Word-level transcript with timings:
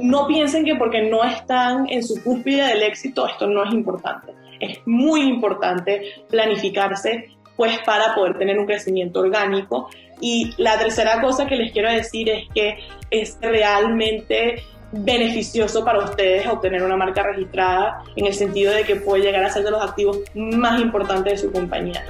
no 0.00 0.26
piensen 0.26 0.64
que 0.64 0.74
porque 0.74 1.02
no 1.02 1.24
están 1.24 1.86
en 1.88 2.02
su 2.02 2.22
cúspide 2.22 2.66
del 2.68 2.82
éxito, 2.82 3.26
esto 3.26 3.46
no 3.46 3.64
es 3.64 3.72
importante. 3.72 4.34
Es 4.60 4.78
muy 4.86 5.22
importante 5.22 6.24
planificarse 6.28 7.36
pues 7.56 7.78
para 7.80 8.14
poder 8.14 8.36
tener 8.38 8.58
un 8.58 8.66
crecimiento 8.66 9.20
orgánico. 9.20 9.88
Y 10.20 10.52
la 10.58 10.78
tercera 10.78 11.20
cosa 11.20 11.46
que 11.46 11.56
les 11.56 11.72
quiero 11.72 11.90
decir 11.90 12.28
es 12.28 12.48
que 12.54 12.78
es 13.10 13.38
realmente 13.40 14.62
beneficioso 14.92 15.84
para 15.84 15.98
ustedes 15.98 16.46
obtener 16.46 16.82
una 16.82 16.96
marca 16.96 17.22
registrada 17.22 18.02
en 18.14 18.26
el 18.26 18.34
sentido 18.34 18.72
de 18.72 18.84
que 18.84 18.96
puede 18.96 19.22
llegar 19.22 19.42
a 19.44 19.50
ser 19.50 19.64
de 19.64 19.70
los 19.70 19.82
activos 19.82 20.20
más 20.34 20.80
importantes 20.80 21.32
de 21.32 21.38
su 21.38 21.52
compañía. 21.52 22.04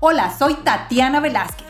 Hola, 0.00 0.30
soy 0.30 0.54
Tatiana 0.54 1.20
Velázquez. 1.20 1.69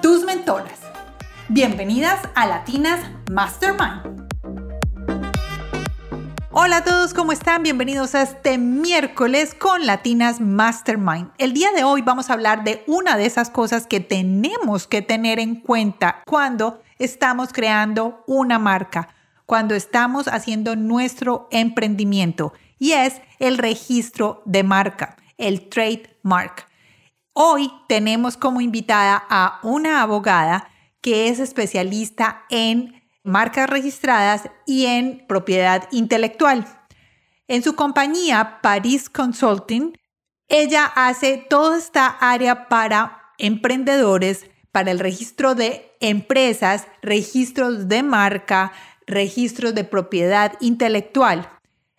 tus 0.00 0.24
mentoras. 0.24 0.78
Bienvenidas 1.48 2.20
a 2.34 2.46
Latinas 2.46 3.00
Mastermind. 3.30 4.28
Hola 6.50 6.78
a 6.78 6.84
todos, 6.84 7.14
¿cómo 7.14 7.32
están? 7.32 7.62
Bienvenidos 7.62 8.14
a 8.14 8.22
este 8.22 8.58
miércoles 8.58 9.54
con 9.54 9.86
Latinas 9.86 10.40
Mastermind. 10.40 11.30
El 11.38 11.52
día 11.52 11.70
de 11.72 11.84
hoy 11.84 12.02
vamos 12.02 12.30
a 12.30 12.34
hablar 12.34 12.64
de 12.64 12.84
una 12.86 13.16
de 13.16 13.26
esas 13.26 13.50
cosas 13.50 13.86
que 13.86 14.00
tenemos 14.00 14.86
que 14.86 15.02
tener 15.02 15.38
en 15.38 15.56
cuenta 15.56 16.22
cuando 16.26 16.82
estamos 16.98 17.52
creando 17.52 18.22
una 18.26 18.58
marca, 18.58 19.08
cuando 19.46 19.74
estamos 19.74 20.28
haciendo 20.28 20.76
nuestro 20.76 21.48
emprendimiento 21.50 22.52
y 22.78 22.92
es 22.92 23.20
el 23.38 23.58
registro 23.58 24.42
de 24.44 24.62
marca, 24.62 25.16
el 25.38 25.68
trademark. 25.68 26.67
Hoy 27.40 27.70
tenemos 27.86 28.36
como 28.36 28.60
invitada 28.60 29.24
a 29.30 29.60
una 29.62 30.02
abogada 30.02 30.68
que 31.00 31.28
es 31.28 31.38
especialista 31.38 32.42
en 32.50 33.00
marcas 33.22 33.70
registradas 33.70 34.50
y 34.66 34.86
en 34.86 35.24
propiedad 35.28 35.86
intelectual. 35.92 36.66
En 37.46 37.62
su 37.62 37.76
compañía, 37.76 38.58
Paris 38.60 39.08
Consulting, 39.08 39.96
ella 40.48 40.84
hace 40.96 41.36
toda 41.48 41.78
esta 41.78 42.08
área 42.08 42.66
para 42.66 43.32
emprendedores, 43.38 44.50
para 44.72 44.90
el 44.90 44.98
registro 44.98 45.54
de 45.54 45.92
empresas, 46.00 46.88
registros 47.02 47.86
de 47.86 48.02
marca, 48.02 48.72
registros 49.06 49.76
de 49.76 49.84
propiedad 49.84 50.54
intelectual. 50.58 51.48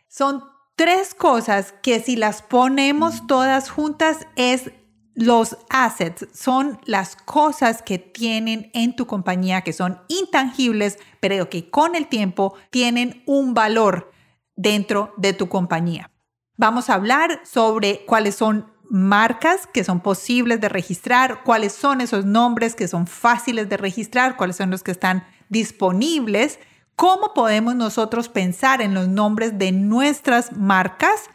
Son 0.10 0.44
tres 0.76 1.16
cosas 1.16 1.74
que 1.82 2.02
si 2.02 2.18
las 2.18 2.42
ponemos 2.42 3.26
todas 3.26 3.70
juntas 3.70 4.28
es 4.36 4.72
los 5.20 5.58
assets 5.70 6.28
son 6.34 6.80
las 6.86 7.18
cosas 7.18 7.82
que 7.82 7.98
tienen 7.98 8.72
en 8.74 8.96
tu 8.96 9.06
compañía 9.06 9.64
que 9.64 9.74
son 9.74 10.00
intangibles, 10.08 10.98
pero 11.20 11.50
que 11.50 11.70
con 11.70 11.96
el 11.96 12.08
tiempo 12.08 12.56
tienen 12.70 13.22
un 13.26 13.54
valor 13.54 14.14
dentro 14.56 15.14
de 15.18 15.34
tu 15.34 15.50
compañía. 15.50 16.10
Vamos 16.56 16.90
a 16.90 16.94
hablar 16.94 17.42
sobre 17.44 18.06
cuáles 18.06 18.36
son 18.36 18.72
marcas 18.90 19.68
que 19.68 19.84
son 19.84 20.00
posibles 20.00 20.62
de 20.62 20.70
registrar, 20.70 21.44
cuáles 21.44 21.74
son 21.74 22.00
esos 22.00 22.24
nombres 22.24 22.74
que 22.74 22.88
son 22.88 23.06
fáciles 23.06 23.68
de 23.68 23.76
registrar, 23.76 24.38
cuáles 24.38 24.56
son 24.56 24.72
los 24.72 24.84
que 24.84 24.92
están 24.92 25.28
disponibles, 25.50 26.60
cómo 26.96 27.34
podemos 27.34 27.76
nosotros 27.76 28.30
pensar 28.30 28.82
en 28.82 28.94
los 28.94 29.10
nombres 29.10 29.60
de 29.60 29.74
nuestras 29.74 30.56
marcas 30.56 31.30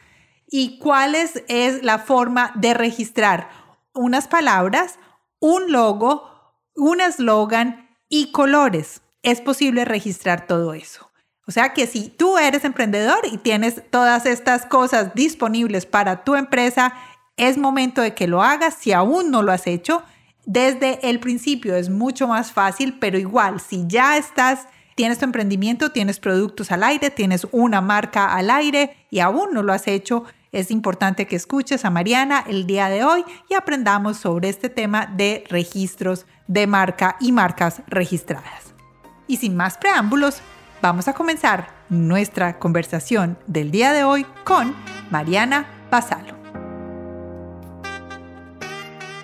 y 0.51 0.79
cuál 0.79 1.15
es, 1.15 1.45
es 1.49 1.83
la 1.83 1.99
forma 1.99 2.51
de 2.55 2.73
registrar 2.73 3.64
unas 3.95 4.29
palabras, 4.29 4.99
un 5.41 5.73
logo, 5.73 6.31
un 6.75 7.01
eslogan 7.01 7.97
y 8.09 8.33
colores. 8.33 9.03
Es 9.23 9.41
posible 9.41 9.85
registrar 9.85 10.47
todo 10.47 10.75
eso. 10.75 11.11
O 11.47 11.53
sea 11.53 11.73
que 11.75 11.87
si 11.87 12.09
tú 12.09 12.39
eres 12.39 12.65
emprendedor 12.65 13.21
y 13.31 13.39
tienes 13.39 13.83
todas 13.91 14.27
estas 14.27 14.67
cosas 14.67 15.15
disponibles 15.15 15.87
para 15.87 16.25
tu 16.25 16.35
empresa, 16.35 16.95
es 17.37 17.59
momento 17.59 18.01
de 18.01 18.15
que 18.15 18.27
lo 18.27 18.43
hagas. 18.43 18.75
Si 18.75 18.93
aún 18.93 19.31
no 19.31 19.43
lo 19.43 19.53
has 19.53 19.67
hecho, 19.67 20.03
desde 20.47 21.09
el 21.09 21.21
principio 21.21 21.75
es 21.75 21.91
mucho 21.91 22.29
más 22.29 22.53
fácil, 22.53 22.99
pero 22.99 23.19
igual, 23.19 23.61
si 23.61 23.85
ya 23.87 24.17
estás, 24.17 24.67
tienes 24.95 25.19
tu 25.19 25.25
emprendimiento, 25.25 25.91
tienes 25.91 26.21
productos 26.21 26.71
al 26.71 26.83
aire, 26.83 27.11
tienes 27.11 27.47
una 27.51 27.81
marca 27.81 28.35
al 28.35 28.51
aire 28.51 28.97
y 29.11 29.21
aún 29.21 29.53
no 29.53 29.63
lo 29.63 29.73
has 29.73 29.87
hecho, 29.87 30.25
es 30.55 30.71
importante 30.71 31.27
que 31.27 31.35
escuches 31.35 31.85
a 31.85 31.91
Mariana 31.91 32.45
el 32.47 32.67
día 32.67 32.89
de 32.89 33.05
hoy 33.05 33.25
y 33.51 33.55
aprendamos 33.55 34.19
sobre 34.19 34.49
este 34.49 34.69
tema 34.69 35.07
de 35.07 35.45
registros 35.49 36.27
de 36.47 36.69
marca 36.69 37.17
y 37.21 37.33
marcas 37.33 37.83
registradas. 37.89 38.73
Y 39.27 39.39
sin 39.39 39.57
más 39.57 39.77
preámbulos, 39.77 40.41
vamos 40.81 41.09
a 41.09 41.13
comenzar 41.13 41.69
nuestra 41.89 42.61
conversación 42.61 43.37
del 43.49 43.73
día 43.73 43.93
de 43.93 44.05
hoy 44.05 44.25
con 44.45 44.75
Mariana 45.11 45.67
Basalo. 45.91 46.35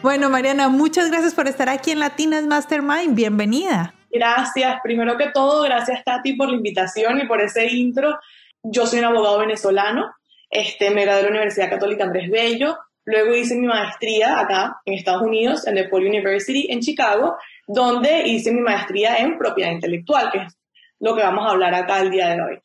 Bueno, 0.03 0.31
Mariana, 0.31 0.69
muchas 0.69 1.11
gracias 1.11 1.35
por 1.35 1.47
estar 1.47 1.69
aquí 1.69 1.93
en 1.93 2.01
Latinas 2.01 2.45
Mastermind. 2.45 3.15
Bienvenida. 3.15 3.95
Gracias. 4.11 4.81
Primero 4.83 5.17
que 5.17 5.29
todo, 5.29 5.63
gracias 5.63 6.03
Tati 6.05 6.33
por 6.33 6.49
la 6.49 6.57
invitación 6.57 7.21
y 7.21 7.27
por 7.29 7.41
ese 7.41 7.67
intro. 7.67 8.19
Yo 8.63 8.87
soy 8.87 8.99
un 8.99 9.05
abogado 9.07 9.39
venezolano, 9.39 10.13
este, 10.50 10.91
me 10.91 11.05
gradué 11.05 11.22
de 11.22 11.25
la 11.25 11.31
Universidad 11.31 11.71
Católica 11.71 12.05
Andrés 12.05 12.28
Bello. 12.31 12.77
Luego 13.05 13.34
hice 13.34 13.56
mi 13.56 13.66
maestría 13.66 14.41
acá 14.41 14.81
en 14.84 14.94
Estados 14.94 15.22
Unidos, 15.22 15.66
en 15.66 15.77
DePaul 15.77 16.06
University 16.06 16.66
en 16.71 16.81
Chicago, 16.81 17.37
donde 17.66 18.28
hice 18.28 18.53
mi 18.53 18.60
maestría 18.60 19.16
en 19.19 19.39
propiedad 19.39 19.71
intelectual, 19.71 20.31
que 20.31 20.39
es 20.39 20.59
lo 20.99 21.15
que 21.16 21.22
vamos 21.22 21.47
a 21.47 21.50
hablar 21.50 21.75
acá 21.75 22.00
el 22.00 22.10
día 22.10 22.31
de 22.31 22.43
hoy. 22.43 22.59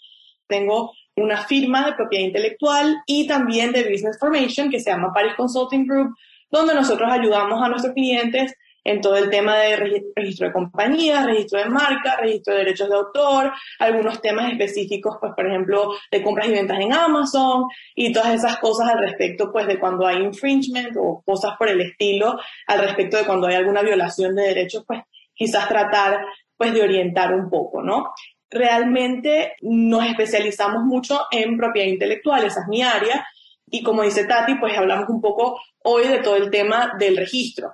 Tengo 0.48 0.92
una 1.16 1.38
firma 1.38 1.86
de 1.86 1.94
propiedad 1.94 2.26
intelectual 2.26 2.98
y 3.06 3.28
también 3.28 3.72
de 3.72 3.90
Business 3.90 4.18
Formation 4.20 4.70
que 4.70 4.80
se 4.80 4.92
llama 4.92 5.14
Paris 5.14 5.34
Consulting 5.38 5.88
Group, 5.88 6.16
donde 6.52 6.76
nosotros 6.76 7.10
ayudamos 7.10 7.62
a 7.64 7.70
nuestros 7.70 7.94
clientes 7.94 8.54
en 8.86 9.02
todo 9.02 9.18
el 9.18 9.32
tema 9.32 9.58
de 9.58 9.76
registro 10.16 10.48
de 10.48 10.54
compañías, 10.54 11.26
registro 11.26 11.60
de 11.60 11.70
marca, 11.70 12.18
registro 12.18 12.54
de 12.54 12.60
derechos 12.60 12.88
de 12.88 12.96
autor, 12.96 13.52
algunos 13.80 14.22
temas 14.22 14.52
específicos, 14.52 15.18
pues 15.20 15.34
por 15.36 15.48
ejemplo, 15.48 15.96
de 16.12 16.22
compras 16.22 16.48
y 16.48 16.52
ventas 16.52 16.80
en 16.80 16.94
Amazon 16.94 17.64
y 17.96 18.14
todas 18.14 18.36
esas 18.36 18.60
cosas 18.60 18.92
al 18.92 19.00
respecto, 19.00 19.52
pues 19.52 19.66
de 19.66 19.80
cuando 19.80 20.06
hay 20.06 20.18
infringement 20.18 20.96
o 20.98 21.24
cosas 21.26 21.56
por 21.58 21.68
el 21.68 21.82
estilo, 21.82 22.38
al 22.68 22.80
respecto 22.80 23.18
de 23.18 23.26
cuando 23.26 23.48
hay 23.48 23.56
alguna 23.56 23.82
violación 23.82 24.36
de 24.36 24.44
derechos, 24.44 24.84
pues 24.88 25.02
quizás 25.34 25.68
tratar 25.68 26.24
pues 26.56 26.72
de 26.72 26.84
orientar 26.84 27.34
un 27.34 27.50
poco, 27.50 27.82
¿no? 27.82 28.14
Realmente 28.52 29.56
nos 29.62 30.06
especializamos 30.06 30.84
mucho 30.84 31.22
en 31.32 31.58
propiedad 31.58 31.90
intelectual, 31.90 32.46
esa 32.46 32.62
es 32.62 32.68
mi 32.68 32.84
área, 32.84 33.28
y 33.66 33.82
como 33.82 34.04
dice 34.04 34.26
Tati, 34.26 34.56
pues 34.56 34.78
hablamos 34.78 35.10
un 35.10 35.20
poco 35.20 35.60
hoy 35.84 36.08
de 36.08 36.20
todo 36.20 36.36
el 36.36 36.52
tema 36.52 36.94
del 37.00 37.18
registro 37.18 37.72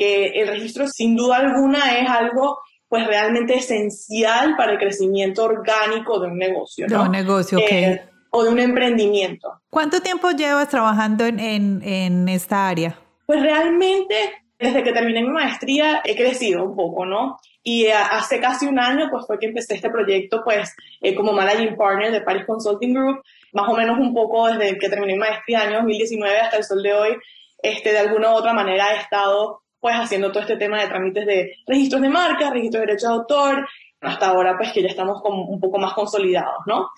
que 0.00 0.28
el 0.28 0.48
registro 0.48 0.88
sin 0.88 1.14
duda 1.14 1.36
alguna 1.36 1.98
es 1.98 2.08
algo 2.08 2.58
pues 2.88 3.06
realmente 3.06 3.54
esencial 3.54 4.56
para 4.56 4.72
el 4.72 4.78
crecimiento 4.78 5.44
orgánico 5.44 6.18
de 6.18 6.28
un 6.28 6.38
negocio. 6.38 6.86
De 6.88 6.96
un 6.96 7.12
negocio, 7.12 7.58
ok. 7.58 7.70
Eh, 7.70 8.02
o 8.30 8.42
de 8.42 8.48
un 8.48 8.58
emprendimiento. 8.58 9.60
¿Cuánto 9.68 10.00
tiempo 10.00 10.30
llevas 10.30 10.68
trabajando 10.70 11.26
en, 11.26 11.38
en, 11.38 11.82
en, 11.82 12.28
esta 12.30 12.66
área? 12.66 12.98
Pues 13.26 13.42
realmente, 13.42 14.14
desde 14.58 14.82
que 14.82 14.92
terminé 14.92 15.20
mi 15.22 15.28
maestría, 15.28 16.00
he 16.02 16.16
crecido 16.16 16.64
un 16.64 16.74
poco, 16.74 17.04
¿no? 17.04 17.38
Y 17.62 17.84
eh, 17.84 17.92
hace 17.92 18.40
casi 18.40 18.66
un 18.66 18.78
año, 18.78 19.08
pues 19.10 19.26
fue 19.26 19.38
que 19.38 19.46
empecé 19.46 19.74
este 19.74 19.90
proyecto, 19.90 20.40
pues, 20.42 20.74
eh, 21.02 21.14
como 21.14 21.32
Managing 21.32 21.76
Partner 21.76 22.10
de 22.10 22.22
Paris 22.22 22.44
Consulting 22.46 22.94
Group, 22.94 23.22
más 23.52 23.68
o 23.68 23.76
menos 23.76 23.98
un 23.98 24.14
poco 24.14 24.48
desde 24.48 24.78
que 24.78 24.88
terminé 24.88 25.12
mi 25.12 25.18
maestría, 25.18 25.60
año 25.60 25.76
2019 25.76 26.38
hasta 26.38 26.56
el 26.56 26.64
sol 26.64 26.82
de 26.82 26.94
hoy, 26.94 27.16
este, 27.62 27.92
de 27.92 27.98
alguna 27.98 28.32
u 28.32 28.36
otra 28.36 28.54
manera 28.54 28.94
he 28.94 29.00
estado 29.00 29.60
pues 29.80 29.94
haciendo 29.96 30.30
todo 30.30 30.42
este 30.42 30.56
tema 30.56 30.80
de 30.80 30.88
trámites 30.88 31.26
de 31.26 31.52
registros 31.66 32.02
de 32.02 32.08
marca, 32.08 32.50
registros 32.50 32.82
de 32.82 32.86
derechos 32.86 33.08
de 33.08 33.14
autor, 33.14 33.68
hasta 34.00 34.28
ahora 34.28 34.56
pues 34.56 34.72
que 34.72 34.82
ya 34.82 34.88
estamos 34.88 35.20
como 35.20 35.44
un 35.44 35.60
poco 35.60 35.78
más 35.78 35.92
consolidados, 35.94 36.64
¿no? 36.66 36.88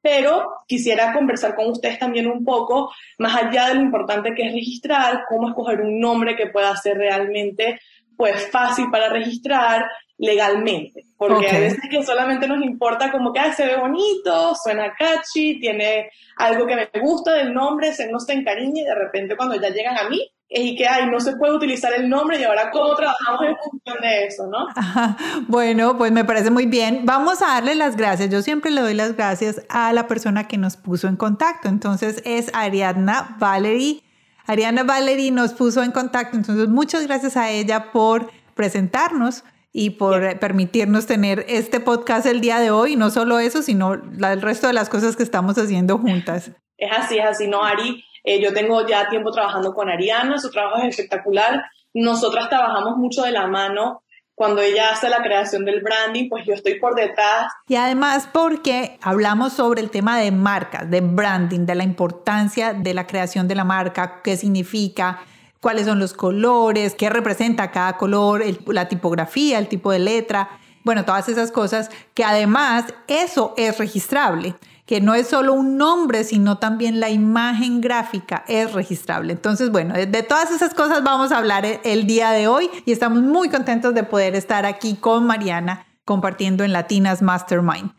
Pero 0.00 0.62
quisiera 0.66 1.12
conversar 1.12 1.54
con 1.54 1.70
ustedes 1.70 1.98
también 1.98 2.26
un 2.26 2.44
poco, 2.44 2.90
más 3.18 3.36
allá 3.36 3.68
de 3.68 3.74
lo 3.74 3.82
importante 3.82 4.34
que 4.34 4.46
es 4.46 4.52
registrar, 4.52 5.24
cómo 5.28 5.48
escoger 5.48 5.80
un 5.80 6.00
nombre 6.00 6.36
que 6.36 6.46
pueda 6.46 6.74
ser 6.76 6.96
realmente 6.96 7.80
pues 8.16 8.50
fácil 8.50 8.86
para 8.90 9.08
registrar 9.08 9.86
legalmente, 10.16 11.04
porque 11.16 11.48
a 11.48 11.60
veces 11.60 11.78
que 11.88 12.02
solamente 12.02 12.48
nos 12.48 12.64
importa 12.64 13.12
como 13.12 13.32
que 13.32 13.52
se 13.52 13.64
ve 13.64 13.76
bonito, 13.76 14.54
suena 14.56 14.92
catchy, 14.98 15.60
tiene 15.60 16.10
algo 16.36 16.66
que 16.66 16.74
me 16.74 17.00
gusta 17.00 17.34
del 17.34 17.54
nombre, 17.54 17.92
se 17.92 18.10
nos 18.10 18.28
encariña 18.28 18.82
y 18.82 18.84
de 18.84 18.94
repente 18.94 19.36
cuando 19.36 19.54
ya 19.60 19.68
llegan 19.68 19.96
a 19.96 20.08
mí, 20.08 20.28
y 20.50 20.76
que, 20.76 20.86
ay, 20.86 21.10
no 21.10 21.20
se 21.20 21.36
puede 21.36 21.54
utilizar 21.54 21.92
el 21.92 22.08
nombre 22.08 22.40
y 22.40 22.44
ahora 22.44 22.70
cómo 22.70 22.94
trabajamos 22.94 23.42
en 23.42 23.56
función 23.56 23.96
de 24.00 24.24
eso, 24.24 24.46
¿no? 24.46 24.66
Bueno, 25.48 25.98
pues 25.98 26.10
me 26.10 26.24
parece 26.24 26.50
muy 26.50 26.66
bien. 26.66 27.02
Vamos 27.04 27.42
a 27.42 27.48
darle 27.48 27.74
las 27.74 27.96
gracias. 27.96 28.30
Yo 28.30 28.40
siempre 28.40 28.70
le 28.70 28.80
doy 28.80 28.94
las 28.94 29.14
gracias 29.14 29.62
a 29.68 29.92
la 29.92 30.06
persona 30.06 30.48
que 30.48 30.56
nos 30.56 30.76
puso 30.76 31.06
en 31.06 31.16
contacto. 31.16 31.68
Entonces 31.68 32.22
es 32.24 32.50
Ariadna 32.54 33.36
Valerie. 33.38 34.02
Ariadna 34.46 34.84
Valerie 34.84 35.30
nos 35.30 35.52
puso 35.52 35.82
en 35.82 35.92
contacto. 35.92 36.36
Entonces 36.36 36.68
muchas 36.68 37.06
gracias 37.06 37.36
a 37.36 37.50
ella 37.50 37.92
por 37.92 38.30
presentarnos 38.54 39.44
y 39.70 39.90
por 39.90 40.38
permitirnos 40.38 41.06
tener 41.06 41.44
este 41.48 41.78
podcast 41.78 42.26
el 42.26 42.40
día 42.40 42.58
de 42.58 42.70
hoy. 42.70 42.96
no 42.96 43.10
solo 43.10 43.38
eso, 43.38 43.62
sino 43.62 43.94
el 43.94 44.42
resto 44.42 44.66
de 44.66 44.72
las 44.72 44.88
cosas 44.88 45.14
que 45.14 45.22
estamos 45.22 45.58
haciendo 45.58 45.98
juntas. 45.98 46.52
Es 46.78 46.90
así, 46.96 47.18
es 47.18 47.26
así, 47.26 47.48
¿no, 47.48 47.62
Ari? 47.62 48.02
Eh, 48.28 48.42
yo 48.42 48.52
tengo 48.52 48.86
ya 48.86 49.08
tiempo 49.08 49.30
trabajando 49.30 49.72
con 49.72 49.88
Ariana, 49.88 50.36
su 50.36 50.50
trabajo 50.50 50.82
es 50.82 50.88
espectacular. 50.88 51.64
Nosotras 51.94 52.50
trabajamos 52.50 52.98
mucho 52.98 53.22
de 53.22 53.32
la 53.32 53.46
mano. 53.46 54.02
Cuando 54.34 54.60
ella 54.60 54.90
hace 54.90 55.08
la 55.08 55.22
creación 55.22 55.64
del 55.64 55.80
branding, 55.80 56.28
pues 56.28 56.44
yo 56.44 56.52
estoy 56.52 56.78
por 56.78 56.94
detrás. 56.94 57.50
Y 57.68 57.76
además 57.76 58.28
porque 58.30 58.98
hablamos 59.00 59.54
sobre 59.54 59.80
el 59.80 59.88
tema 59.88 60.18
de 60.18 60.30
marcas, 60.30 60.90
de 60.90 61.00
branding, 61.00 61.64
de 61.64 61.74
la 61.74 61.84
importancia 61.84 62.74
de 62.74 62.92
la 62.92 63.06
creación 63.06 63.48
de 63.48 63.54
la 63.54 63.64
marca, 63.64 64.20
qué 64.22 64.36
significa, 64.36 65.20
cuáles 65.62 65.86
son 65.86 65.98
los 65.98 66.12
colores, 66.12 66.94
qué 66.94 67.08
representa 67.08 67.70
cada 67.70 67.96
color, 67.96 68.44
la 68.66 68.88
tipografía, 68.88 69.58
el 69.58 69.68
tipo 69.68 69.90
de 69.90 70.00
letra, 70.00 70.50
bueno, 70.84 71.06
todas 71.06 71.30
esas 71.30 71.50
cosas 71.50 71.90
que 72.12 72.24
además 72.24 72.92
eso 73.06 73.54
es 73.56 73.78
registrable 73.78 74.54
que 74.88 75.02
no 75.02 75.14
es 75.14 75.28
solo 75.28 75.52
un 75.52 75.76
nombre, 75.76 76.24
sino 76.24 76.56
también 76.56 76.98
la 76.98 77.10
imagen 77.10 77.82
gráfica 77.82 78.42
es 78.48 78.72
registrable. 78.72 79.34
Entonces, 79.34 79.70
bueno, 79.70 79.92
de, 79.92 80.22
todas 80.22 80.50
esas 80.50 80.72
cosas 80.72 81.04
vamos 81.04 81.30
a 81.30 81.36
hablar 81.36 81.66
el, 81.66 81.78
el 81.84 82.06
día 82.06 82.30
de 82.30 82.48
hoy 82.48 82.70
y 82.86 82.92
estamos 82.92 83.22
muy 83.22 83.50
contentos 83.50 83.92
de 83.92 84.02
poder 84.02 84.34
estar 84.34 84.64
aquí 84.64 84.96
con 84.96 85.26
Mariana 85.26 85.86
compartiendo 86.06 86.64
en 86.64 86.72
Latinas 86.72 87.20
Mastermind. 87.20 87.92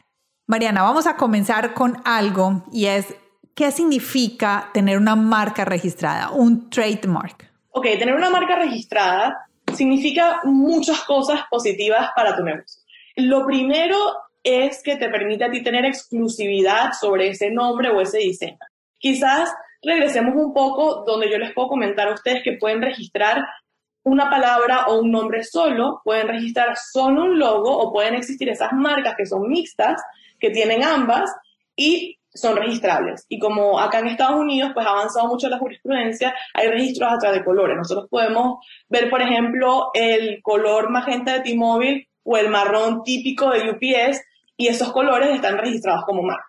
Mariana, 0.48 0.82
vamos 0.82 1.06
a 1.06 1.16
comenzar 1.16 1.76
con 1.76 2.02
algo 2.06 2.64
y 2.72 2.88
es, 2.88 3.14
¿qué 3.54 3.70
significa 3.70 4.72
tener 4.74 4.98
una 4.98 5.16
marca 5.16 5.66
registrada, 5.66 6.32
un 6.32 6.72
trademark? 6.72 7.52
Ok, 7.70 7.84
tener 8.00 8.16
una 8.16 8.32
marca 8.32 8.56
registrada 8.56 9.48
significa 9.76 10.40
muchas 10.44 11.02
cosas 11.02 11.42
positivas 11.52 12.10
para 12.16 12.36
tu 12.36 12.42
negocio. 12.42 12.82
Lo 13.16 13.46
primero 13.46 13.96
es 14.44 14.82
que 14.84 14.98
te 14.98 15.10
permite 15.10 15.46
a 15.46 15.52
ti 15.52 15.64
tener 15.64 15.86
exclusividad 15.86 16.92
sobre 17.00 17.30
ese 17.30 17.52
nombre 17.52 17.90
o 17.90 18.02
ese 18.02 18.20
diseño. 18.20 18.58
Quizás 18.98 19.54
regresemos 19.82 20.36
un 20.36 20.54
poco 20.54 21.04
donde 21.06 21.30
yo 21.30 21.38
les 21.38 21.54
puedo 21.54 21.70
comentar 21.70 22.08
a 22.08 22.14
ustedes 22.14 22.44
que 22.44 22.58
pueden 22.58 22.82
registrar 22.82 23.46
una 24.04 24.30
palabra 24.30 24.86
o 24.88 25.00
un 25.00 25.12
nombre 25.12 25.44
solo, 25.44 26.02
pueden 26.04 26.28
registrar 26.28 26.76
solo 26.78 27.24
un 27.24 27.40
logo 27.40 27.78
o 27.78 27.92
pueden 27.92 28.16
existir 28.16 28.50
esas 28.50 28.72
marcas 28.74 29.16
que 29.18 29.26
son 29.26 29.48
mixtas, 29.48 30.02
que 30.40 30.50
tienen 30.50 30.84
ambas 30.84 31.32
y 31.76 32.18
son 32.34 32.56
registrables. 32.56 33.26
Y 33.28 33.40
como 33.40 33.80
acá 33.80 34.00
en 34.00 34.08
Estados 34.08 34.40
Unidos, 34.40 34.72
pues 34.74 34.86
ha 34.86 34.92
avanzado 34.92 35.28
mucho 35.28 35.50
la 35.50 35.58
jurisprudencia, 35.58 36.34
hay 36.54 36.68
registros 36.68 37.12
a 37.12 37.18
través 37.18 37.40
de 37.40 37.46
colores. 37.46 37.78
Nosotros 37.78 38.08
podemos 38.10 38.66
ver, 38.88 39.10
por 39.10 39.22
ejemplo, 39.22 39.90
el 39.94 40.42
color 40.42 40.90
magenta 40.90 41.34
de 41.34 41.42
T-Mobile 41.42 42.09
o 42.24 42.38
el 42.38 42.50
marrón 42.50 43.04
típico 43.04 43.50
de 43.52 43.72
UPS 43.72 44.22
y 44.58 44.68
esos 44.68 44.92
colores 44.92 45.34
están 45.34 45.58
registrados 45.58 46.04
como 46.06 46.24
marca. 46.24 46.46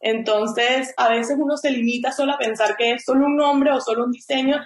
Entonces, 0.00 0.92
a 0.96 1.08
veces 1.08 1.36
uno 1.38 1.56
se 1.56 1.70
limita 1.70 2.12
solo 2.12 2.32
a 2.32 2.38
pensar 2.38 2.76
que 2.76 2.92
es 2.92 3.04
solo 3.04 3.26
un 3.26 3.36
nombre 3.36 3.72
o 3.72 3.80
solo 3.80 4.04
un 4.04 4.12
diseño 4.12 4.56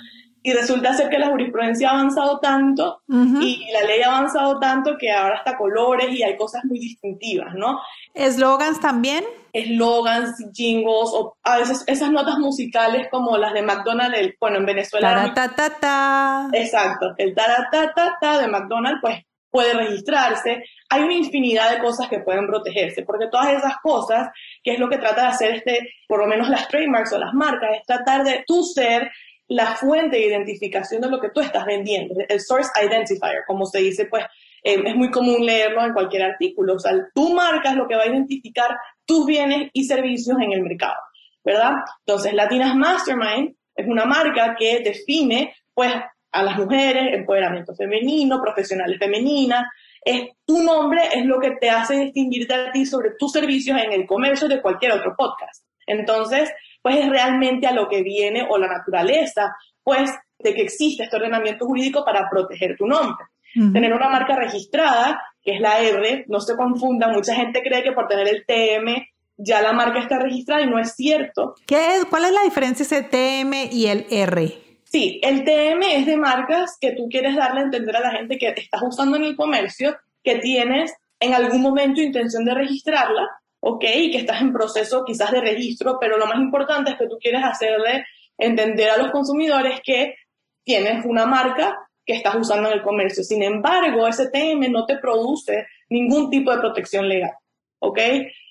y 0.43 0.53
resulta 0.53 0.95
ser 0.95 1.11
que 1.11 1.19
la 1.19 1.29
jurisprudencia 1.29 1.91
ha 1.91 1.93
avanzado 1.93 2.39
tanto 2.41 3.03
y 3.09 3.71
la 3.73 3.83
ley 3.83 4.01
ha 4.01 4.17
avanzado 4.17 4.59
tanto 4.59 4.97
que 4.99 5.13
ahora 5.13 5.37
hasta 5.37 5.57
colores 5.57 6.09
y 6.11 6.23
hay 6.23 6.37
cosas 6.37 6.65
muy 6.65 6.79
distintivas, 6.79 7.55
¿no? 7.55 7.79
¿Eslogans 8.15 8.81
también? 8.81 9.25
Eslogans, 9.53 10.37
jingles 10.55 11.11
o 11.13 11.37
a 11.43 11.59
veces 11.59 11.85
esas 11.87 12.11
notas 12.11 12.39
musicales 12.39 13.09
como 13.11 13.37
las 13.37 13.53
de 13.53 13.63
McDonald's, 13.63 14.35
bueno, 14.41 14.59
en 14.59 14.67
Venezuela. 14.67 15.33
ta 15.35 16.49
Exacto, 16.53 17.15
el 17.19 17.35
ta 17.35 18.39
de 18.39 18.49
McDonald's, 18.49 19.01
pues 19.03 19.19
puede 19.51 19.75
registrarse. 19.75 20.65
Hay 20.89 21.03
una 21.03 21.15
infinidad 21.15 21.71
de 21.73 21.83
cosas 21.83 22.09
que 22.09 22.21
pueden 22.21 22.47
protegerse, 22.47 23.03
porque 23.03 23.29
todas 23.31 23.53
esas 23.53 23.77
cosas, 23.83 24.31
que 24.63 24.73
es 24.75 24.79
lo 24.79 24.89
que 24.89 24.99
trata 24.99 25.23
de 25.23 25.29
hacer 25.29 25.55
este, 25.57 25.91
por 26.07 26.21
lo 26.21 26.27
menos 26.27 26.49
las 26.49 26.69
trademarks 26.69 27.13
o 27.13 27.19
las 27.19 27.35
marcas, 27.35 27.71
es 27.79 27.87
tratar 27.87 28.25
de 28.25 28.45
tú 28.47 28.63
ser 28.63 29.11
la 29.49 29.75
fuente 29.75 30.17
de 30.17 30.27
identificación 30.27 31.01
de 31.01 31.11
lo 31.11 31.21
que 31.21 31.31
tú 31.31 31.41
estás 31.41 31.67
vendiendo, 31.67 32.15
el 32.29 32.41
source 32.41 32.71
identifier, 32.85 33.43
como 33.49 33.67
se 33.67 33.81
dice, 33.81 34.07
pues 34.07 34.25
eh, 34.63 34.81
es 34.85 34.95
muy 34.95 35.11
común 35.11 35.45
leerlo 35.45 35.85
en 35.85 35.93
cualquier 35.93 36.23
artículo. 36.23 36.75
O 36.75 36.79
sea, 36.79 36.93
tu 37.15 37.35
marca 37.35 37.71
es 37.71 37.77
lo 37.77 37.89
que 37.89 37.97
va 37.97 38.03
a 38.03 38.09
identificar 38.09 38.77
tus 39.05 39.27
bienes 39.27 39.71
y 39.73 39.85
servicios 39.85 40.37
en 40.41 40.53
el 40.53 40.63
mercado, 40.63 41.01
¿verdad? 41.45 41.73
Entonces, 42.07 42.33
Latinas 42.33 42.77
Mastermind 42.77 43.57
es 43.75 43.87
una 43.89 44.05
marca 44.05 44.55
que 44.57 44.81
define, 44.81 45.55
pues, 45.75 45.93
a 46.33 46.43
las 46.43 46.59
mujeres, 46.59 47.15
empoderamiento 47.15 47.75
femenino, 47.75 48.41
profesionales 48.41 48.99
femeninas. 48.99 49.67
Es, 50.03 50.31
tu 50.45 50.63
nombre 50.63 51.03
es 51.15 51.25
lo 51.27 51.41
que 51.41 51.53
te 51.61 51.71
hace 51.71 51.97
distinguirte 51.97 52.55
a 52.55 52.73
ti 52.73 52.87
sobre 52.87 53.11
tus 53.19 53.33
servicios 53.33 53.79
en 53.83 53.93
el 53.93 54.07
comercio 54.07 54.49
de 54.49 54.63
cualquier 54.63 54.93
otro 54.93 55.15
podcast. 55.17 55.65
Entonces, 55.87 56.51
pues 56.83 56.97
es 56.97 57.09
realmente 57.09 57.67
a 57.67 57.73
lo 57.73 57.89
que 57.89 58.03
viene 58.03 58.47
o 58.49 58.59
la 58.59 58.69
naturaleza, 58.69 59.55
pues, 59.83 60.11
de 60.39 60.55
que 60.55 60.63
existe 60.63 61.05
este 61.05 61.17
ordenamiento 61.17 61.67
jurídico 61.67 62.05
para 62.05 62.29
proteger 62.31 62.77
tu 62.77 62.87
nombre. 62.87 63.27
Tener 63.53 63.93
una 63.93 64.09
marca 64.09 64.37
registrada, 64.37 65.21
que 65.43 65.57
es 65.57 65.61
la 65.61 65.81
R, 65.81 66.25
no 66.29 66.39
se 66.39 66.55
confunda, 66.57 67.09
mucha 67.09 67.35
gente 67.35 67.63
cree 67.63 67.83
que 67.83 67.91
por 67.91 68.07
tener 68.07 68.29
el 68.29 68.45
TM 68.47 69.05
ya 69.37 69.61
la 69.61 69.73
marca 69.73 69.99
está 69.99 70.19
registrada 70.19 70.63
y 70.63 70.69
no 70.69 70.79
es 70.79 70.95
cierto. 70.95 71.55
¿Qué 71.67 71.97
es, 71.97 72.05
¿Cuál 72.05 72.27
es 72.27 72.33
la 72.33 72.43
diferencia 72.43 72.85
entre 72.85 73.09
TM 73.09 73.73
y 73.73 73.87
el 73.87 74.07
R? 74.11 74.70
Sí, 74.91 75.21
el 75.23 75.45
TM 75.45 75.83
es 75.85 76.07
de 76.07 76.17
marcas 76.17 76.77
que 76.81 76.91
tú 76.97 77.09
quieres 77.09 77.37
darle 77.37 77.61
a 77.61 77.65
entender 77.65 77.97
a 77.97 78.01
la 78.01 78.11
gente 78.11 78.39
que 78.39 78.49
estás 78.49 78.83
usando 78.83 79.17
en 79.17 79.23
el 79.23 79.37
comercio, 79.37 79.97
que 80.25 80.39
tienes 80.39 80.93
en 81.21 81.33
algún 81.33 81.63
momento 81.63 82.01
intención 82.01 82.45
de 82.45 82.55
registrarla, 82.55 83.29
¿ok? 83.61 83.85
Y 83.95 84.11
que 84.11 84.19
estás 84.19 84.41
en 84.41 84.53
proceso 84.53 85.05
quizás 85.07 85.31
de 85.31 85.43
registro, 85.43 85.99
pero 86.01 86.19
lo 86.19 86.27
más 86.27 86.39
importante 86.39 86.91
es 86.91 86.99
que 86.99 87.07
tú 87.07 87.19
quieres 87.21 87.45
hacerle 87.45 88.05
entender 88.37 88.91
a 88.91 88.97
los 88.97 89.13
consumidores 89.13 89.81
que 89.85 90.17
tienes 90.65 91.05
una 91.05 91.25
marca 91.25 91.79
que 92.05 92.15
estás 92.15 92.35
usando 92.35 92.69
en 92.69 92.79
el 92.79 92.83
comercio. 92.83 93.23
Sin 93.23 93.45
embargo, 93.45 94.09
ese 94.09 94.29
TM 94.29 94.73
no 94.73 94.87
te 94.87 94.99
produce 94.99 95.69
ningún 95.89 96.31
tipo 96.31 96.51
de 96.51 96.59
protección 96.59 97.09
legal. 97.09 97.35
¿Ok? 97.81 97.99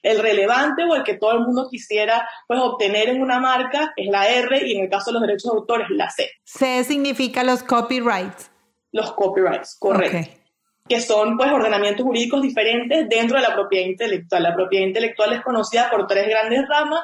El 0.01 0.19
relevante 0.19 0.83
o 0.83 0.95
el 0.95 1.03
que 1.03 1.15
todo 1.15 1.31
el 1.33 1.39
mundo 1.41 1.67
quisiera 1.69 2.27
pues, 2.47 2.59
obtener 2.61 3.09
en 3.09 3.21
una 3.21 3.39
marca 3.39 3.93
es 3.95 4.07
la 4.07 4.27
R 4.27 4.67
y 4.67 4.75
en 4.75 4.83
el 4.83 4.89
caso 4.89 5.11
de 5.11 5.13
los 5.13 5.21
derechos 5.21 5.51
de 5.51 5.57
autor 5.57 5.81
es 5.83 5.89
la 5.91 6.09
C. 6.09 6.29
C 6.43 6.83
significa 6.83 7.43
los 7.43 7.63
copyrights. 7.63 8.51
Los 8.91 9.13
copyrights, 9.13 9.77
correcto. 9.79 10.31
Que 10.87 10.99
son 10.99 11.37
pues 11.37 11.51
ordenamientos 11.51 12.03
jurídicos 12.03 12.41
diferentes 12.41 13.07
dentro 13.07 13.37
de 13.37 13.43
la 13.43 13.53
propiedad 13.53 13.85
intelectual. 13.85 14.41
La 14.41 14.55
propiedad 14.55 14.87
intelectual 14.87 15.33
es 15.33 15.41
conocida 15.41 15.89
por 15.91 16.07
tres 16.07 16.27
grandes 16.27 16.67
ramas, 16.67 17.03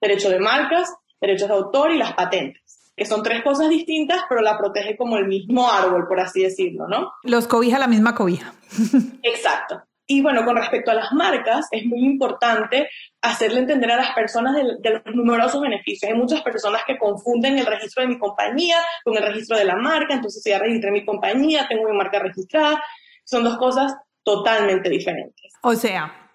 derecho 0.00 0.30
de 0.30 0.38
marcas, 0.38 0.90
derechos 1.20 1.48
de 1.48 1.54
autor 1.54 1.92
y 1.92 1.98
las 1.98 2.14
patentes 2.14 2.62
que 2.96 3.04
son 3.04 3.22
tres 3.22 3.44
cosas 3.44 3.68
distintas, 3.68 4.22
pero 4.26 4.40
la 4.40 4.56
protege 4.56 4.96
como 4.96 5.18
el 5.18 5.26
mismo 5.26 5.70
árbol, 5.70 6.08
por 6.08 6.18
así 6.18 6.42
decirlo, 6.42 6.88
¿no? 6.88 7.12
Los 7.24 7.46
cobija 7.46 7.78
la 7.78 7.88
misma 7.88 8.14
cobija. 8.14 8.54
Exacto. 9.22 9.82
Y 10.06 10.22
bueno, 10.22 10.44
con 10.44 10.56
respecto 10.56 10.92
a 10.92 10.94
las 10.94 11.12
marcas, 11.12 11.66
es 11.72 11.84
muy 11.84 12.04
importante 12.04 12.88
hacerle 13.20 13.60
entender 13.60 13.90
a 13.90 13.96
las 13.96 14.14
personas 14.14 14.54
de, 14.54 14.90
los 14.90 15.14
numerosos 15.14 15.60
beneficios. 15.60 16.10
Hay 16.10 16.16
muchas 16.16 16.42
personas 16.42 16.82
que 16.86 16.96
confunden 16.96 17.58
el 17.58 17.66
registro 17.66 18.02
de 18.02 18.10
mi 18.10 18.18
compañía 18.18 18.76
con 19.04 19.16
el 19.16 19.24
registro 19.24 19.56
de 19.56 19.64
la 19.64 19.74
marca, 19.74 20.14
entonces 20.14 20.42
si 20.42 20.50
ya 20.50 20.60
registré 20.60 20.92
mi 20.92 21.04
compañía, 21.04 21.66
tengo 21.68 21.88
mi 21.88 21.96
marca 21.96 22.20
registrada, 22.20 22.80
son 23.24 23.42
dos 23.42 23.58
cosas 23.58 23.94
totalmente 24.22 24.88
diferentes. 24.88 25.52
O 25.62 25.74
sea, 25.74 26.30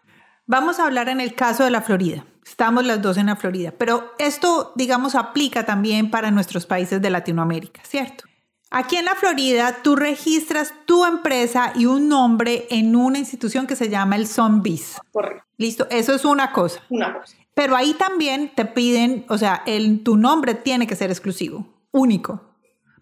vamos 0.46 0.80
a 0.80 0.86
hablar 0.86 1.08
en 1.08 1.22
el 1.22 1.34
caso 1.34 1.64
de 1.64 1.72
la 1.72 1.82
Florida. 1.82 2.26
Estamos 2.46 2.86
las 2.86 3.02
dos 3.02 3.18
en 3.18 3.28
la 3.28 3.38
Florida, 3.38 3.72
pero 3.78 4.14
esto, 4.20 4.74
digamos, 4.76 5.16
aplica 5.16 5.64
también 5.64 6.12
para 6.12 6.32
nuestros 6.32 6.66
países 6.66 7.02
de 7.02 7.10
Latinoamérica, 7.10 7.82
¿cierto? 7.86 8.26
Aquí 8.74 8.96
en 8.96 9.04
la 9.04 9.16
Florida, 9.16 9.80
tú 9.84 9.98
registras 9.98 10.74
tu 10.86 11.06
empresa 11.06 11.74
y 11.76 11.88
un 11.88 12.08
nombre 12.08 12.68
en 12.70 12.96
una 12.96 13.20
institución 13.20 13.68
que 13.68 13.76
se 13.76 13.90
llama 13.90 14.16
el 14.16 14.28
Zombies. 14.28 14.98
Correcto. 15.12 15.46
Listo, 15.58 15.88
eso 15.90 16.16
es 16.16 16.24
una 16.24 16.54
cosa. 16.54 16.82
Una 16.90 17.20
cosa. 17.20 17.36
Pero 17.54 17.76
ahí 17.76 17.94
también 17.96 18.50
te 18.56 18.64
piden, 18.64 19.26
o 19.28 19.38
sea, 19.38 19.62
el, 19.66 20.04
tu 20.04 20.16
nombre 20.16 20.56
tiene 20.56 20.88
que 20.88 20.96
ser 20.96 21.10
exclusivo, 21.10 21.68
único. 21.92 22.42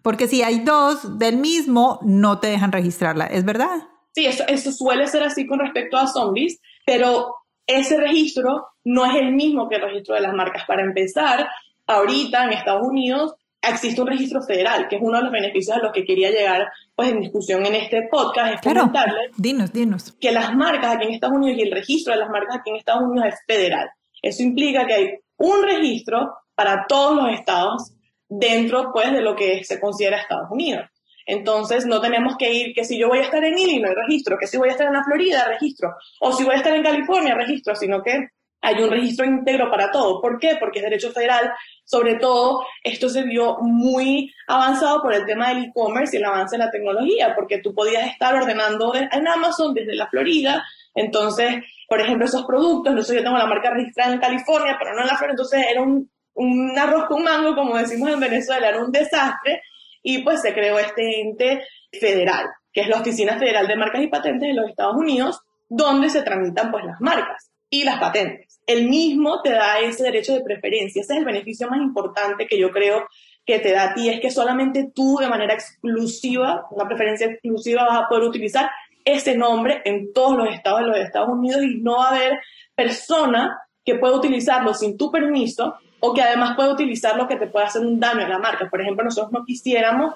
Porque 0.02 0.26
si 0.26 0.42
hay 0.42 0.58
dos 0.58 1.20
del 1.20 1.36
mismo, 1.36 2.00
no 2.02 2.40
te 2.40 2.48
dejan 2.48 2.72
registrarla, 2.72 3.26
¿es 3.26 3.44
verdad? 3.44 3.86
Sí, 4.12 4.26
eso, 4.26 4.42
eso 4.48 4.72
suele 4.72 5.06
ser 5.06 5.22
así 5.22 5.46
con 5.46 5.60
respecto 5.60 5.96
a 5.96 6.08
zombies, 6.08 6.60
pero 6.84 7.36
ese 7.68 7.96
registro 7.96 8.66
no 8.82 9.06
es 9.06 9.14
el 9.14 9.32
mismo 9.34 9.68
que 9.68 9.76
el 9.76 9.82
registro 9.82 10.16
de 10.16 10.22
las 10.22 10.34
marcas. 10.34 10.64
Para 10.66 10.82
empezar, 10.82 11.48
ahorita 11.86 12.44
en 12.44 12.54
Estados 12.54 12.88
Unidos 12.88 13.36
existe 13.62 14.00
un 14.00 14.06
registro 14.06 14.42
federal, 14.42 14.88
que 14.88 14.96
es 14.96 15.02
uno 15.02 15.18
de 15.18 15.24
los 15.24 15.32
beneficios 15.32 15.76
a 15.76 15.80
los 15.80 15.92
que 15.92 16.04
quería 16.04 16.30
llegar 16.30 16.66
pues, 16.94 17.10
en 17.10 17.20
discusión 17.20 17.64
en 17.66 17.74
este 17.74 18.08
podcast, 18.10 18.54
es 18.54 18.60
claro. 18.60 18.90
dinos, 19.36 19.72
dinos. 19.72 20.12
que 20.20 20.32
las 20.32 20.54
marcas 20.54 20.96
aquí 20.96 21.06
en 21.06 21.14
Estados 21.14 21.36
Unidos 21.36 21.58
y 21.58 21.62
el 21.62 21.72
registro 21.72 22.14
de 22.14 22.20
las 22.20 22.30
marcas 22.30 22.56
aquí 22.56 22.70
en 22.70 22.76
Estados 22.76 23.02
Unidos 23.02 23.28
es 23.28 23.40
federal. 23.46 23.90
Eso 24.22 24.42
implica 24.42 24.86
que 24.86 24.94
hay 24.94 25.10
un 25.36 25.62
registro 25.62 26.34
para 26.54 26.86
todos 26.86 27.16
los 27.16 27.32
estados 27.32 27.92
dentro 28.28 28.90
pues, 28.92 29.12
de 29.12 29.22
lo 29.22 29.34
que 29.34 29.64
se 29.64 29.80
considera 29.80 30.18
Estados 30.18 30.50
Unidos. 30.50 30.86
Entonces, 31.26 31.86
no 31.86 32.00
tenemos 32.00 32.36
que 32.36 32.52
ir 32.52 32.74
que 32.74 32.84
si 32.84 32.98
yo 32.98 33.08
voy 33.08 33.18
a 33.18 33.22
estar 33.22 33.44
en 33.44 33.56
Illinois, 33.56 33.94
registro, 33.94 34.36
que 34.38 34.46
si 34.46 34.56
voy 34.56 34.68
a 34.68 34.72
estar 34.72 34.86
en 34.86 34.94
la 34.94 35.04
Florida, 35.04 35.44
registro, 35.46 35.94
o 36.20 36.32
si 36.32 36.44
voy 36.44 36.54
a 36.54 36.58
estar 36.58 36.74
en 36.74 36.82
California, 36.82 37.34
registro, 37.34 37.74
sino 37.76 38.02
que 38.02 38.28
hay 38.62 38.82
un 38.82 38.90
registro 38.90 39.24
íntegro 39.24 39.70
para 39.70 39.90
todo. 39.90 40.20
¿Por 40.20 40.38
qué? 40.38 40.56
Porque 40.60 40.80
es 40.80 40.84
derecho 40.84 41.12
federal. 41.12 41.50
Sobre 41.84 42.16
todo, 42.16 42.64
esto 42.84 43.08
se 43.08 43.22
vio 43.22 43.58
muy 43.60 44.32
avanzado 44.46 45.02
por 45.02 45.14
el 45.14 45.24
tema 45.24 45.48
del 45.48 45.64
e-commerce 45.64 46.16
y 46.16 46.20
el 46.20 46.26
avance 46.26 46.56
de 46.56 46.64
la 46.64 46.70
tecnología, 46.70 47.34
porque 47.34 47.58
tú 47.58 47.74
podías 47.74 48.06
estar 48.08 48.34
ordenando 48.34 48.94
en 48.94 49.28
Amazon 49.28 49.72
desde 49.74 49.94
la 49.94 50.08
Florida. 50.08 50.64
Entonces, 50.94 51.62
por 51.88 52.00
ejemplo, 52.00 52.26
esos 52.26 52.44
productos, 52.44 52.94
no 52.94 53.02
sé, 53.02 53.16
yo 53.16 53.22
tengo 53.22 53.38
la 53.38 53.46
marca 53.46 53.70
registrada 53.70 54.12
en 54.12 54.20
California, 54.20 54.76
pero 54.78 54.94
no 54.94 55.02
en 55.02 55.06
la 55.06 55.16
Florida, 55.16 55.32
entonces 55.32 55.64
era 55.70 55.80
un, 55.80 56.10
un 56.34 56.78
arroz 56.78 57.06
con 57.06 57.22
mango, 57.22 57.54
como 57.54 57.76
decimos 57.76 58.10
en 58.10 58.20
Venezuela, 58.20 58.68
era 58.68 58.84
un 58.84 58.92
desastre. 58.92 59.62
Y 60.02 60.22
pues 60.22 60.40
se 60.40 60.54
creó 60.54 60.78
este 60.78 61.20
ente 61.20 61.62
federal, 61.92 62.46
que 62.72 62.82
es 62.82 62.88
la 62.88 63.00
Oficina 63.00 63.38
Federal 63.38 63.66
de 63.66 63.76
Marcas 63.76 64.02
y 64.02 64.06
Patentes 64.06 64.48
de 64.48 64.54
los 64.54 64.68
Estados 64.68 64.96
Unidos, 64.96 65.40
donde 65.68 66.08
se 66.08 66.22
tramitan 66.22 66.70
pues 66.70 66.84
las 66.84 67.00
marcas 67.00 67.50
y 67.68 67.84
las 67.84 68.00
patentes 68.00 68.49
el 68.72 68.88
mismo 68.88 69.42
te 69.42 69.50
da 69.50 69.80
ese 69.80 70.04
derecho 70.04 70.34
de 70.34 70.42
preferencia. 70.42 71.02
Ese 71.02 71.14
es 71.14 71.18
el 71.18 71.24
beneficio 71.24 71.68
más 71.68 71.80
importante 71.80 72.46
que 72.46 72.58
yo 72.58 72.70
creo 72.70 73.06
que 73.44 73.58
te 73.58 73.72
da 73.72 73.90
a 73.90 73.94
ti, 73.94 74.08
es 74.08 74.20
que 74.20 74.30
solamente 74.30 74.92
tú 74.94 75.16
de 75.18 75.28
manera 75.28 75.54
exclusiva, 75.54 76.66
una 76.70 76.86
preferencia 76.86 77.26
exclusiva, 77.26 77.84
vas 77.84 78.02
a 78.02 78.08
poder 78.08 78.24
utilizar 78.24 78.70
ese 79.04 79.36
nombre 79.36 79.82
en 79.84 80.12
todos 80.12 80.36
los 80.36 80.48
estados 80.54 80.80
de 80.80 80.86
los 80.86 80.98
Estados 80.98 81.30
Unidos 81.30 81.62
y 81.62 81.80
no 81.80 81.96
va 81.96 82.08
a 82.08 82.16
haber 82.16 82.38
persona 82.74 83.58
que 83.84 83.96
pueda 83.96 84.14
utilizarlo 84.14 84.74
sin 84.74 84.96
tu 84.96 85.10
permiso 85.10 85.74
o 86.00 86.14
que 86.14 86.22
además 86.22 86.54
pueda 86.54 86.72
utilizarlo 86.72 87.26
que 87.26 87.36
te 87.36 87.46
pueda 87.46 87.66
hacer 87.66 87.82
un 87.82 87.98
daño 87.98 88.24
a 88.24 88.28
la 88.28 88.38
marca. 88.38 88.68
Por 88.70 88.80
ejemplo, 88.80 89.04
nosotros 89.04 89.32
no 89.32 89.44
quisiéramos 89.44 90.14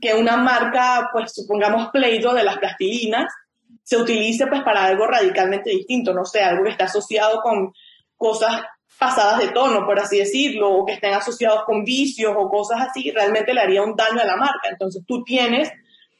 que 0.00 0.14
una 0.14 0.36
marca, 0.36 1.08
pues 1.12 1.32
supongamos 1.34 1.88
Play-Doh 1.90 2.34
de 2.34 2.44
las 2.44 2.58
plastilinas, 2.58 3.32
se 3.82 3.96
utilice 3.96 4.46
pues 4.46 4.62
para 4.62 4.84
algo 4.84 5.06
radicalmente 5.06 5.70
distinto, 5.70 6.12
no 6.12 6.24
sé, 6.24 6.42
algo 6.42 6.64
que 6.64 6.70
está 6.70 6.84
asociado 6.84 7.40
con 7.40 7.72
cosas 8.16 8.62
pasadas 8.98 9.38
de 9.38 9.48
tono, 9.48 9.84
por 9.84 9.98
así 9.98 10.18
decirlo, 10.18 10.70
o 10.70 10.86
que 10.86 10.94
estén 10.94 11.14
asociados 11.14 11.64
con 11.64 11.84
vicios 11.84 12.34
o 12.36 12.48
cosas 12.48 12.80
así, 12.88 13.10
realmente 13.10 13.52
le 13.52 13.60
haría 13.60 13.82
un 13.82 13.94
daño 13.94 14.20
a 14.20 14.26
la 14.26 14.36
marca. 14.36 14.68
Entonces 14.70 15.02
tú 15.06 15.22
tienes 15.22 15.70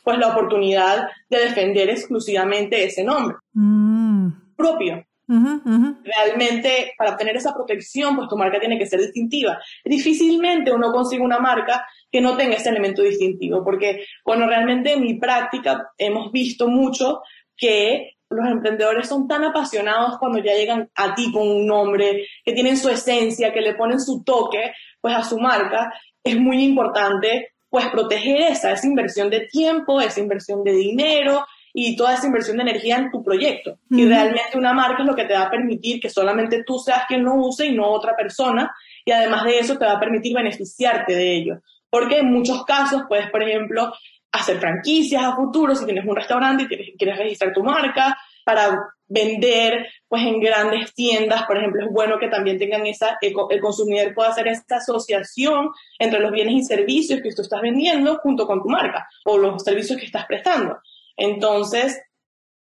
pues 0.04 0.18
la 0.18 0.28
oportunidad 0.28 1.08
de 1.28 1.38
defender 1.38 1.90
exclusivamente 1.90 2.84
ese 2.84 3.02
nombre 3.02 3.36
mm. 3.54 4.54
propio. 4.56 5.04
Realmente, 5.28 6.94
para 6.96 7.10
obtener 7.10 7.36
esa 7.36 7.52
protección, 7.52 8.14
pues 8.14 8.28
tu 8.28 8.36
marca 8.36 8.60
tiene 8.60 8.78
que 8.78 8.86
ser 8.86 9.00
distintiva. 9.00 9.58
Difícilmente 9.84 10.72
uno 10.72 10.92
consigue 10.92 11.22
una 11.22 11.40
marca 11.40 11.84
que 12.12 12.20
no 12.20 12.36
tenga 12.36 12.54
ese 12.54 12.68
elemento 12.68 13.02
distintivo, 13.02 13.64
porque, 13.64 14.04
bueno, 14.24 14.46
realmente 14.46 14.92
en 14.92 15.02
mi 15.02 15.14
práctica 15.14 15.90
hemos 15.98 16.30
visto 16.30 16.68
mucho 16.68 17.22
que 17.56 18.15
los 18.30 18.46
emprendedores 18.46 19.08
son 19.08 19.28
tan 19.28 19.44
apasionados 19.44 20.18
cuando 20.18 20.38
ya 20.38 20.54
llegan 20.54 20.90
a 20.94 21.14
ti 21.14 21.30
con 21.32 21.48
un 21.48 21.66
nombre, 21.66 22.26
que 22.44 22.52
tienen 22.52 22.76
su 22.76 22.88
esencia, 22.88 23.52
que 23.52 23.60
le 23.60 23.74
ponen 23.74 24.00
su 24.00 24.22
toque 24.24 24.72
pues 25.00 25.14
a 25.14 25.22
su 25.22 25.38
marca, 25.38 25.92
es 26.24 26.36
muy 26.36 26.64
importante 26.64 27.52
pues 27.68 27.86
proteger 27.88 28.52
esa, 28.52 28.72
esa 28.72 28.86
inversión 28.86 29.30
de 29.30 29.46
tiempo, 29.46 30.00
esa 30.00 30.20
inversión 30.20 30.64
de 30.64 30.72
dinero 30.72 31.44
y 31.72 31.94
toda 31.94 32.14
esa 32.14 32.26
inversión 32.26 32.56
de 32.56 32.62
energía 32.62 32.96
en 32.96 33.10
tu 33.10 33.22
proyecto. 33.22 33.78
Y 33.90 34.06
realmente 34.06 34.56
una 34.56 34.72
marca 34.72 35.02
es 35.02 35.06
lo 35.06 35.14
que 35.14 35.26
te 35.26 35.34
va 35.34 35.42
a 35.42 35.50
permitir 35.50 36.00
que 36.00 36.08
solamente 36.08 36.64
tú 36.64 36.78
seas 36.78 37.02
quien 37.06 37.22
lo 37.22 37.34
use 37.34 37.66
y 37.66 37.72
no 37.72 37.88
otra 37.90 38.16
persona, 38.16 38.74
y 39.04 39.12
además 39.12 39.44
de 39.44 39.58
eso 39.58 39.76
te 39.76 39.84
va 39.84 39.92
a 39.92 40.00
permitir 40.00 40.34
beneficiarte 40.34 41.14
de 41.14 41.36
ello. 41.36 41.60
Porque 41.90 42.20
en 42.20 42.32
muchos 42.32 42.64
casos 42.64 43.02
puedes, 43.08 43.30
por 43.30 43.42
ejemplo, 43.42 43.92
hacer 44.36 44.58
franquicias 44.58 45.22
a 45.22 45.34
futuro, 45.34 45.74
si 45.74 45.84
tienes 45.84 46.04
un 46.04 46.16
restaurante 46.16 46.64
y 46.64 46.96
quieres 46.96 47.18
registrar 47.18 47.52
tu 47.52 47.62
marca, 47.62 48.16
para 48.44 48.78
vender 49.08 49.86
pues 50.08 50.22
en 50.22 50.40
grandes 50.40 50.94
tiendas, 50.94 51.44
por 51.46 51.56
ejemplo, 51.58 51.84
es 51.84 51.92
bueno 51.92 52.18
que 52.18 52.28
también 52.28 52.58
tengan 52.58 52.86
esa, 52.86 53.18
el 53.20 53.60
consumidor 53.60 54.14
pueda 54.14 54.30
hacer 54.30 54.46
esta 54.48 54.76
asociación 54.76 55.70
entre 55.98 56.20
los 56.20 56.30
bienes 56.30 56.54
y 56.54 56.62
servicios 56.62 57.20
que 57.20 57.34
tú 57.34 57.42
estás 57.42 57.60
vendiendo 57.60 58.18
junto 58.18 58.46
con 58.46 58.62
tu 58.62 58.68
marca 58.68 59.08
o 59.24 59.36
los 59.36 59.62
servicios 59.62 59.98
que 59.98 60.06
estás 60.06 60.26
prestando. 60.26 60.78
Entonces, 61.16 62.00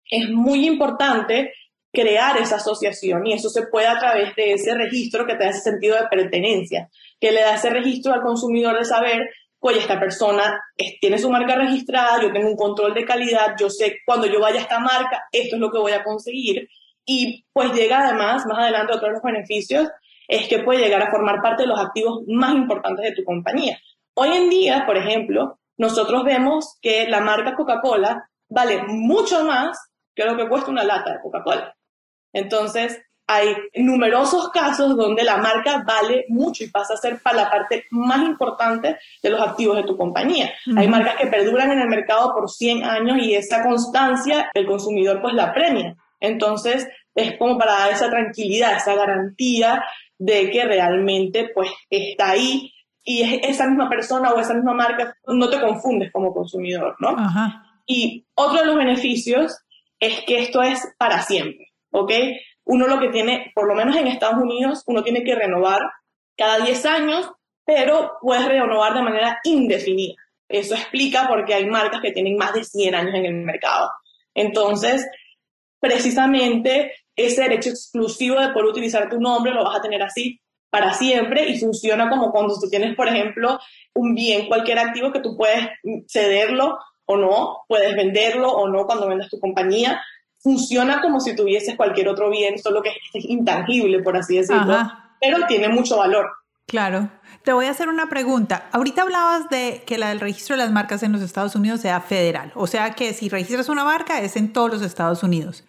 es 0.10 0.30
muy 0.30 0.66
importante 0.66 1.54
crear 1.94 2.38
esa 2.38 2.58
asociación 2.58 3.26
y 3.26 3.34
eso 3.34 3.50
se 3.50 3.68
puede 3.68 3.88
a 3.88 4.00
través 4.00 4.36
de 4.36 4.54
ese 4.54 4.74
registro 4.74 5.26
que 5.26 5.36
te 5.36 5.44
da 5.44 5.50
ese 5.50 5.62
sentido 5.62 5.96
de 5.96 6.08
pertenencia, 6.10 6.90
que 7.20 7.32
le 7.32 7.42
da 7.42 7.56
ese 7.56 7.70
registro 7.70 8.14
al 8.14 8.22
consumidor 8.22 8.78
de 8.78 8.86
saber 8.86 9.30
oye, 9.60 9.80
esta 9.80 10.00
persona 10.00 10.62
tiene 11.02 11.18
su 11.18 11.30
marca 11.30 11.56
registrada, 11.56 12.22
yo 12.22 12.32
tengo 12.32 12.50
un 12.50 12.56
control 12.56 12.94
de 12.94 13.06
calidad, 13.06 13.56
yo 13.60 13.70
sé 13.70 13.98
cuando 14.06 14.28
yo 14.28 14.40
vaya 14.40 14.60
a 14.60 14.64
esta 14.64 14.80
marca, 14.80 15.24
esto 15.32 15.56
es 15.56 15.62
lo 15.62 15.72
que 15.72 15.80
voy 15.80 15.92
a 15.92 16.04
conseguir. 16.04 16.68
Y 17.06 17.46
pues 17.54 17.74
llega 17.74 18.06
además, 18.06 18.46
más 18.46 18.60
adelante, 18.60 18.94
otro 18.94 19.08
de 19.08 19.14
los 19.14 19.24
beneficios 19.24 19.88
es 20.28 20.48
que 20.48 20.60
puede 20.60 20.80
llegar 20.80 21.02
a 21.02 21.12
formar 21.12 21.42
parte 21.42 21.64
de 21.64 21.70
los 21.70 21.80
activos 21.80 22.22
más 22.28 22.54
importantes 22.54 23.06
de 23.06 23.16
tu 23.16 23.24
compañía. 23.24 23.80
Hoy 24.14 24.30
en 24.34 24.50
día, 24.50 24.84
por 24.86 24.98
ejemplo, 24.98 25.60
nosotros 25.78 26.24
vemos 26.24 26.78
que 26.82 27.08
la 27.08 27.22
marca 27.22 27.56
Coca-Cola 27.56 28.30
vale 28.50 28.84
mucho 28.88 29.46
más 29.46 29.78
que 30.14 30.26
lo 30.26 30.36
que 30.36 30.50
cuesta 30.50 30.72
una 30.72 30.84
lata 30.84 31.14
de 31.14 31.22
Coca-Cola. 31.22 31.76
Entonces, 32.34 33.02
hay 33.28 33.56
numerosos 33.76 34.50
casos 34.52 34.96
donde 34.96 35.24
la 35.24 35.38
marca 35.38 35.84
vale 35.86 36.26
mucho 36.30 36.64
y 36.64 36.70
pasa 36.70 36.94
a 36.94 36.98
ser 36.98 37.22
para 37.22 37.44
la 37.44 37.52
parte 37.52 37.86
más 37.92 38.26
importante 38.26 38.98
de 39.22 39.30
los 39.30 39.42
activos 39.42 39.76
de 39.76 39.84
tu 39.84 39.98
compañía. 39.98 40.54
Hay 40.78 40.88
marcas 40.88 41.18
que 41.18 41.28
perduran 41.28 41.72
en 41.72 41.80
el 41.80 41.90
mercado 41.90 42.34
por 42.34 42.50
100 42.50 42.86
años 42.86 43.18
y 43.22 43.36
esa 43.36 43.64
constancia 43.64 44.50
el 44.54 44.66
consumidor 44.66 45.22
pues 45.22 45.34
la 45.34 45.54
premia. 45.54 45.98
Entonces 46.22 46.88
es 47.16 47.38
como 47.38 47.58
para 47.58 47.74
dar 47.74 47.92
esa 47.92 48.10
tranquilidad, 48.10 48.78
esa 48.78 48.96
garantía 48.96 49.84
de 50.18 50.50
que 50.50 50.64
realmente 50.64 51.50
pues 51.54 51.70
está 51.90 52.32
ahí 52.32 52.74
y 53.04 53.22
es 53.22 53.56
esa 53.56 53.68
misma 53.68 53.90
persona 53.90 54.32
o 54.32 54.40
esa 54.40 54.54
misma 54.54 54.74
marca, 54.74 55.16
no 55.28 55.50
te 55.50 55.62
confundes 55.62 56.12
como 56.12 56.34
consumidor, 56.34 56.96
¿no? 57.00 57.16
Y 57.86 58.26
otro 58.36 58.60
de 58.60 58.66
los 58.66 58.76
beneficios 58.76 59.58
es 60.00 60.22
que 60.26 60.40
esto 60.40 60.62
es 60.62 60.82
para 60.98 61.22
siempre, 61.22 61.72
¿ok? 61.92 62.12
Uno 62.68 62.88
lo 62.88 63.00
que 63.00 63.10
tiene, 63.10 63.52
por 63.56 63.68
lo 63.68 63.76
menos 63.76 63.96
en 63.96 64.08
Estados 64.08 64.42
Unidos, 64.42 64.84
uno 64.86 65.04
tiene 65.04 65.24
que 65.24 65.36
renovar 65.36 65.80
cada 66.38 66.64
10 66.64 66.86
años, 66.86 67.32
pero 67.66 68.14
puedes 68.22 68.46
renovar 68.46 68.94
de 68.94 69.02
manera 69.02 69.40
indefinida. 69.44 70.16
Eso 70.48 70.76
explica 70.76 71.28
por 71.28 71.46
qué 71.46 71.56
hay 71.56 71.66
marcas 71.66 72.02
que 72.02 72.12
tienen 72.12 72.38
más 72.38 72.54
de 72.54 72.64
100 72.64 72.96
años 72.96 73.16
en 73.16 73.26
el 73.26 73.34
mercado. 73.36 73.90
Entonces, 74.34 75.06
precisamente 75.80 76.94
ese 77.16 77.42
derecho 77.42 77.70
exclusivo 77.70 78.40
de 78.40 78.50
poder 78.50 78.68
utilizar 78.68 79.10
tu 79.10 79.20
nombre 79.20 79.54
lo 79.54 79.64
vas 79.64 79.80
a 79.80 79.82
tener 79.82 80.04
así 80.04 80.40
para 80.70 80.94
siempre 80.94 81.50
y 81.50 81.60
funciona 81.60 82.10
como 82.10 82.32
cuando 82.32 82.54
tú 82.60 82.70
tienes, 82.70 82.96
por 82.96 83.08
ejemplo, 83.08 83.60
un 83.96 84.14
bien, 84.14 84.48
cualquier 84.48 84.80
activo 84.80 85.12
que 85.12 85.22
tú 85.22 85.36
puedes 85.36 85.68
cederlo 86.08 86.78
o 87.06 87.18
no, 87.18 87.64
puedes 87.68 87.96
venderlo 87.96 88.52
o 88.52 88.68
no 88.68 88.86
cuando 88.86 89.08
vendas 89.08 89.30
tu 89.30 89.40
compañía 89.40 90.02
funciona 90.48 91.02
como 91.02 91.20
si 91.20 91.36
tuvieses 91.36 91.76
cualquier 91.76 92.08
otro 92.08 92.30
bien, 92.30 92.58
solo 92.58 92.82
que 92.82 92.92
es 93.14 93.26
intangible, 93.26 94.02
por 94.02 94.16
así 94.16 94.38
decirlo, 94.38 94.78
pero 95.20 95.46
tiene 95.46 95.68
mucho 95.68 95.98
valor. 95.98 96.30
Claro. 96.66 97.10
Te 97.44 97.52
voy 97.52 97.66
a 97.66 97.72
hacer 97.72 97.90
una 97.90 98.08
pregunta. 98.08 98.70
Ahorita 98.72 99.02
hablabas 99.02 99.50
de 99.50 99.84
que 99.86 99.98
la 99.98 100.08
del 100.08 100.22
registro 100.22 100.56
de 100.56 100.64
las 100.64 100.72
marcas 100.72 101.04
en 101.04 101.12
los 101.12 101.22
Estados 101.22 101.54
Unidos 101.56 101.82
sea 101.82 102.00
federal, 102.00 102.54
o 102.56 102.66
sea 102.66 102.92
que 102.92 103.14
si 103.14 103.28
registras 103.28 103.68
una 103.68 103.84
marca 103.84 104.22
es 104.22 104.38
en 104.38 104.54
todos 104.54 104.72
los 104.72 104.82
Estados 104.82 105.22
Unidos. 105.22 105.66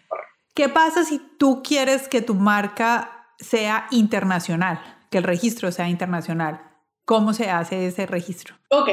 ¿Qué 0.55 0.69
pasa 0.69 1.05
si 1.05 1.19
tú 1.19 1.61
quieres 1.65 2.07
que 2.07 2.23
tu 2.23 2.37
marca 2.37 3.27
sea 3.41 3.89
internacional, 3.91 4.81
que 5.11 5.19
el 5.19 5.25
registro 5.25 5.73
sea 5.73 5.89
internacional? 5.89 6.63
¿Cómo 7.05 7.33
se 7.33 7.51
hace 7.51 7.85
ese 7.87 8.07
registro? 8.07 8.55
Ok, 8.71 8.91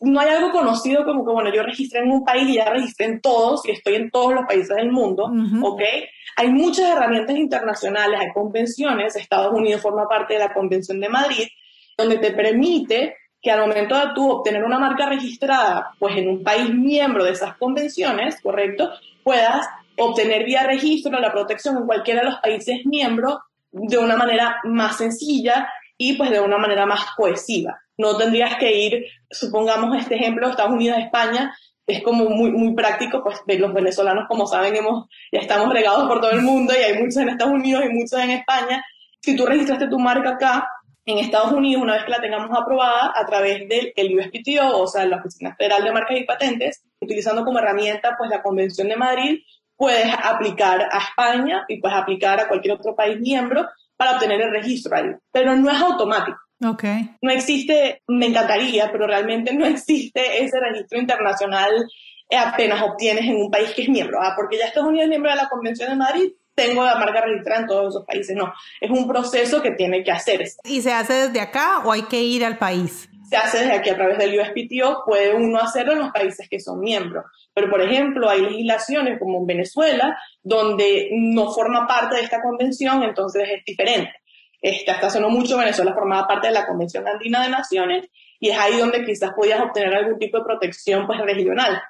no 0.00 0.20
hay 0.20 0.28
algo 0.28 0.50
conocido 0.50 1.04
como 1.04 1.24
que, 1.24 1.32
bueno, 1.32 1.52
yo 1.52 1.62
registré 1.62 2.00
en 2.00 2.10
un 2.10 2.24
país 2.24 2.48
y 2.48 2.54
ya 2.54 2.70
registré 2.70 3.06
en 3.06 3.20
todos 3.20 3.66
y 3.66 3.72
estoy 3.72 3.96
en 3.96 4.10
todos 4.10 4.32
los 4.32 4.44
países 4.46 4.76
del 4.76 4.92
mundo, 4.92 5.30
¿ok? 5.62 5.82
Hay 6.36 6.50
muchas 6.50 6.90
herramientas 6.90 7.36
internacionales, 7.36 8.20
hay 8.20 8.32
convenciones, 8.32 9.16
Estados 9.16 9.52
Unidos 9.52 9.82
forma 9.82 10.08
parte 10.08 10.34
de 10.34 10.40
la 10.40 10.54
Convención 10.54 11.00
de 11.00 11.08
Madrid, 11.08 11.48
donde 11.96 12.18
te 12.18 12.30
permite 12.30 13.16
que 13.42 13.50
al 13.50 13.60
momento 13.60 13.96
de 13.96 14.14
tú 14.14 14.30
obtener 14.30 14.64
una 14.64 14.78
marca 14.78 15.08
registrada, 15.08 15.90
pues 15.98 16.16
en 16.16 16.28
un 16.28 16.44
país 16.44 16.72
miembro 16.72 17.24
de 17.24 17.32
esas 17.32 17.56
convenciones, 17.56 18.40
¿correcto? 18.40 18.90
Puedas 19.24 19.66
obtener 19.96 20.44
vía 20.44 20.64
registro 20.64 21.18
la 21.18 21.32
protección 21.32 21.76
en 21.76 21.86
cualquiera 21.86 22.20
de 22.20 22.30
los 22.30 22.40
países 22.40 22.86
miembros 22.86 23.38
de 23.72 23.98
una 23.98 24.16
manera 24.16 24.60
más 24.64 24.96
sencilla 24.96 25.68
y 25.96 26.16
pues 26.16 26.30
de 26.30 26.40
una 26.40 26.58
manera 26.58 26.86
más 26.86 27.04
cohesiva. 27.16 27.80
No 27.98 28.16
tendrías 28.16 28.56
que 28.56 28.72
ir, 28.72 29.04
supongamos 29.30 29.96
este 29.96 30.14
ejemplo, 30.14 30.48
Estados 30.48 30.72
Unidos, 30.72 30.98
España, 30.98 31.54
es 31.86 32.02
como 32.02 32.26
muy, 32.28 32.50
muy 32.52 32.74
práctico, 32.74 33.22
pues 33.22 33.42
los 33.58 33.72
venezolanos, 33.72 34.26
como 34.28 34.46
saben, 34.46 34.76
hemos, 34.76 35.08
ya 35.32 35.40
estamos 35.40 35.72
regados 35.72 36.06
por 36.06 36.20
todo 36.20 36.30
el 36.30 36.42
mundo 36.42 36.72
y 36.74 36.82
hay 36.82 37.02
muchos 37.02 37.16
en 37.16 37.30
Estados 37.30 37.54
Unidos 37.54 37.82
y 37.84 37.92
muchos 37.92 38.20
en 38.20 38.30
España. 38.30 38.84
Si 39.20 39.34
tú 39.34 39.46
registraste 39.46 39.88
tu 39.88 39.98
marca 39.98 40.30
acá, 40.30 40.68
en 41.06 41.18
Estados 41.18 41.52
Unidos, 41.52 41.82
una 41.82 41.94
vez 41.94 42.04
que 42.04 42.10
la 42.10 42.20
tengamos 42.20 42.50
aprobada 42.56 43.12
a 43.14 43.24
través 43.24 43.66
del 43.66 43.94
el 43.96 44.18
USPTO, 44.18 44.78
o 44.78 44.86
sea, 44.86 45.06
la 45.06 45.16
Oficina 45.16 45.54
Federal 45.56 45.82
de 45.82 45.92
Marcas 45.92 46.18
y 46.18 46.24
Patentes, 46.24 46.84
utilizando 47.00 47.46
como 47.46 47.58
herramienta 47.58 48.14
pues 48.18 48.28
la 48.28 48.42
Convención 48.42 48.88
de 48.88 48.96
Madrid, 48.96 49.40
puedes 49.74 50.12
aplicar 50.22 50.86
a 50.92 50.98
España 50.98 51.64
y 51.66 51.80
puedes 51.80 51.96
aplicar 51.96 52.38
a 52.40 52.48
cualquier 52.48 52.74
otro 52.74 52.94
país 52.94 53.18
miembro 53.18 53.66
para 53.96 54.12
obtener 54.12 54.38
el 54.42 54.50
registro 54.50 54.94
ahí. 54.94 55.06
Pero 55.32 55.56
no 55.56 55.70
es 55.70 55.80
automático. 55.80 56.38
Okay. 56.60 57.10
No 57.22 57.30
existe, 57.30 58.02
me 58.08 58.26
encantaría, 58.26 58.90
pero 58.90 59.06
realmente 59.06 59.54
no 59.54 59.64
existe 59.66 60.42
ese 60.42 60.58
registro 60.58 60.98
internacional 60.98 61.86
apenas 62.36 62.82
obtienes 62.82 63.24
en 63.24 63.36
un 63.36 63.50
país 63.50 63.70
que 63.70 63.82
es 63.82 63.88
miembro. 63.88 64.20
¿ah? 64.20 64.34
Porque 64.36 64.58
ya 64.58 64.66
Estados 64.66 64.88
Unidos 64.88 65.04
es 65.04 65.10
miembro 65.10 65.30
de 65.30 65.36
la 65.36 65.48
Convención 65.48 65.90
de 65.90 65.96
Madrid, 65.96 66.32
tengo 66.54 66.84
la 66.84 66.96
marca 66.96 67.20
registrada 67.20 67.60
en 67.62 67.66
todos 67.66 67.94
esos 67.94 68.04
países. 68.04 68.36
No, 68.36 68.52
es 68.80 68.90
un 68.90 69.06
proceso 69.06 69.62
que 69.62 69.70
tiene 69.72 70.02
que 70.02 70.10
hacerse. 70.10 70.56
¿Y 70.64 70.82
se 70.82 70.92
hace 70.92 71.12
desde 71.12 71.40
acá 71.40 71.82
o 71.84 71.92
hay 71.92 72.02
que 72.02 72.20
ir 72.20 72.44
al 72.44 72.58
país? 72.58 73.08
Se 73.30 73.36
hace 73.36 73.58
desde 73.58 73.74
aquí 73.74 73.90
a 73.90 73.94
través 73.94 74.18
del 74.18 74.40
USPTO, 74.40 75.04
puede 75.06 75.34
uno 75.34 75.58
hacerlo 75.58 75.92
en 75.92 75.98
los 76.00 76.10
países 76.10 76.48
que 76.48 76.58
son 76.58 76.80
miembros. 76.80 77.26
Pero, 77.54 77.70
por 77.70 77.82
ejemplo, 77.82 78.28
hay 78.28 78.40
legislaciones 78.40 79.18
como 79.18 79.38
en 79.38 79.46
Venezuela, 79.46 80.18
donde 80.42 81.10
no 81.12 81.52
forma 81.52 81.86
parte 81.86 82.16
de 82.16 82.22
esta 82.22 82.40
convención, 82.40 83.02
entonces 83.02 83.46
es 83.58 83.64
diferente. 83.64 84.12
Este, 84.60 84.90
hasta 84.90 85.06
hace 85.06 85.20
no 85.20 85.30
mucho 85.30 85.56
Venezuela 85.56 85.94
formaba 85.94 86.26
parte 86.26 86.48
de 86.48 86.54
la 86.54 86.66
Convención 86.66 87.06
Andina 87.06 87.44
de 87.44 87.50
Naciones 87.50 88.08
y 88.40 88.50
es 88.50 88.58
ahí 88.58 88.76
donde 88.76 89.04
quizás 89.04 89.32
podías 89.34 89.60
obtener 89.60 89.94
algún 89.94 90.18
tipo 90.18 90.38
de 90.38 90.44
protección 90.44 91.06
pues, 91.06 91.20
regional. 91.20 91.80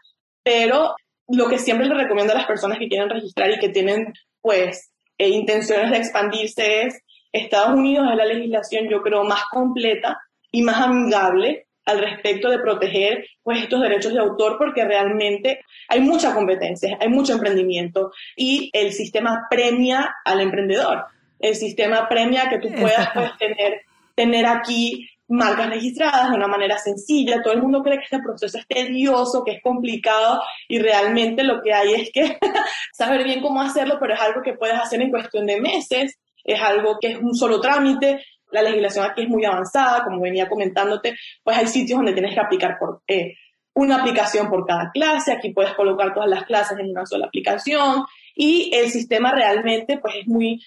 Pero 0.42 0.94
lo 1.28 1.48
que 1.48 1.58
siempre 1.58 1.86
le 1.86 1.94
recomiendo 1.94 2.32
a 2.32 2.36
las 2.36 2.46
personas 2.46 2.78
que 2.78 2.88
quieren 2.88 3.10
registrar 3.10 3.50
y 3.50 3.58
que 3.58 3.68
tienen 3.68 4.12
pues 4.40 4.90
eh, 5.18 5.28
intenciones 5.28 5.90
de 5.90 5.98
expandirse 5.98 6.82
es 6.82 7.00
Estados 7.32 7.76
Unidos 7.76 8.08
es 8.10 8.16
la 8.16 8.24
legislación 8.24 8.88
yo 8.88 9.02
creo 9.02 9.24
más 9.24 9.42
completa 9.50 10.18
y 10.50 10.62
más 10.62 10.80
amigable 10.80 11.66
al 11.84 11.98
respecto 11.98 12.50
de 12.50 12.58
proteger 12.58 13.26
pues 13.42 13.62
estos 13.62 13.82
derechos 13.82 14.12
de 14.12 14.20
autor 14.20 14.56
porque 14.58 14.84
realmente 14.84 15.60
hay 15.88 16.00
mucha 16.00 16.34
competencia, 16.34 16.98
hay 17.00 17.08
mucho 17.08 17.32
emprendimiento 17.34 18.12
y 18.36 18.70
el 18.72 18.92
sistema 18.92 19.46
premia 19.50 20.16
al 20.24 20.40
emprendedor. 20.40 21.06
El 21.38 21.54
sistema 21.54 22.08
premia 22.08 22.48
que 22.48 22.58
tú 22.58 22.68
puedas 22.72 23.08
pues, 23.14 23.30
tener, 23.38 23.82
tener 24.14 24.46
aquí 24.46 25.08
marcas 25.28 25.68
registradas 25.68 26.30
de 26.30 26.36
una 26.36 26.48
manera 26.48 26.78
sencilla. 26.78 27.42
Todo 27.42 27.52
el 27.52 27.62
mundo 27.62 27.82
cree 27.82 27.98
que 27.98 28.04
este 28.04 28.18
proceso 28.18 28.58
es 28.58 28.66
tedioso, 28.66 29.44
que 29.44 29.52
es 29.52 29.62
complicado 29.62 30.42
y 30.66 30.78
realmente 30.78 31.44
lo 31.44 31.60
que 31.62 31.72
hay 31.72 31.94
es 31.94 32.10
que 32.10 32.38
saber 32.92 33.24
bien 33.24 33.42
cómo 33.42 33.60
hacerlo, 33.60 33.98
pero 34.00 34.14
es 34.14 34.20
algo 34.20 34.42
que 34.42 34.54
puedes 34.54 34.78
hacer 34.78 35.00
en 35.02 35.10
cuestión 35.10 35.46
de 35.46 35.60
meses, 35.60 36.18
es 36.44 36.60
algo 36.60 36.98
que 37.00 37.12
es 37.12 37.18
un 37.18 37.34
solo 37.34 37.60
trámite. 37.60 38.24
La 38.50 38.62
legislación 38.62 39.04
aquí 39.04 39.22
es 39.22 39.28
muy 39.28 39.44
avanzada, 39.44 40.02
como 40.02 40.22
venía 40.22 40.48
comentándote, 40.48 41.14
pues 41.44 41.58
hay 41.58 41.66
sitios 41.66 41.98
donde 41.98 42.14
tienes 42.14 42.34
que 42.34 42.40
aplicar 42.40 42.78
por 42.78 43.02
eh, 43.06 43.34
una 43.74 44.00
aplicación 44.00 44.48
por 44.48 44.66
cada 44.66 44.90
clase, 44.90 45.32
aquí 45.32 45.50
puedes 45.52 45.74
colocar 45.74 46.12
todas 46.12 46.28
las 46.28 46.44
clases 46.44 46.78
en 46.78 46.90
una 46.90 47.06
sola 47.06 47.26
aplicación 47.26 48.04
y 48.34 48.70
el 48.74 48.90
sistema 48.90 49.30
realmente 49.32 49.98
pues 49.98 50.16
es 50.16 50.26
muy 50.26 50.60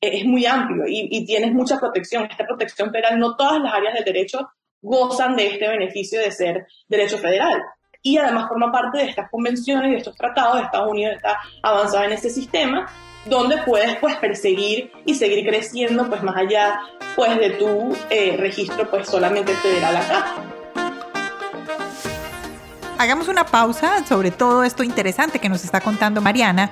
es 0.00 0.24
muy 0.24 0.46
amplio 0.46 0.84
y, 0.86 1.24
tienes 1.24 1.52
mucha 1.52 1.78
protección. 1.78 2.24
Esta 2.30 2.46
protección 2.46 2.90
federal, 2.90 3.18
no 3.18 3.36
todas 3.36 3.60
las 3.60 3.74
áreas 3.74 3.94
del 3.94 4.04
derecho 4.04 4.48
gozan 4.80 5.36
de 5.36 5.48
este 5.48 5.68
beneficio 5.68 6.20
de 6.20 6.30
ser 6.30 6.66
derecho 6.88 7.18
federal. 7.18 7.60
Y 8.00 8.16
además 8.16 8.48
forma 8.48 8.70
parte 8.70 8.98
de 8.98 9.04
estas 9.04 9.28
convenciones 9.28 9.88
y 9.88 9.90
de 9.92 9.96
estos 9.98 10.16
tratados. 10.16 10.62
Estados 10.62 10.90
Unidos 10.90 11.16
está 11.16 11.38
avanzado 11.62 12.04
en 12.04 12.12
este 12.12 12.30
sistema 12.30 12.88
donde 13.26 13.58
puedes 13.58 13.96
pues 13.96 14.16
perseguir 14.16 14.92
y 15.04 15.14
seguir 15.14 15.44
creciendo 15.46 16.08
pues 16.08 16.22
más 16.22 16.36
allá 16.36 16.80
pues 17.16 17.36
de 17.36 17.50
tu 17.50 17.94
eh, 18.08 18.36
registro 18.38 18.88
pues 18.88 19.08
solamente 19.08 19.52
federal 19.54 19.96
acá. 19.96 20.36
Hagamos 22.96 23.28
una 23.28 23.44
pausa 23.44 24.06
sobre 24.06 24.30
todo 24.30 24.62
esto 24.62 24.84
interesante 24.84 25.40
que 25.40 25.48
nos 25.48 25.64
está 25.64 25.80
contando 25.80 26.20
Mariana 26.20 26.70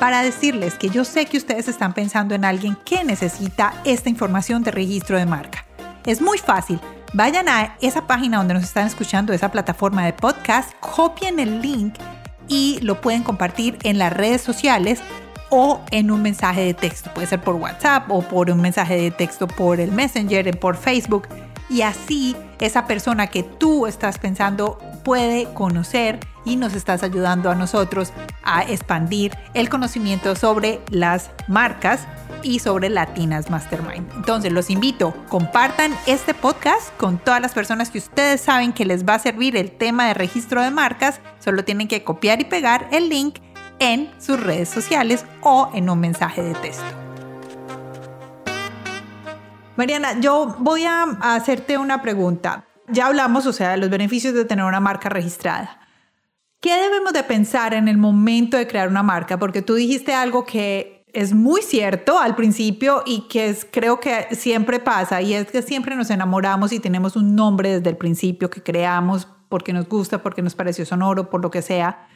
para 0.00 0.22
decirles 0.22 0.74
que 0.74 0.88
yo 0.88 1.04
sé 1.04 1.26
que 1.26 1.36
ustedes 1.36 1.68
están 1.68 1.92
pensando 1.92 2.34
en 2.34 2.46
alguien 2.46 2.74
que 2.86 3.04
necesita 3.04 3.74
esta 3.84 4.08
información 4.08 4.64
de 4.64 4.70
registro 4.70 5.18
de 5.18 5.26
marca. 5.26 5.66
Es 6.06 6.22
muy 6.22 6.38
fácil. 6.38 6.80
Vayan 7.12 7.50
a 7.50 7.76
esa 7.82 8.06
página 8.06 8.38
donde 8.38 8.54
nos 8.54 8.62
están 8.62 8.86
escuchando, 8.86 9.34
esa 9.34 9.50
plataforma 9.52 10.06
de 10.06 10.14
podcast, 10.14 10.72
copien 10.80 11.38
el 11.38 11.60
link 11.60 11.96
y 12.48 12.78
lo 12.80 13.02
pueden 13.02 13.22
compartir 13.22 13.76
en 13.82 13.98
las 13.98 14.10
redes 14.10 14.40
sociales 14.40 15.00
o 15.50 15.82
en 15.90 16.10
un 16.10 16.22
mensaje 16.22 16.64
de 16.64 16.72
texto. 16.72 17.12
Puede 17.12 17.26
ser 17.26 17.42
por 17.42 17.56
WhatsApp 17.56 18.10
o 18.10 18.22
por 18.22 18.50
un 18.50 18.60
mensaje 18.62 18.96
de 18.96 19.10
texto 19.10 19.46
por 19.46 19.80
el 19.80 19.92
Messenger, 19.92 20.58
por 20.58 20.76
Facebook. 20.78 21.28
Y 21.68 21.82
así 21.82 22.34
esa 22.58 22.86
persona 22.86 23.26
que 23.26 23.42
tú 23.42 23.86
estás 23.86 24.18
pensando 24.18 24.78
puede 25.02 25.52
conocer 25.54 26.20
y 26.44 26.56
nos 26.56 26.74
estás 26.74 27.02
ayudando 27.02 27.50
a 27.50 27.54
nosotros 27.54 28.12
a 28.42 28.62
expandir 28.62 29.36
el 29.54 29.68
conocimiento 29.68 30.34
sobre 30.36 30.80
las 30.90 31.30
marcas 31.48 32.06
y 32.42 32.60
sobre 32.60 32.88
Latinas 32.88 33.50
Mastermind. 33.50 34.10
Entonces 34.14 34.52
los 34.52 34.70
invito, 34.70 35.14
compartan 35.28 35.94
este 36.06 36.34
podcast 36.34 36.96
con 36.96 37.18
todas 37.18 37.40
las 37.40 37.52
personas 37.52 37.90
que 37.90 37.98
ustedes 37.98 38.40
saben 38.40 38.72
que 38.72 38.84
les 38.84 39.06
va 39.06 39.14
a 39.14 39.18
servir 39.18 39.56
el 39.56 39.70
tema 39.70 40.06
de 40.06 40.14
registro 40.14 40.62
de 40.62 40.70
marcas. 40.70 41.20
Solo 41.38 41.64
tienen 41.64 41.88
que 41.88 42.02
copiar 42.04 42.40
y 42.40 42.44
pegar 42.44 42.88
el 42.92 43.08
link 43.08 43.38
en 43.78 44.10
sus 44.18 44.40
redes 44.40 44.68
sociales 44.68 45.24
o 45.42 45.70
en 45.74 45.90
un 45.90 46.00
mensaje 46.00 46.42
de 46.42 46.54
texto. 46.54 46.84
Mariana, 49.76 50.20
yo 50.20 50.56
voy 50.58 50.84
a 50.84 51.04
hacerte 51.22 51.78
una 51.78 52.02
pregunta. 52.02 52.69
Ya 52.92 53.06
hablamos, 53.06 53.46
o 53.46 53.52
sea, 53.52 53.70
de 53.70 53.76
los 53.76 53.90
beneficios 53.90 54.34
de 54.34 54.44
tener 54.44 54.64
una 54.64 54.80
marca 54.80 55.08
registrada. 55.08 55.80
¿Qué 56.60 56.74
debemos 56.74 57.12
de 57.12 57.22
pensar 57.22 57.72
en 57.72 57.88
el 57.88 57.96
momento 57.96 58.56
de 58.56 58.66
crear 58.66 58.88
una 58.88 59.02
marca? 59.02 59.38
Porque 59.38 59.62
tú 59.62 59.74
dijiste 59.74 60.12
algo 60.12 60.44
que 60.44 61.06
es 61.12 61.32
muy 61.32 61.62
cierto 61.62 62.18
al 62.18 62.36
principio 62.36 63.02
y 63.06 63.28
que 63.28 63.48
es, 63.48 63.66
creo 63.70 63.98
que 63.98 64.28
siempre 64.34 64.78
pasa 64.78 65.22
y 65.22 65.34
es 65.34 65.50
que 65.50 65.62
siempre 65.62 65.96
nos 65.96 66.10
enamoramos 66.10 66.72
y 66.72 66.80
tenemos 66.80 67.16
un 67.16 67.34
nombre 67.34 67.76
desde 67.76 67.90
el 67.90 67.96
principio 67.96 68.50
que 68.50 68.62
creamos 68.62 69.26
porque 69.48 69.72
nos 69.72 69.88
gusta, 69.88 70.22
porque 70.22 70.42
nos 70.42 70.54
pareció 70.54 70.86
sonoro, 70.86 71.30
por 71.30 71.42
lo 71.42 71.50
que 71.50 71.62
sea. 71.62 72.06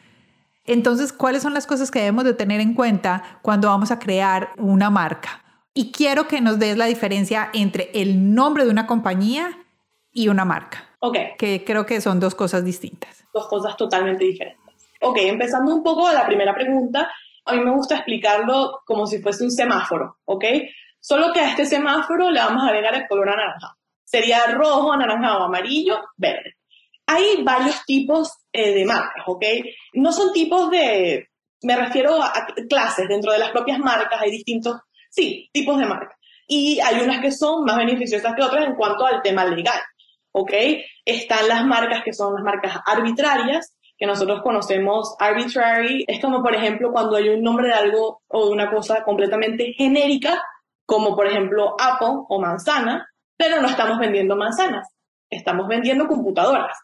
Entonces, 0.66 1.12
¿cuáles 1.12 1.42
son 1.42 1.52
las 1.52 1.66
cosas 1.66 1.90
que 1.90 1.98
debemos 1.98 2.24
de 2.24 2.34
tener 2.34 2.60
en 2.60 2.74
cuenta 2.74 3.40
cuando 3.42 3.68
vamos 3.68 3.90
a 3.90 3.98
crear 3.98 4.52
una 4.56 4.88
marca? 4.90 5.42
Y 5.74 5.90
quiero 5.90 6.28
que 6.28 6.40
nos 6.40 6.58
des 6.58 6.76
la 6.76 6.84
diferencia 6.84 7.50
entre 7.52 7.90
el 7.94 8.34
nombre 8.34 8.64
de 8.64 8.70
una 8.70 8.87
compañía 8.87 9.63
y 10.14 10.29
una 10.29 10.46
marca. 10.46 10.88
Ok. 11.00 11.18
Que 11.37 11.64
creo 11.64 11.85
que 11.85 12.00
son 12.00 12.18
dos 12.18 12.35
cosas 12.35 12.64
distintas. 12.64 13.27
Dos 13.35 13.46
cosas 13.48 13.77
totalmente 13.77 14.24
diferentes. 14.24 14.64
Ok, 15.03 15.18
empezando 15.18 15.74
un 15.74 15.83
poco 15.83 16.11
la 16.11 16.24
primera 16.24 16.55
pregunta, 16.55 17.12
a 17.44 17.53
mí 17.53 17.61
me 17.61 17.72
gusta 17.72 17.96
explicarlo 17.96 18.81
como 18.87 19.07
si 19.07 19.20
fuese 19.20 19.44
un 19.44 19.50
semáforo, 19.50 20.16
¿ok? 20.24 20.44
Solo 20.98 21.31
que 21.33 21.40
a 21.40 21.50
este 21.50 21.66
semáforo 21.66 22.31
le 22.31 22.40
vamos 22.40 22.62
a 22.62 22.68
agregar 22.68 22.94
el 22.94 23.07
color 23.07 23.29
anaranjado. 23.29 23.74
Sería 24.05 24.46
rojo, 24.46 24.92
anaranjado, 24.92 25.44
amarillo, 25.44 26.00
verde. 26.16 26.55
Hay 27.07 27.42
varios 27.42 27.85
tipos 27.85 28.33
eh, 28.50 28.72
de 28.72 28.87
marcas, 28.87 29.24
¿ok? 29.27 29.44
No 29.94 30.11
son 30.12 30.33
tipos 30.33 30.70
de, 30.70 31.29
me 31.62 31.77
refiero 31.77 32.22
a, 32.22 32.29
a 32.29 32.46
clases 32.66 33.09
dentro 33.09 33.33
de 33.33 33.40
las 33.40 33.50
propias 33.50 33.79
marcas, 33.79 34.22
hay 34.22 34.31
distintos, 34.31 34.81
sí, 35.11 35.50
tipos 35.53 35.79
de 35.79 35.85
marcas. 35.85 36.16
Y 36.46 36.81
hay 36.81 37.00
unas 37.03 37.20
que 37.20 37.33
son 37.33 37.64
más 37.64 37.77
beneficiosas 37.77 38.35
que 38.35 38.42
otras 38.42 38.66
en 38.66 38.74
cuanto 38.74 39.05
al 39.05 39.20
tema 39.20 39.44
legal. 39.44 39.81
¿Ok? 40.35 40.53
Están 41.05 41.49
las 41.49 41.64
marcas 41.64 42.03
que 42.03 42.12
son 42.12 42.35
las 42.35 42.42
marcas 42.42 42.81
arbitrarias, 42.85 43.77
que 43.97 44.07
nosotros 44.07 44.42
conocemos 44.42 45.14
arbitrary, 45.20 46.05
es 46.09 46.20
como 46.20 46.42
por 46.42 46.55
ejemplo 46.55 46.90
cuando 46.90 47.16
hay 47.16 47.29
un 47.29 47.42
nombre 47.42 47.68
de 47.68 47.75
algo 47.75 48.23
o 48.27 48.51
una 48.51 48.68
cosa 48.70 49.05
completamente 49.05 49.73
genérica, 49.75 50.42
como 50.85 51.14
por 51.14 51.29
ejemplo 51.29 51.77
Apple 51.79 52.25
o 52.29 52.40
manzana, 52.40 53.09
pero 53.37 53.61
no 53.61 53.68
estamos 53.68 53.99
vendiendo 53.99 54.37
manzanas, 54.37 54.88
estamos 55.31 55.68
vendiendo 55.68 56.09
computadoras. 56.09 56.77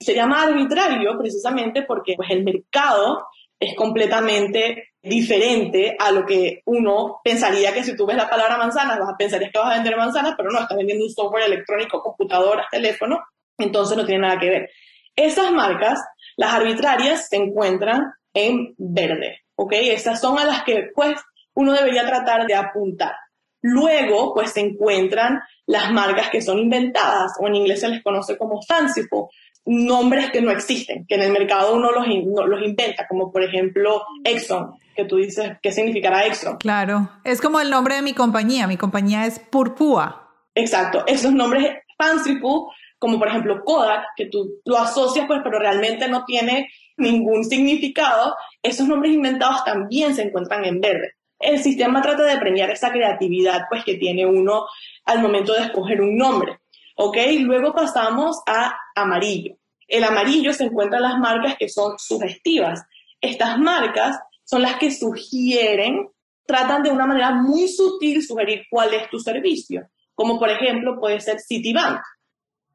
Se 0.00 0.14
llama 0.14 0.42
arbitrario 0.42 1.16
precisamente 1.16 1.82
porque 1.82 2.14
pues, 2.16 2.30
el 2.30 2.44
mercado 2.44 3.26
es 3.60 3.76
completamente 3.76 4.90
diferente 5.08 5.96
a 5.98 6.10
lo 6.12 6.24
que 6.24 6.62
uno 6.66 7.20
pensaría 7.24 7.72
que 7.72 7.84
si 7.84 7.96
tú 7.96 8.06
ves 8.06 8.16
la 8.16 8.28
palabra 8.28 8.56
manzana, 8.56 8.98
vas, 8.98 9.14
pensarías 9.18 9.50
que 9.52 9.58
vas 9.58 9.72
a 9.72 9.74
vender 9.74 9.96
manzanas, 9.96 10.34
pero 10.36 10.50
no, 10.50 10.60
estás 10.60 10.76
vendiendo 10.76 11.04
un 11.04 11.10
software 11.10 11.44
electrónico, 11.44 12.02
computadoras, 12.02 12.66
teléfono, 12.70 13.20
Entonces 13.56 13.96
no 13.96 14.06
tiene 14.06 14.22
nada 14.22 14.38
que 14.38 14.50
ver. 14.50 14.70
Esas 15.16 15.50
marcas, 15.50 15.98
las 16.36 16.54
arbitrarias, 16.54 17.28
se 17.28 17.36
encuentran 17.36 18.12
en 18.32 18.74
verde, 18.78 19.40
¿ok? 19.56 19.72
Esas 19.72 20.20
son 20.20 20.38
a 20.38 20.44
las 20.44 20.62
que 20.62 20.90
pues 20.94 21.20
uno 21.54 21.72
debería 21.72 22.06
tratar 22.06 22.46
de 22.46 22.54
apuntar. 22.54 23.14
Luego, 23.60 24.32
pues 24.32 24.52
se 24.52 24.60
encuentran 24.60 25.40
las 25.66 25.90
marcas 25.90 26.30
que 26.30 26.40
son 26.40 26.58
inventadas, 26.58 27.32
o 27.40 27.48
en 27.48 27.56
inglés 27.56 27.80
se 27.80 27.88
les 27.88 28.02
conoce 28.02 28.38
como 28.38 28.62
fanciful, 28.62 29.26
nombres 29.68 30.30
que 30.30 30.40
no 30.40 30.50
existen, 30.50 31.04
que 31.06 31.16
en 31.16 31.22
el 31.22 31.32
mercado 31.32 31.74
uno 31.74 31.90
los, 31.92 32.06
los 32.06 32.62
inventa, 32.62 33.06
como 33.06 33.30
por 33.30 33.42
ejemplo 33.42 34.02
Exxon, 34.24 34.72
que 34.98 35.04
tú 35.04 35.16
dices, 35.18 35.52
¿qué 35.62 35.70
significará 35.70 36.26
Exxon? 36.26 36.56
Claro, 36.56 37.08
es 37.22 37.40
como 37.40 37.60
el 37.60 37.70
nombre 37.70 37.94
de 37.94 38.02
mi 38.02 38.14
compañía, 38.14 38.66
mi 38.66 38.76
compañía 38.76 39.26
es 39.26 39.38
Purpúa. 39.38 40.28
Exacto, 40.56 41.04
esos 41.06 41.30
nombres 41.30 41.68
fanciful, 41.96 42.72
como 42.98 43.16
por 43.20 43.28
ejemplo 43.28 43.62
Kodak, 43.64 44.06
que 44.16 44.26
tú 44.26 44.60
lo 44.64 44.76
asocias 44.76 45.26
pues, 45.28 45.38
pero 45.44 45.60
realmente 45.60 46.08
no 46.08 46.24
tiene 46.24 46.68
ningún 46.96 47.44
significado, 47.44 48.34
esos 48.60 48.88
nombres 48.88 49.14
inventados 49.14 49.62
también 49.62 50.16
se 50.16 50.22
encuentran 50.22 50.64
en 50.64 50.80
verde. 50.80 51.12
El 51.38 51.60
sistema 51.62 52.02
trata 52.02 52.24
de 52.24 52.38
premiar 52.38 52.68
esa 52.70 52.90
creatividad 52.90 53.66
pues 53.70 53.84
que 53.84 53.94
tiene 53.94 54.26
uno 54.26 54.66
al 55.04 55.22
momento 55.22 55.52
de 55.54 55.60
escoger 55.60 56.00
un 56.00 56.16
nombre. 56.16 56.58
¿Ok? 56.96 57.18
Luego 57.38 57.72
pasamos 57.72 58.42
a 58.48 58.76
amarillo. 58.96 59.54
El 59.86 60.02
amarillo 60.02 60.52
se 60.52 60.64
encuentra 60.64 60.98
en 60.98 61.04
las 61.04 61.18
marcas 61.18 61.54
que 61.56 61.68
son 61.68 61.96
sugestivas. 61.98 62.84
Estas 63.20 63.60
marcas 63.60 64.18
son 64.48 64.62
las 64.62 64.76
que 64.76 64.90
sugieren, 64.90 66.08
tratan 66.46 66.82
de 66.82 66.90
una 66.90 67.04
manera 67.04 67.32
muy 67.32 67.68
sutil 67.68 68.24
sugerir 68.24 68.62
cuál 68.70 68.94
es 68.94 69.10
tu 69.10 69.20
servicio. 69.20 69.86
Como 70.14 70.38
por 70.38 70.48
ejemplo 70.48 70.98
puede 70.98 71.20
ser 71.20 71.38
Citibank. 71.38 72.00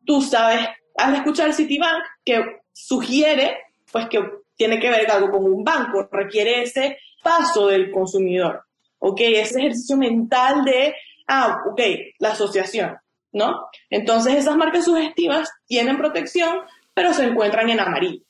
Tú 0.05 0.21
sabes, 0.21 0.67
al 0.95 1.15
escuchar 1.15 1.51
Citibank, 1.51 2.03
que 2.23 2.59
sugiere 2.71 3.57
pues 3.91 4.07
que 4.07 4.19
tiene 4.55 4.79
que 4.79 4.91
ver 4.91 5.09
algo 5.09 5.31
con 5.31 5.45
un 5.45 5.63
banco, 5.63 6.07
requiere 6.11 6.61
ese 6.61 6.99
paso 7.23 7.67
del 7.67 7.89
consumidor, 7.89 8.65
¿ok? 8.99 9.19
Ese 9.21 9.59
ejercicio 9.59 9.97
mental 9.97 10.63
de, 10.63 10.93
ah, 11.27 11.57
ok, 11.71 11.81
la 12.19 12.33
asociación, 12.33 12.97
¿no? 13.31 13.65
Entonces 13.89 14.35
esas 14.35 14.55
marcas 14.57 14.85
sugestivas 14.85 15.49
tienen 15.65 15.97
protección, 15.97 16.59
pero 16.93 17.13
se 17.13 17.25
encuentran 17.25 17.67
en 17.71 17.79
amarillo. 17.79 18.23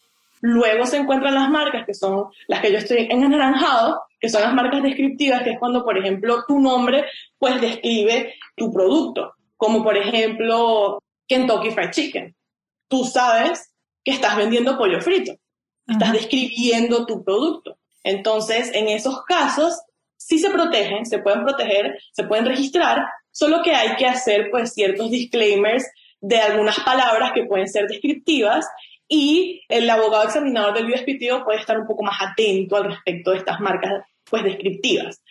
Luego 0.46 0.86
se 0.86 0.98
encuentran 0.98 1.36
las 1.36 1.50
marcas 1.50 1.86
que 1.86 1.94
son 1.94 2.26
las 2.50 2.60
que 2.60 2.70
yo 2.70 2.78
estoy 2.78 3.08
en 3.10 3.24
anaranjado, 3.24 4.04
que 4.20 4.28
son 4.28 4.42
las 4.42 4.54
marcas 4.54 4.84
descriptivas, 4.84 5.42
que 5.42 5.52
es 5.52 5.58
cuando, 5.58 5.86
por 5.86 5.98
ejemplo, 5.98 6.44
tu 6.46 6.60
nombre 6.60 7.06
pues 7.38 7.62
describe 7.62 8.34
tu 8.54 8.70
producto, 8.70 9.36
como 9.56 9.82
por 9.82 9.96
ejemplo 9.96 11.02
Kentucky 11.30 11.72
Fried 11.72 11.92
Chicken. 11.92 12.36
Tú 12.90 13.06
sabes 13.06 13.72
que 14.04 14.12
estás 14.12 14.36
vendiendo 14.36 14.78
pollo 14.78 15.00
frito, 15.00 15.32
estás 15.88 16.12
describiendo 16.12 17.06
tu 17.06 17.24
producto. 17.24 17.78
Entonces, 18.04 18.70
en 18.74 18.90
esos 18.90 19.24
casos, 19.24 19.82
sí 20.18 20.40
se 20.40 20.50
protegen, 20.50 21.06
se 21.06 21.20
pueden 21.20 21.44
proteger, 21.44 21.98
se 22.12 22.26
pueden 22.26 22.46
registrar, 22.46 23.06
solo 23.32 23.62
que 23.64 23.74
hay 23.74 23.96
que 23.96 24.08
hacer 24.08 24.50
pues 24.52 24.74
ciertos 24.74 25.10
disclaimers 25.10 25.90
de 26.20 26.40
algunas 26.40 26.82
palabras 26.82 27.32
que 27.34 27.46
pueden 27.46 27.70
ser 27.70 27.88
descriptivas 27.88 28.68
y 29.14 29.64
el 29.70 29.88
abogado 29.88 30.24
examinador 30.24 30.74
del 30.74 30.92
USPTO 30.92 31.44
puede 31.46 31.60
estar 31.60 31.78
un 31.78 31.86
poco 31.86 32.04
más 32.04 32.18
atento 32.20 32.78
al 32.78 32.86
respecto 32.86 33.30
de 33.30 33.38
estas 33.38 33.60
marcas 33.60 33.92
pues 34.28 34.44
descriptivas. 34.44 35.22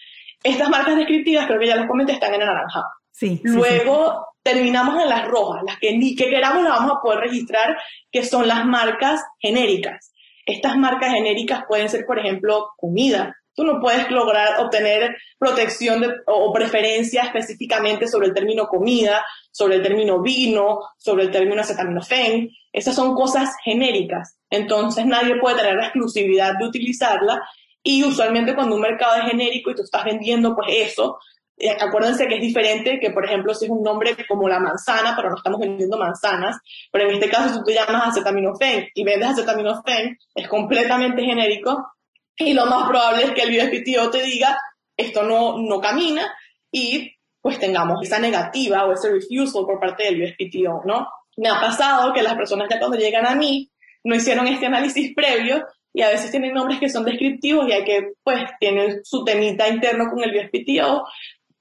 Estas 0.44 0.68
marcas 0.68 0.96
descriptivas, 0.96 1.46
creo 1.46 1.58
que 1.58 1.66
ya 1.66 1.76
les 1.76 1.88
comenté, 1.88 2.12
están 2.12 2.32
en 2.34 2.42
anaranjado. 2.42 2.86
Sí, 3.10 3.40
Luego 3.42 4.28
terminamos 4.42 5.02
en 5.02 5.08
las 5.08 5.26
rojas, 5.26 5.62
las 5.66 5.78
que 5.78 5.96
ni 5.96 6.14
que 6.14 6.30
queramos 6.30 6.62
las 6.62 6.78
vamos 6.78 6.96
a 6.96 7.02
poder 7.02 7.20
registrar, 7.20 7.76
que 8.10 8.24
son 8.24 8.46
las 8.46 8.64
marcas 8.64 9.20
genéricas. 9.40 10.12
Estas 10.46 10.76
marcas 10.76 11.12
genéricas 11.12 11.64
pueden 11.68 11.88
ser, 11.88 12.04
por 12.06 12.18
ejemplo, 12.18 12.70
comida. 12.76 13.36
Tú 13.54 13.64
no 13.64 13.80
puedes 13.80 14.10
lograr 14.10 14.60
obtener 14.60 15.16
protección 15.38 16.04
o 16.26 16.52
preferencia 16.52 17.24
específicamente 17.24 18.06
sobre 18.08 18.28
el 18.28 18.34
término 18.34 18.66
comida, 18.66 19.24
sobre 19.50 19.76
el 19.76 19.82
término 19.82 20.22
vino, 20.22 20.80
sobre 20.96 21.24
el 21.24 21.30
término 21.30 21.60
acetaminofén. 21.60 22.48
Esas 22.72 22.94
son 22.94 23.14
cosas 23.14 23.54
genéricas. 23.64 24.36
Entonces 24.50 25.06
nadie 25.06 25.36
puede 25.40 25.56
tener 25.56 25.76
la 25.76 25.84
exclusividad 25.84 26.58
de 26.58 26.66
utilizarla 26.66 27.42
y 27.82 28.04
usualmente 28.04 28.54
cuando 28.54 28.76
un 28.76 28.82
mercado 28.82 29.16
es 29.16 29.30
genérico 29.30 29.70
y 29.70 29.74
tú 29.74 29.82
estás 29.82 30.04
vendiendo 30.04 30.54
pues 30.54 30.68
eso, 30.70 31.18
eh, 31.58 31.70
acuérdense 31.70 32.26
que 32.26 32.36
es 32.36 32.40
diferente 32.40 32.98
que, 32.98 33.10
por 33.10 33.24
ejemplo, 33.24 33.54
si 33.54 33.66
es 33.66 33.70
un 33.70 33.82
nombre 33.82 34.16
como 34.26 34.48
la 34.48 34.58
manzana, 34.58 35.14
pero 35.14 35.30
no 35.30 35.36
estamos 35.36 35.60
vendiendo 35.60 35.98
manzanas, 35.98 36.56
pero 36.90 37.08
en 37.08 37.14
este 37.14 37.28
caso 37.28 37.54
si 37.54 37.64
tú 37.64 37.70
llamas 37.70 38.08
acetaminofén 38.08 38.88
y 38.94 39.04
vendes 39.04 39.30
acetaminofén, 39.30 40.18
es 40.34 40.48
completamente 40.48 41.22
genérico 41.22 41.92
y 42.36 42.54
lo 42.54 42.66
más 42.66 42.88
probable 42.88 43.24
es 43.24 43.30
que 43.32 43.42
el 43.42 43.56
USPTO 43.56 44.10
te 44.10 44.22
diga 44.22 44.58
esto 44.96 45.22
no, 45.22 45.58
no 45.58 45.80
camina 45.80 46.34
y 46.70 47.14
pues 47.40 47.58
tengamos 47.58 48.02
esa 48.02 48.18
negativa 48.18 48.84
o 48.84 48.92
ese 48.92 49.10
refusal 49.10 49.64
por 49.66 49.80
parte 49.80 50.04
del 50.04 50.22
USPTO, 50.22 50.82
¿no? 50.84 51.08
Me 51.36 51.48
ha 51.48 51.60
pasado 51.60 52.12
que 52.12 52.22
las 52.22 52.34
personas 52.34 52.68
ya 52.70 52.78
cuando 52.78 52.98
llegan 52.98 53.26
a 53.26 53.34
mí 53.34 53.70
no 54.04 54.14
hicieron 54.14 54.46
este 54.48 54.66
análisis 54.66 55.14
previo 55.14 55.64
y 55.94 56.02
a 56.02 56.08
veces 56.08 56.30
tienen 56.30 56.54
nombres 56.54 56.80
que 56.80 56.88
son 56.88 57.04
descriptivos 57.04 57.68
y 57.68 57.72
hay 57.72 57.84
que, 57.84 58.12
pues, 58.22 58.42
tienen 58.58 59.04
su 59.04 59.24
temita 59.24 59.68
interno 59.68 60.06
con 60.10 60.22
el 60.22 60.36
USPTO 60.36 61.04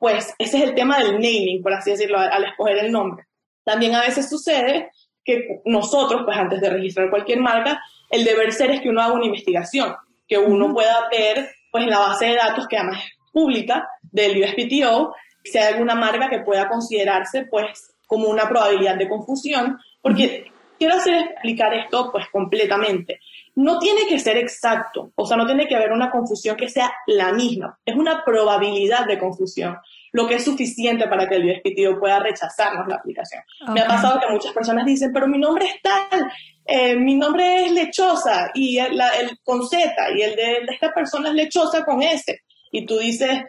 pues 0.01 0.33
ese 0.39 0.57
es 0.57 0.63
el 0.63 0.73
tema 0.73 0.97
del 0.97 1.13
naming, 1.13 1.61
por 1.61 1.73
así 1.73 1.91
decirlo, 1.91 2.17
al, 2.17 2.43
escoger 2.43 2.79
el 2.79 2.91
nombre. 2.91 3.27
También 3.63 3.93
a 3.93 4.01
veces 4.01 4.27
sucede 4.27 4.89
que 5.23 5.61
nosotros, 5.63 6.23
pues 6.25 6.35
antes 6.35 6.59
de 6.59 6.71
registrar 6.71 7.11
cualquier 7.11 7.39
marca, 7.39 7.79
el 8.09 8.25
deber 8.25 8.51
ser 8.51 8.71
es 8.71 8.81
que 8.81 8.89
uno 8.89 9.03
haga 9.03 9.13
una 9.13 9.27
investigación, 9.27 9.93
que 10.27 10.39
uno 10.39 10.73
pueda 10.73 11.07
ver, 11.11 11.51
pues 11.71 11.83
en 11.83 11.91
la 11.91 11.99
base 11.99 12.25
de 12.25 12.35
datos 12.35 12.67
que 12.67 12.77
además 12.77 12.97
es 12.97 13.11
pública 13.31 13.87
del 14.01 14.41
USPTO, 14.41 15.13
si 15.43 15.59
hay 15.59 15.71
alguna 15.71 15.93
marca 15.93 16.29
que 16.29 16.39
pueda 16.39 16.67
considerarse, 16.67 17.45
pues, 17.45 17.90
como 18.11 18.27
una 18.27 18.49
probabilidad 18.49 18.97
de 18.97 19.07
confusión, 19.07 19.79
porque 20.01 20.51
quiero 20.77 20.95
hacer 20.95 21.13
explicar 21.15 21.73
esto, 21.73 22.11
pues, 22.11 22.25
completamente. 22.29 23.21
No 23.55 23.79
tiene 23.79 24.01
que 24.05 24.19
ser 24.19 24.35
exacto, 24.35 25.13
o 25.15 25.25
sea, 25.25 25.37
no 25.37 25.45
tiene 25.45 25.65
que 25.65 25.77
haber 25.77 25.93
una 25.93 26.11
confusión 26.11 26.57
que 26.57 26.67
sea 26.67 26.91
la 27.07 27.31
misma, 27.31 27.79
es 27.85 27.95
una 27.95 28.25
probabilidad 28.25 29.05
de 29.05 29.17
confusión, 29.17 29.77
lo 30.11 30.27
que 30.27 30.35
es 30.35 30.43
suficiente 30.43 31.07
para 31.07 31.25
que 31.25 31.35
el 31.35 31.51
USPTO 31.51 32.01
pueda 32.01 32.19
rechazarnos 32.19 32.85
la 32.89 32.95
aplicación. 32.95 33.43
Me 33.73 33.79
ha 33.79 33.87
pasado 33.87 34.19
que 34.19 34.29
muchas 34.29 34.51
personas 34.51 34.85
dicen, 34.85 35.11
pero 35.13 35.25
mi 35.29 35.37
nombre 35.37 35.67
es 35.67 35.81
tal, 35.81 36.29
eh, 36.65 36.97
mi 36.97 37.15
nombre 37.15 37.67
es 37.67 37.71
lechosa, 37.71 38.51
y 38.53 38.77
el, 38.77 38.99
con 39.41 39.65
Z, 39.65 39.89
y 40.17 40.21
el 40.21 40.35
de, 40.35 40.65
esta 40.69 40.91
persona 40.91 41.29
es 41.29 41.35
lechosa 41.35 41.85
con 41.85 42.03
S, 42.03 42.41
y 42.73 42.85
tú 42.85 42.97
dices, 42.97 43.41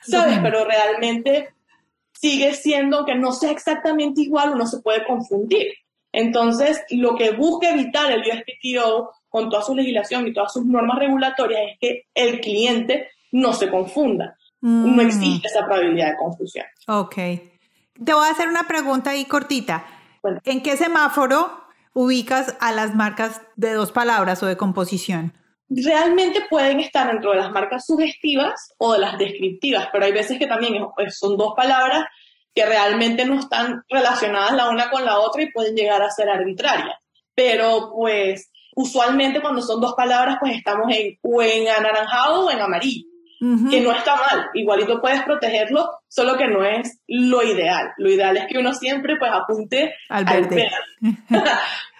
sabes, 0.00 0.38
pero 0.42 0.64
realmente 0.64 1.53
sigue 2.14 2.54
siendo 2.54 3.04
que 3.04 3.14
no 3.14 3.32
sea 3.32 3.50
exactamente 3.50 4.22
igual, 4.22 4.54
uno 4.54 4.66
se 4.66 4.80
puede 4.80 5.04
confundir. 5.04 5.68
Entonces, 6.12 6.82
lo 6.90 7.16
que 7.16 7.32
busca 7.32 7.70
evitar 7.70 8.10
el 8.12 8.20
USPTO 8.20 9.10
con 9.28 9.50
toda 9.50 9.62
su 9.62 9.74
legislación 9.74 10.28
y 10.28 10.32
todas 10.32 10.52
sus 10.52 10.64
normas 10.64 10.98
regulatorias 10.98 11.60
es 11.72 11.78
que 11.80 12.06
el 12.14 12.40
cliente 12.40 13.08
no 13.32 13.52
se 13.52 13.68
confunda. 13.68 14.36
No 14.60 14.96
mm. 14.96 15.00
existe 15.00 15.48
esa 15.48 15.66
probabilidad 15.66 16.12
de 16.12 16.16
confusión. 16.16 16.64
Ok. 16.86 17.14
Te 17.14 18.14
voy 18.14 18.26
a 18.26 18.30
hacer 18.30 18.48
una 18.48 18.66
pregunta 18.66 19.10
ahí 19.10 19.24
cortita. 19.24 19.84
¿En 20.44 20.62
qué 20.62 20.76
semáforo 20.76 21.64
ubicas 21.92 22.56
a 22.60 22.72
las 22.72 22.94
marcas 22.94 23.42
de 23.56 23.72
dos 23.72 23.92
palabras 23.92 24.42
o 24.42 24.46
de 24.46 24.56
composición? 24.56 25.32
Realmente 25.76 26.42
pueden 26.48 26.78
estar 26.80 27.08
dentro 27.08 27.32
de 27.32 27.38
las 27.38 27.50
marcas 27.50 27.84
sugestivas 27.86 28.74
o 28.78 28.92
de 28.92 29.00
las 29.00 29.18
descriptivas, 29.18 29.88
pero 29.92 30.04
hay 30.04 30.12
veces 30.12 30.38
que 30.38 30.46
también 30.46 30.74
son 31.10 31.36
dos 31.36 31.54
palabras 31.56 32.04
que 32.54 32.64
realmente 32.64 33.24
no 33.24 33.40
están 33.40 33.82
relacionadas 33.88 34.52
la 34.52 34.68
una 34.68 34.88
con 34.90 35.04
la 35.04 35.18
otra 35.18 35.42
y 35.42 35.50
pueden 35.50 35.74
llegar 35.74 36.00
a 36.02 36.10
ser 36.10 36.28
arbitrarias. 36.28 36.96
Pero 37.34 37.90
pues 37.92 38.52
usualmente 38.76 39.40
cuando 39.40 39.62
son 39.62 39.80
dos 39.80 39.94
palabras 39.94 40.36
pues 40.38 40.56
estamos 40.56 40.86
en 40.94 41.18
o 41.22 41.42
en 41.42 41.68
anaranjado 41.68 42.46
o 42.46 42.50
en 42.50 42.60
amarillo, 42.60 43.06
que 43.68 43.80
no 43.80 43.92
está 43.92 44.16
mal, 44.16 44.46
igualito 44.54 45.00
puedes 45.00 45.22
protegerlo, 45.22 45.90
solo 46.08 46.36
que 46.36 46.46
no 46.46 46.64
es 46.64 47.00
lo 47.08 47.42
ideal. 47.42 47.88
Lo 47.98 48.08
ideal 48.08 48.36
es 48.36 48.46
que 48.46 48.58
uno 48.58 48.72
siempre 48.72 49.16
pues 49.18 49.32
apunte 49.32 49.94
al 50.08 50.24
verde. 50.24 50.70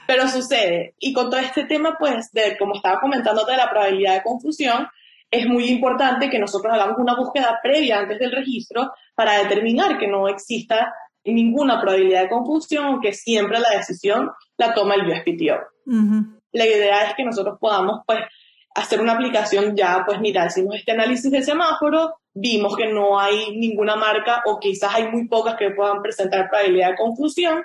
Pero 0.07 0.29
sucede. 0.29 0.95
Y 0.99 1.13
con 1.13 1.31
todo 1.31 1.41
este 1.41 1.65
tema 1.65 1.97
pues 1.99 2.31
de 2.33 2.57
como 2.59 2.75
estaba 2.75 3.01
comentando 3.01 3.45
de 3.45 3.57
la 3.57 3.71
probabilidad 3.71 4.15
de 4.15 4.23
confusión, 4.23 4.89
es 5.31 5.47
muy 5.47 5.65
importante 5.65 6.31
que 6.31 6.39
nosotros 6.39 6.73
hagamos 6.73 6.97
una 6.99 7.17
búsqueda 7.17 7.59
previa 7.63 7.99
antes 7.99 8.19
del 8.19 8.33
registro 8.33 8.93
para 9.15 9.39
determinar 9.39 9.99
que 9.99 10.07
no 10.07 10.29
exista 10.29 10.95
ninguna 11.25 11.81
probabilidad 11.81 12.23
de 12.23 12.29
confusión, 12.29 12.85
aunque 12.85 13.13
siempre 13.13 13.59
la 13.59 13.71
decisión 13.71 14.31
la 14.57 14.75
toma 14.75 14.95
el 14.95 15.09
USPTO. 15.09 15.57
La 16.53 16.67
idea 16.67 17.05
es 17.09 17.15
que 17.15 17.25
nosotros 17.25 17.59
podamos, 17.61 18.03
pues, 18.07 18.21
hacer 18.77 19.01
una 19.01 19.15
aplicación 19.15 19.75
ya, 19.75 20.05
pues, 20.07 20.21
mira, 20.21 20.47
hicimos 20.47 20.77
este 20.77 20.93
análisis 20.93 21.31
de 21.31 21.43
semáforo, 21.43 22.17
vimos 22.33 22.77
que 22.77 22.93
no 22.93 23.19
hay 23.19 23.57
ninguna 23.57 23.97
marca 23.97 24.43
o 24.47 24.61
quizás 24.61 24.95
hay 24.95 25.09
muy 25.09 25.27
pocas 25.27 25.57
que 25.57 25.71
puedan 25.71 26.03
presentar 26.03 26.49
probabilidad 26.49 26.91
de 26.91 26.97
confusión, 26.97 27.65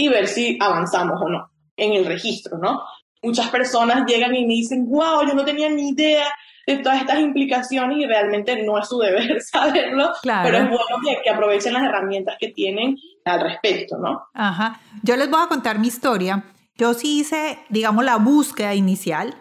y 0.00 0.08
ver 0.08 0.26
si 0.26 0.56
avanzamos 0.60 1.20
o 1.20 1.28
no 1.28 1.49
en 1.80 1.92
el 1.94 2.04
registro, 2.04 2.58
¿no? 2.58 2.82
Muchas 3.22 3.48
personas 3.48 4.06
llegan 4.06 4.34
y 4.34 4.46
me 4.46 4.54
dicen, 4.54 4.88
wow, 4.88 5.26
yo 5.26 5.34
no 5.34 5.44
tenía 5.44 5.68
ni 5.68 5.90
idea 5.90 6.26
de 6.66 6.76
todas 6.78 7.00
estas 7.00 7.18
implicaciones 7.18 7.98
y 7.98 8.06
realmente 8.06 8.62
no 8.62 8.78
es 8.78 8.88
su 8.88 8.98
deber 8.98 9.40
saberlo, 9.42 10.10
pero 10.22 10.58
es 10.58 10.68
bueno 10.68 10.96
que, 11.04 11.18
que, 11.24 11.30
aprovechen 11.30 11.72
las 11.72 11.82
herramientas 11.82 12.36
que 12.38 12.48
tienen 12.48 12.96
al 13.24 13.40
respecto, 13.40 13.98
¿no? 13.98 14.22
Ajá. 14.34 14.80
Yo 15.02 15.16
les 15.16 15.30
voy 15.30 15.40
a 15.42 15.48
contar 15.48 15.78
mi 15.78 15.88
historia. 15.88 16.44
Yo 16.76 16.94
sí 16.94 17.20
hice, 17.20 17.58
digamos, 17.68 18.04
la 18.04 18.16
búsqueda 18.16 18.74
inicial 18.74 19.34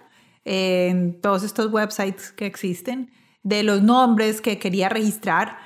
en 0.45 1.21
todos 1.21 1.43
estos 1.43 1.71
websites 1.71 2.31
que 2.31 2.45
existen 2.45 3.11
de 3.43 3.63
los 3.63 3.81
nombres 3.81 4.41
que 4.41 4.59
quería 4.59 4.89
registrar 4.89 5.57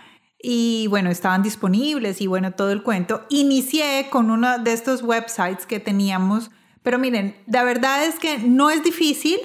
y 0.45 0.87
bueno, 0.87 1.09
estaban 1.09 1.41
disponibles 1.41 2.19
y 2.19 2.27
bueno, 2.27 2.51
todo 2.51 2.71
el 2.71 2.83
cuento. 2.83 3.25
Inicié 3.29 4.07
con 4.09 4.29
uno 4.29 4.59
de 4.59 4.73
estos 4.73 5.01
websites 5.01 5.65
que 5.65 5.79
teníamos, 5.79 6.51
pero 6.83 6.99
miren, 6.99 7.35
la 7.47 7.63
verdad 7.63 8.05
es 8.05 8.19
que 8.19 8.37
no 8.39 8.69
es 8.69 8.83
difícil, 8.83 9.39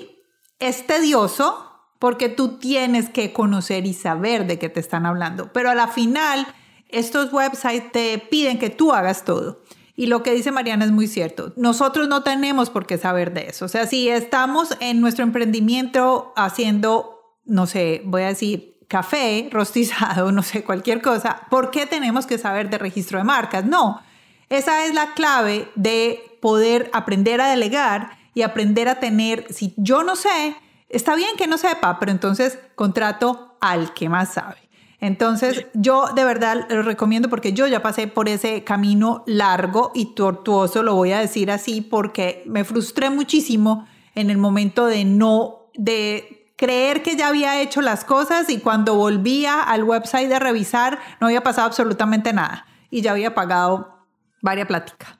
es 0.58 0.86
tedioso 0.86 1.64
porque 1.98 2.28
tú 2.28 2.58
tienes 2.58 3.08
que 3.08 3.32
conocer 3.32 3.86
y 3.86 3.94
saber 3.94 4.46
de 4.46 4.58
qué 4.58 4.68
te 4.68 4.80
están 4.80 5.06
hablando, 5.06 5.52
pero 5.52 5.70
a 5.70 5.74
la 5.74 5.88
final 5.88 6.46
estos 6.88 7.32
websites 7.32 7.92
te 7.92 8.18
piden 8.18 8.58
que 8.58 8.70
tú 8.70 8.92
hagas 8.92 9.24
todo. 9.24 9.62
Y 9.94 10.06
lo 10.06 10.22
que 10.22 10.32
dice 10.32 10.52
Mariana 10.52 10.84
es 10.84 10.92
muy 10.92 11.08
cierto. 11.08 11.52
Nosotros 11.56 12.06
no 12.06 12.22
tenemos 12.22 12.70
por 12.70 12.86
qué 12.86 12.98
saber 12.98 13.34
de 13.34 13.48
eso. 13.48 13.64
O 13.64 13.68
sea, 13.68 13.84
si 13.84 14.08
estamos 14.08 14.76
en 14.78 15.00
nuestro 15.00 15.24
emprendimiento 15.24 16.32
haciendo, 16.36 17.36
no 17.44 17.66
sé, 17.66 18.02
voy 18.04 18.22
a 18.22 18.28
decir, 18.28 18.78
café 18.86 19.48
rostizado, 19.50 20.30
no 20.32 20.42
sé, 20.42 20.62
cualquier 20.62 21.02
cosa, 21.02 21.46
¿por 21.50 21.72
qué 21.72 21.84
tenemos 21.84 22.26
que 22.26 22.38
saber 22.38 22.70
de 22.70 22.78
registro 22.78 23.18
de 23.18 23.24
marcas? 23.24 23.64
No, 23.64 24.00
esa 24.48 24.84
es 24.84 24.94
la 24.94 25.14
clave 25.14 25.68
de 25.74 26.22
poder 26.40 26.90
aprender 26.92 27.40
a 27.40 27.48
delegar 27.48 28.18
y 28.34 28.42
aprender 28.42 28.88
a 28.88 29.00
tener, 29.00 29.46
si 29.52 29.74
yo 29.76 30.02
no 30.02 30.16
sé, 30.16 30.56
está 30.88 31.14
bien 31.16 31.36
que 31.36 31.46
no 31.46 31.58
sepa, 31.58 31.98
pero 31.98 32.12
entonces 32.12 32.58
contrato 32.74 33.56
al 33.60 33.94
que 33.94 34.08
más 34.08 34.34
sabe. 34.34 34.68
Entonces, 35.00 35.66
yo 35.74 36.06
de 36.14 36.24
verdad 36.24 36.66
lo 36.68 36.82
recomiendo 36.82 37.28
porque 37.28 37.52
yo 37.52 37.66
ya 37.68 37.82
pasé 37.82 38.08
por 38.08 38.28
ese 38.28 38.64
camino 38.64 39.22
largo 39.26 39.92
y 39.94 40.14
tortuoso, 40.14 40.82
lo 40.82 40.94
voy 40.94 41.12
a 41.12 41.20
decir 41.20 41.52
así, 41.52 41.80
porque 41.80 42.42
me 42.46 42.64
frustré 42.64 43.08
muchísimo 43.08 43.86
en 44.16 44.30
el 44.30 44.38
momento 44.38 44.86
de 44.86 45.04
no, 45.04 45.70
de 45.74 46.52
creer 46.56 47.04
que 47.04 47.16
ya 47.16 47.28
había 47.28 47.60
hecho 47.60 47.80
las 47.80 48.04
cosas 48.04 48.50
y 48.50 48.58
cuando 48.58 48.96
volvía 48.96 49.62
al 49.62 49.84
website 49.84 50.28
de 50.28 50.40
revisar 50.40 50.98
no 51.20 51.28
había 51.28 51.44
pasado 51.44 51.68
absolutamente 51.68 52.32
nada 52.32 52.66
y 52.90 53.00
ya 53.00 53.12
había 53.12 53.34
pagado 53.34 54.04
varias 54.42 54.66
pláticas. 54.66 55.17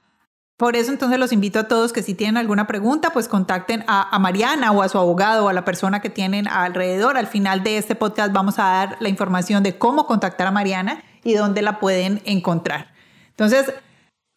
Por 0.58 0.74
eso 0.74 0.90
entonces 0.90 1.20
los 1.20 1.32
invito 1.32 1.60
a 1.60 1.68
todos 1.68 1.92
que 1.92 2.02
si 2.02 2.14
tienen 2.14 2.36
alguna 2.36 2.66
pregunta, 2.66 3.10
pues 3.10 3.28
contacten 3.28 3.84
a, 3.86 4.18
Mariana 4.18 4.72
o 4.72 4.82
a 4.82 4.88
su 4.88 4.98
abogado 4.98 5.44
o 5.44 5.48
a 5.48 5.52
la 5.52 5.64
persona 5.64 6.00
que 6.00 6.10
tienen 6.10 6.48
alrededor. 6.48 7.16
Al 7.16 7.28
final 7.28 7.62
de 7.62 7.78
este 7.78 7.94
podcast 7.94 8.32
vamos 8.32 8.58
a 8.58 8.64
dar 8.64 8.96
la 8.98 9.08
información 9.08 9.62
de 9.62 9.78
cómo 9.78 10.04
contactar 10.06 10.48
a 10.48 10.50
Mariana 10.50 11.04
y 11.22 11.34
dónde 11.34 11.62
la 11.62 11.78
pueden 11.78 12.20
encontrar. 12.24 12.92
Entonces, 13.28 13.72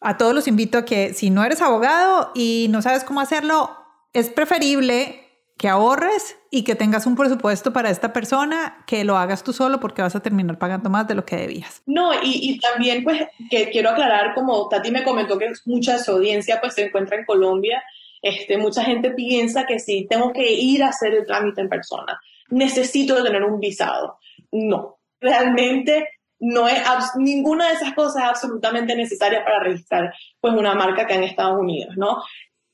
a 0.00 0.16
todos 0.16 0.32
los 0.32 0.46
invito 0.46 0.78
a 0.78 0.84
que 0.84 1.12
si 1.12 1.30
no 1.30 1.42
eres 1.42 1.60
abogado 1.60 2.30
y 2.36 2.68
no 2.70 2.82
sabes 2.82 3.02
cómo 3.02 3.20
hacerlo, 3.20 3.76
es 4.12 4.30
preferible 4.30 5.28
que 5.58 5.68
ahorres 5.68 6.36
y 6.54 6.64
que 6.64 6.74
tengas 6.74 7.06
un 7.06 7.16
presupuesto 7.16 7.72
para 7.72 7.88
esta 7.88 8.12
persona, 8.12 8.84
que 8.86 9.04
lo 9.04 9.16
hagas 9.16 9.42
tú 9.42 9.54
solo 9.54 9.80
porque 9.80 10.02
vas 10.02 10.14
a 10.14 10.20
terminar 10.20 10.58
pagando 10.58 10.90
más 10.90 11.08
de 11.08 11.14
lo 11.14 11.24
que 11.24 11.36
debías. 11.36 11.82
No, 11.86 12.12
y, 12.12 12.50
y 12.50 12.60
también 12.60 13.02
pues 13.02 13.22
que 13.50 13.70
quiero 13.70 13.88
aclarar, 13.88 14.34
como 14.34 14.68
Tati 14.68 14.90
me 14.90 15.02
comentó 15.02 15.38
que 15.38 15.50
mucha 15.64 15.94
de 15.94 16.04
su 16.04 16.12
audiencia 16.12 16.60
pues 16.60 16.74
se 16.74 16.84
encuentra 16.84 17.16
en 17.16 17.24
Colombia, 17.24 17.82
este, 18.20 18.58
mucha 18.58 18.84
gente 18.84 19.12
piensa 19.12 19.64
que 19.64 19.78
si 19.78 20.06
tengo 20.06 20.30
que 20.34 20.52
ir 20.52 20.82
a 20.84 20.90
hacer 20.90 21.14
el 21.14 21.24
trámite 21.24 21.62
en 21.62 21.70
persona, 21.70 22.20
necesito 22.50 23.24
tener 23.24 23.42
un 23.44 23.58
visado. 23.58 24.18
No, 24.50 24.98
realmente 25.22 26.06
no 26.38 26.68
es 26.68 26.82
ninguna 27.16 27.68
de 27.68 27.74
esas 27.76 27.94
cosas 27.94 28.24
es 28.24 28.28
absolutamente 28.28 28.94
necesaria 28.94 29.42
para 29.42 29.60
registrar 29.60 30.12
pues 30.38 30.52
una 30.52 30.74
marca 30.74 31.06
que 31.06 31.14
en 31.14 31.24
Estados 31.24 31.58
Unidos, 31.58 31.96
¿no? 31.96 32.22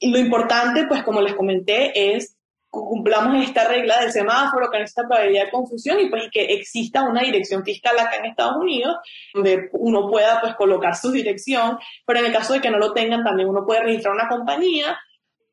Y 0.01 0.11
lo 0.11 0.19
importante, 0.19 0.87
pues 0.88 1.05
como 1.05 1.21
les 1.21 1.35
comenté, 1.35 2.17
es 2.17 2.38
cumplamos 2.71 3.43
esta 3.45 3.67
regla 3.67 4.01
del 4.01 4.13
semáforo, 4.13 4.71
que 4.71 4.79
no 4.79 4.85
esta 4.85 5.03
probabilidad 5.03 5.47
de 5.47 5.51
confusión 5.51 6.01
y 6.01 6.09
pues 6.09 6.29
que 6.31 6.45
exista 6.45 7.03
una 7.03 7.23
dirección 7.23 7.65
fiscal 7.65 7.99
acá 7.99 8.17
en 8.17 8.27
Estados 8.27 8.57
Unidos 8.57 8.97
donde 9.33 9.69
uno 9.73 10.11
pueda 10.11 10.41
pues 10.41 10.55
colocar 10.55 10.95
su 10.95 11.11
dirección, 11.11 11.79
pero 12.07 12.21
en 12.21 12.27
el 12.27 12.33
caso 12.33 12.53
de 12.53 12.61
que 12.61 12.71
no 12.71 12.79
lo 12.79 12.93
tengan 12.93 13.25
también 13.25 13.49
uno 13.49 13.65
puede 13.65 13.83
registrar 13.83 14.15
una 14.15 14.29
compañía 14.29 14.99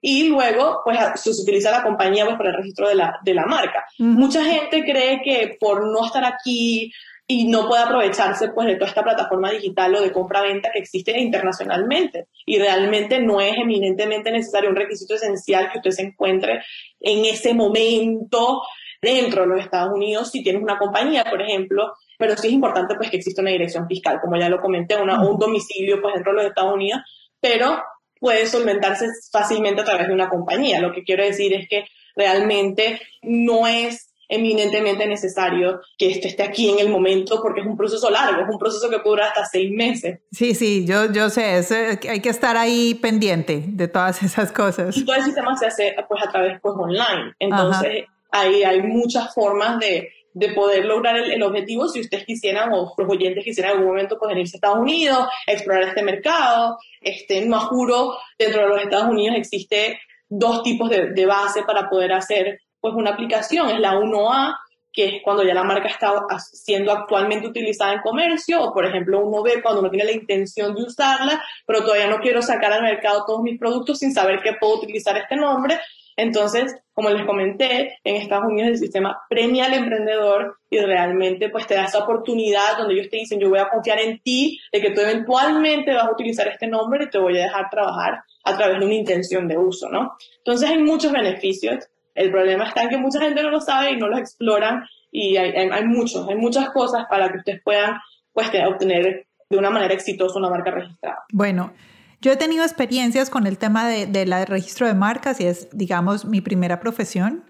y 0.02 0.30
luego 0.30 0.82
pues 0.84 1.00
se 1.16 1.32
utiliza 1.32 1.72
la 1.72 1.82
compañía 1.82 2.26
pues 2.26 2.38
para 2.38 2.50
el 2.50 2.58
registro 2.58 2.88
de 2.88 2.96
la, 2.96 3.18
de 3.24 3.34
la 3.34 3.46
marca. 3.46 3.86
Mucha 3.98 4.44
gente 4.44 4.84
cree 4.84 5.22
que 5.24 5.58
por 5.60 5.88
no 5.88 6.06
estar 6.06 6.24
aquí 6.26 6.92
y 7.28 7.48
no 7.48 7.68
puede 7.68 7.84
aprovecharse 7.84 8.50
pues 8.50 8.68
de 8.68 8.76
toda 8.76 8.90
esta 8.90 9.04
plataforma 9.04 9.50
digital 9.50 9.96
o 9.96 10.02
de 10.02 10.12
compra-venta 10.12 10.70
que 10.72 10.80
existe 10.80 11.18
internacionalmente. 11.20 12.28
Y 12.46 12.60
realmente 12.60 13.20
no 13.20 13.42
es 13.42 13.58
eminentemente 13.58 14.32
necesario 14.32 14.70
un 14.70 14.76
requisito 14.76 15.16
esencial 15.16 15.72
que 15.72 15.80
usted 15.80 15.92
se 15.92 16.02
encuentre 16.04 16.62
en 17.00 17.26
ese 17.26 17.54
momento 17.54 18.62
dentro 19.02 19.42
de 19.42 19.48
los 19.48 19.60
Estados 19.60 19.94
Unidos 19.94 20.32
si 20.32 20.44
tienes 20.44 20.62
una 20.62 20.78
compañía, 20.78 21.24
por 21.24 21.42
ejemplo, 21.42 21.94
pero 22.18 22.38
sí 22.38 22.48
es 22.48 22.54
importante 22.54 22.96
pues 22.96 23.10
que 23.10 23.18
exista 23.18 23.42
una 23.42 23.52
dirección 23.52 23.88
fiscal, 23.88 24.20
como 24.22 24.38
ya 24.38 24.50
lo 24.50 24.62
comenté, 24.62 24.96
una, 24.96 25.20
un 25.28 25.38
domicilio 25.38 26.02
pues 26.02 26.14
dentro 26.16 26.32
de 26.32 26.38
los 26.38 26.46
Estados 26.48 26.74
Unidos, 26.74 27.02
pero 27.40 27.82
puede 28.20 28.46
solventarse 28.46 29.08
fácilmente 29.32 29.82
a 29.82 29.86
través 29.86 30.08
de 30.08 30.14
una 30.14 30.30
compañía. 30.30 30.80
Lo 30.80 30.94
que 30.94 31.04
quiero 31.04 31.24
decir 31.24 31.54
es 31.54 31.68
que 31.68 31.86
realmente 32.16 33.02
no 33.22 33.68
es 33.68 34.15
eminentemente 34.28 35.08
necesario 35.08 35.82
que 35.98 36.12
esto 36.12 36.28
esté 36.28 36.44
aquí 36.44 36.70
en 36.70 36.80
el 36.80 36.90
momento 36.90 37.40
porque 37.42 37.62
es 37.62 37.68
un 37.68 37.78
proceso 37.78 38.10
largo, 38.10 38.42
es 38.42 38.50
un 38.50 38.60
proceso 38.60 38.90
que 38.90 38.98
durar 39.04 39.30
hasta 39.30 39.46
seis 39.46 39.72
meses. 39.72 40.20
Sí, 40.32 40.56
sí, 40.56 40.86
yo, 40.86 41.12
yo 41.12 41.30
sé, 41.30 41.66
hay 42.10 42.20
que 42.20 42.30
estar 42.30 42.58
ahí 42.58 42.96
pendiente 42.96 43.64
de 43.68 43.88
todas 43.88 44.22
esas 44.24 44.52
cosas. 44.52 44.96
Y 44.96 45.06
todo 45.06 45.16
el 45.16 45.24
sistema 45.24 45.56
se 45.58 45.68
hace 45.68 45.96
pues 46.08 46.24
a 46.24 46.32
través 46.32 46.60
pues 46.62 46.76
online, 46.78 47.34
entonces 47.40 48.06
hay, 48.32 48.64
hay 48.64 48.82
muchas 48.82 49.34
formas 49.34 49.80
de, 49.80 50.10
de 50.36 50.50
poder 50.50 50.86
lograr 50.86 51.16
el, 51.16 51.42
objetivo 51.42 51.88
si 51.88 52.02
ustedes 52.02 52.26
quisieran 52.26 52.72
o 52.74 52.94
los 52.98 53.10
oyentes 53.10 53.44
quisieran 53.44 53.72
en 53.72 53.78
algún 53.78 53.94
momento 53.94 54.18
pues, 54.20 54.36
irse 54.36 54.56
a 54.56 54.58
Estados 54.58 54.80
Unidos, 54.80 55.28
explorar 55.48 55.84
este 55.84 56.04
mercado. 56.04 56.78
Este, 57.00 57.46
no 57.46 57.62
juro, 57.62 58.18
dentro 58.38 58.64
de 58.64 58.68
los 58.68 58.82
Estados 58.82 59.10
Unidos 59.10 59.38
existe 59.38 59.98
dos 60.28 60.62
tipos 60.62 60.90
de, 60.90 61.12
de 61.12 61.26
base 61.26 61.64
para 61.64 61.90
poder 61.90 62.12
hacer 62.12 62.60
pues 62.86 62.94
una 62.94 63.14
aplicación, 63.14 63.68
es 63.72 63.80
la 63.80 63.94
1A, 63.96 64.56
que 64.94 65.08
es 65.08 65.24
cuando 65.24 65.44
ya 65.44 65.56
la 65.56 65.64
marca 65.64 65.88
está 65.88 66.14
siendo 66.38 66.92
actualmente 66.92 67.48
utilizada 67.48 67.94
en 67.94 68.02
comercio, 68.02 68.62
o 68.62 68.72
por 68.72 68.86
ejemplo 68.86 69.24
1B 69.26 69.64
cuando 69.64 69.80
uno 69.80 69.90
tiene 69.90 70.06
la 70.06 70.12
intención 70.12 70.76
de 70.76 70.84
usarla, 70.84 71.44
pero 71.66 71.82
todavía 71.82 72.08
no 72.08 72.20
quiero 72.20 72.44
sacar 72.44 72.72
al 72.72 72.84
mercado 72.84 73.24
todos 73.26 73.42
mis 73.42 73.58
productos 73.58 73.98
sin 73.98 74.14
saber 74.14 74.40
que 74.44 74.54
puedo 74.54 74.76
utilizar 74.76 75.18
este 75.18 75.36
nombre. 75.36 75.80
Entonces, 76.16 76.76
como 76.94 77.10
les 77.10 77.26
comenté, 77.26 77.98
en 78.04 78.18
Estados 78.18 78.46
Unidos 78.46 78.70
el 78.70 78.78
sistema 78.78 79.20
premia 79.28 79.66
al 79.66 79.74
emprendedor 79.74 80.60
y 80.70 80.78
realmente 80.78 81.50
pues 81.50 81.66
te 81.66 81.74
da 81.74 81.86
esa 81.86 82.04
oportunidad 82.04 82.78
donde 82.78 82.94
ellos 82.94 83.10
te 83.10 83.18
dicen 83.18 83.40
yo 83.40 83.50
voy 83.50 83.60
a 83.60 83.68
confiar 83.68 84.00
en 84.00 84.20
ti, 84.20 84.60
de 84.72 84.80
que 84.80 84.92
tú 84.92 85.02
eventualmente 85.02 85.92
vas 85.92 86.06
a 86.06 86.12
utilizar 86.12 86.48
este 86.50 86.68
nombre 86.68 87.06
y 87.06 87.10
te 87.10 87.18
voy 87.18 87.36
a 87.40 87.46
dejar 87.46 87.68
trabajar 87.72 88.24
a 88.44 88.56
través 88.56 88.80
de 88.80 88.86
una 88.86 88.94
intención 88.94 89.48
de 89.48 89.58
uso, 89.58 89.90
¿no? 89.90 90.16
Entonces 90.38 90.70
hay 90.70 90.78
muchos 90.78 91.12
beneficios 91.12 91.90
el 92.16 92.32
problema 92.32 92.66
está 92.66 92.84
en 92.84 92.90
que 92.90 92.98
mucha 92.98 93.20
gente 93.20 93.44
no 93.44 93.52
lo 93.52 93.62
sabe 93.62 93.92
y 93.92 93.98
no 93.98 94.08
lo 94.08 94.18
exploran 94.18 94.86
y 95.12 95.38
hay, 95.38 95.52
hay, 95.52 95.86
muchos, 95.86 96.28
hay 96.28 96.36
muchas 96.36 96.70
cosas 96.72 97.06
para 97.10 97.30
que 97.32 97.38
ustedes 97.38 97.62
puedan 97.64 97.98
pues, 98.34 98.50
obtener 98.68 99.28
de 99.50 99.58
una 99.58 99.70
manera 99.70 99.94
exitosa 99.94 100.40
una 100.40 100.50
marca 100.50 100.72
registrada. 100.72 101.24
Bueno, 101.32 101.74
yo 102.22 102.32
he 102.32 102.38
tenido 102.38 102.64
experiencias 102.64 103.30
con 103.30 103.46
el 103.46 103.58
tema 103.58 103.88
del 103.88 104.12
de, 104.12 104.46
registro 104.46 104.88
de 104.88 104.94
marcas 104.94 105.40
y 105.40 105.46
es, 105.46 105.70
digamos, 105.72 106.26
mi 106.26 106.42
primera 106.42 106.80
profesión. 106.80 107.44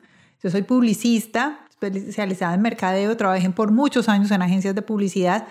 Yo 0.44 0.50
soy 0.50 0.64
publicista, 0.64 1.60
especializada 1.70 2.54
en 2.54 2.62
mercadeo, 2.62 3.16
trabajé 3.16 3.50
por 3.52 3.72
muchos 3.72 4.10
años 4.10 4.32
en 4.32 4.42
agencias 4.42 4.76
de 4.76 4.82
publicidad 4.82 5.48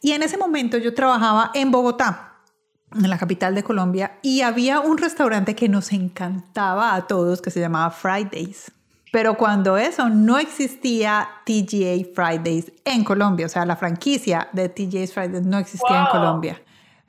y 0.00 0.12
en 0.12 0.22
ese 0.22 0.38
momento 0.38 0.78
yo 0.78 0.94
trabajaba 0.94 1.50
en 1.54 1.70
Bogotá 1.70 2.33
en 2.94 3.10
la 3.10 3.18
capital 3.18 3.54
de 3.54 3.62
Colombia, 3.62 4.18
y 4.22 4.42
había 4.42 4.80
un 4.80 4.98
restaurante 4.98 5.54
que 5.54 5.68
nos 5.68 5.92
encantaba 5.92 6.94
a 6.94 7.06
todos 7.06 7.42
que 7.42 7.50
se 7.50 7.60
llamaba 7.60 7.90
Fridays. 7.90 8.70
Pero 9.12 9.36
cuando 9.36 9.76
eso 9.76 10.08
no 10.08 10.38
existía 10.38 11.28
TGA 11.46 12.04
Fridays 12.14 12.72
en 12.84 13.04
Colombia, 13.04 13.46
o 13.46 13.48
sea, 13.48 13.64
la 13.64 13.76
franquicia 13.76 14.48
de 14.52 14.68
TGA 14.68 15.06
Fridays 15.06 15.46
no 15.46 15.58
existía 15.58 16.00
en 16.00 16.06
Colombia. 16.06 16.60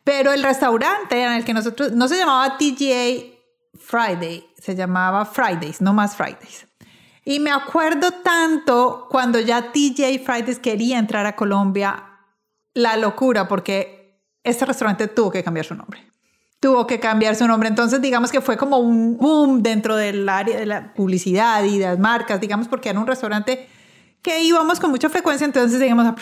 Pero 0.04 0.32
el 0.32 0.44
restaurante 0.44 1.24
en 1.24 1.32
el 1.32 1.44
que 1.44 1.56
nosotros, 1.56 1.94
no 1.94 2.08
se 2.08 2.18
llamaba 2.18 2.58
TGA 2.58 3.34
Friday, 3.80 4.48
se 4.56 4.76
llamaba 4.76 5.26
Fridays, 5.26 5.82
no 5.82 5.94
más 5.94 6.16
Fridays. 6.16 6.68
Y 7.24 7.40
me 7.40 7.52
acuerdo 7.52 8.12
tanto 8.12 9.08
cuando 9.10 9.40
ya 9.40 9.72
TGA 9.72 10.24
Fridays 10.24 10.60
quería 10.60 11.00
entrar 11.00 11.26
a 11.26 11.36
Colombia, 11.36 12.04
la 12.76 12.98
locura, 12.98 13.48
porque 13.48 14.05
este 14.46 14.66
restaurante 14.66 15.08
tuvo 15.08 15.32
que 15.32 15.44
cambiar 15.44 15.66
su 15.66 15.76
nombre. 15.76 16.00
tuvo 16.60 16.88
que 16.88 17.00
cambiar 17.00 17.36
su 17.36 17.48
nombre. 17.48 17.70
Entonces, 17.70 18.02
digamos 18.02 18.32
que 18.32 18.42
fue 18.42 18.58
como 18.58 18.78
un 18.78 19.18
boom 19.18 19.62
dentro 19.62 19.96
del 19.96 20.28
área 20.28 20.58
de 20.58 20.66
la 20.66 20.94
publicidad 20.94 21.64
y 21.64 21.78
de 21.78 21.86
las 21.86 22.00
marcas, 22.00 22.42
digamos, 22.42 22.68
porque 22.68 22.90
era 22.90 23.00
un 23.00 23.06
restaurante 23.06 23.68
que 24.24 24.42
íbamos 24.42 24.80
con 24.80 24.90
mucha 24.90 25.10
frecuencia. 25.10 25.46
Entonces, 25.46 25.80
digamos, 25.80 26.08
ah, 26.08 26.16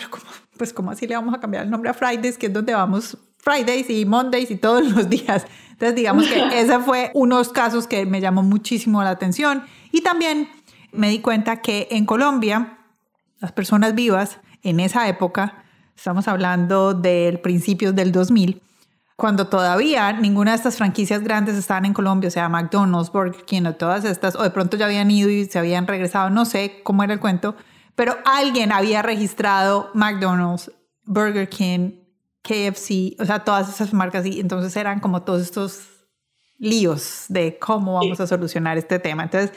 pues, 0.58 0.74
¿cómo 0.74 0.90
así 0.90 1.06
le 1.06 1.14
vamos 1.14 1.34
a 1.34 1.40
cambiar 1.40 1.64
el 1.64 1.70
nombre 1.70 1.88
a 1.88 1.94
Fridays, 1.94 2.36
que 2.36 2.46
es 2.46 2.52
donde 2.52 2.74
vamos 2.74 3.16
Fridays 3.38 3.88
y 3.88 4.04
Mondays 4.04 4.50
y 4.50 4.56
todos 4.56 4.86
los 4.86 5.08
días? 5.08 5.46
Entonces, 5.70 5.94
digamos 5.94 6.26
que 6.26 6.38
ese 6.60 6.78
fue 6.80 7.10
unos 7.14 7.48
casos 7.48 7.86
que 7.86 8.04
me 8.04 8.20
llamó 8.20 8.42
muchísimo 8.42 9.02
la 9.02 9.10
atención. 9.10 9.64
Y 9.92 10.02
también 10.02 10.50
me 10.92 11.08
di 11.08 11.20
cuenta 11.20 11.62
que 11.62 11.88
en 11.90 12.04
Colombia, 12.04 12.78
las 13.40 13.52
personas 13.52 13.94
vivas 13.94 14.40
en 14.62 14.80
esa 14.80 15.08
época, 15.08 15.63
estamos 15.96 16.28
hablando 16.28 16.94
del 16.94 17.40
principios 17.40 17.94
del 17.94 18.12
2000, 18.12 18.60
cuando 19.16 19.46
todavía 19.46 20.12
ninguna 20.12 20.52
de 20.52 20.56
estas 20.56 20.76
franquicias 20.76 21.22
grandes 21.22 21.56
estaban 21.56 21.84
en 21.84 21.94
Colombia, 21.94 22.28
o 22.28 22.30
sea, 22.30 22.48
McDonald's, 22.48 23.12
Burger 23.12 23.44
King 23.44 23.62
o 23.66 23.74
todas 23.74 24.04
estas, 24.04 24.34
o 24.34 24.42
de 24.42 24.50
pronto 24.50 24.76
ya 24.76 24.86
habían 24.86 25.10
ido 25.10 25.30
y 25.30 25.44
se 25.44 25.58
habían 25.58 25.86
regresado, 25.86 26.30
no 26.30 26.44
sé 26.44 26.80
cómo 26.82 27.04
era 27.04 27.12
el 27.12 27.20
cuento, 27.20 27.54
pero 27.94 28.16
alguien 28.24 28.72
había 28.72 29.02
registrado 29.02 29.90
McDonald's, 29.94 30.72
Burger 31.04 31.48
King, 31.48 31.92
KFC, 32.42 33.20
o 33.20 33.24
sea, 33.24 33.44
todas 33.44 33.68
esas 33.68 33.92
marcas 33.92 34.26
y 34.26 34.40
entonces 34.40 34.76
eran 34.76 35.00
como 35.00 35.22
todos 35.22 35.42
estos 35.42 35.80
líos 36.58 37.26
de 37.28 37.58
cómo 37.58 37.94
vamos 37.94 38.20
a 38.20 38.26
solucionar 38.26 38.78
este 38.78 38.98
tema. 38.98 39.24
Entonces, 39.24 39.52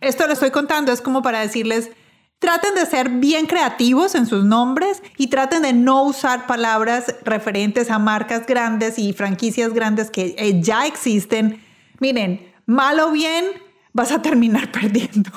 esto 0.00 0.26
lo 0.26 0.32
estoy 0.32 0.50
contando 0.50 0.92
es 0.92 1.00
como 1.00 1.22
para 1.22 1.40
decirles, 1.40 1.90
Traten 2.38 2.74
de 2.74 2.84
ser 2.84 3.08
bien 3.08 3.46
creativos 3.46 4.14
en 4.14 4.26
sus 4.26 4.44
nombres 4.44 5.02
y 5.16 5.28
traten 5.28 5.62
de 5.62 5.72
no 5.72 6.02
usar 6.02 6.46
palabras 6.46 7.14
referentes 7.24 7.90
a 7.90 7.98
marcas 7.98 8.46
grandes 8.46 8.98
y 8.98 9.14
franquicias 9.14 9.72
grandes 9.72 10.10
que 10.10 10.34
eh, 10.36 10.60
ya 10.60 10.86
existen. 10.86 11.62
Miren, 11.98 12.52
mal 12.66 13.00
o 13.00 13.10
bien, 13.10 13.46
vas 13.92 14.12
a 14.12 14.20
terminar 14.20 14.70
perdiendo. 14.72 15.30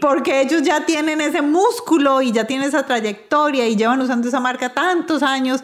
Porque 0.00 0.40
ellos 0.40 0.62
ya 0.62 0.84
tienen 0.86 1.20
ese 1.20 1.42
músculo 1.42 2.22
y 2.22 2.32
ya 2.32 2.46
tienen 2.46 2.68
esa 2.68 2.86
trayectoria 2.86 3.68
y 3.68 3.76
llevan 3.76 4.00
usando 4.00 4.26
esa 4.26 4.40
marca 4.40 4.72
tantos 4.72 5.22
años 5.22 5.62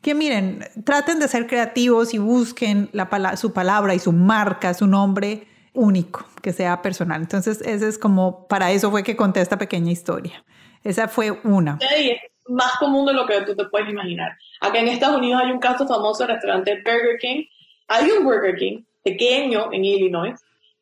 que 0.00 0.14
miren, 0.14 0.64
traten 0.84 1.18
de 1.18 1.28
ser 1.28 1.46
creativos 1.46 2.14
y 2.14 2.18
busquen 2.18 2.88
la, 2.92 3.36
su 3.36 3.52
palabra 3.52 3.94
y 3.94 3.98
su 3.98 4.12
marca, 4.12 4.72
su 4.74 4.86
nombre 4.86 5.46
único, 5.78 6.26
que 6.42 6.52
sea 6.52 6.82
personal. 6.82 7.20
Entonces, 7.20 7.60
ese 7.62 7.88
es 7.88 7.98
como, 7.98 8.46
para 8.48 8.72
eso 8.72 8.90
fue 8.90 9.02
que 9.02 9.16
conté 9.16 9.40
esta 9.40 9.56
pequeña 9.56 9.92
historia. 9.92 10.44
Esa 10.82 11.08
fue 11.08 11.30
una. 11.44 11.78
Sí, 11.80 12.10
es 12.10 12.18
más 12.48 12.76
común 12.78 13.06
de 13.06 13.14
lo 13.14 13.26
que 13.26 13.40
tú 13.42 13.54
te 13.54 13.64
puedes 13.66 13.88
imaginar. 13.88 14.32
Acá 14.60 14.80
en 14.80 14.88
Estados 14.88 15.18
Unidos 15.18 15.42
hay 15.44 15.52
un 15.52 15.60
caso 15.60 15.86
famoso 15.86 16.24
del 16.24 16.34
restaurante 16.34 16.82
Burger 16.84 17.18
King. 17.20 17.44
Hay 17.86 18.10
un 18.10 18.24
Burger 18.24 18.56
King 18.56 18.82
pequeño 19.02 19.72
en 19.72 19.84
Illinois 19.84 20.34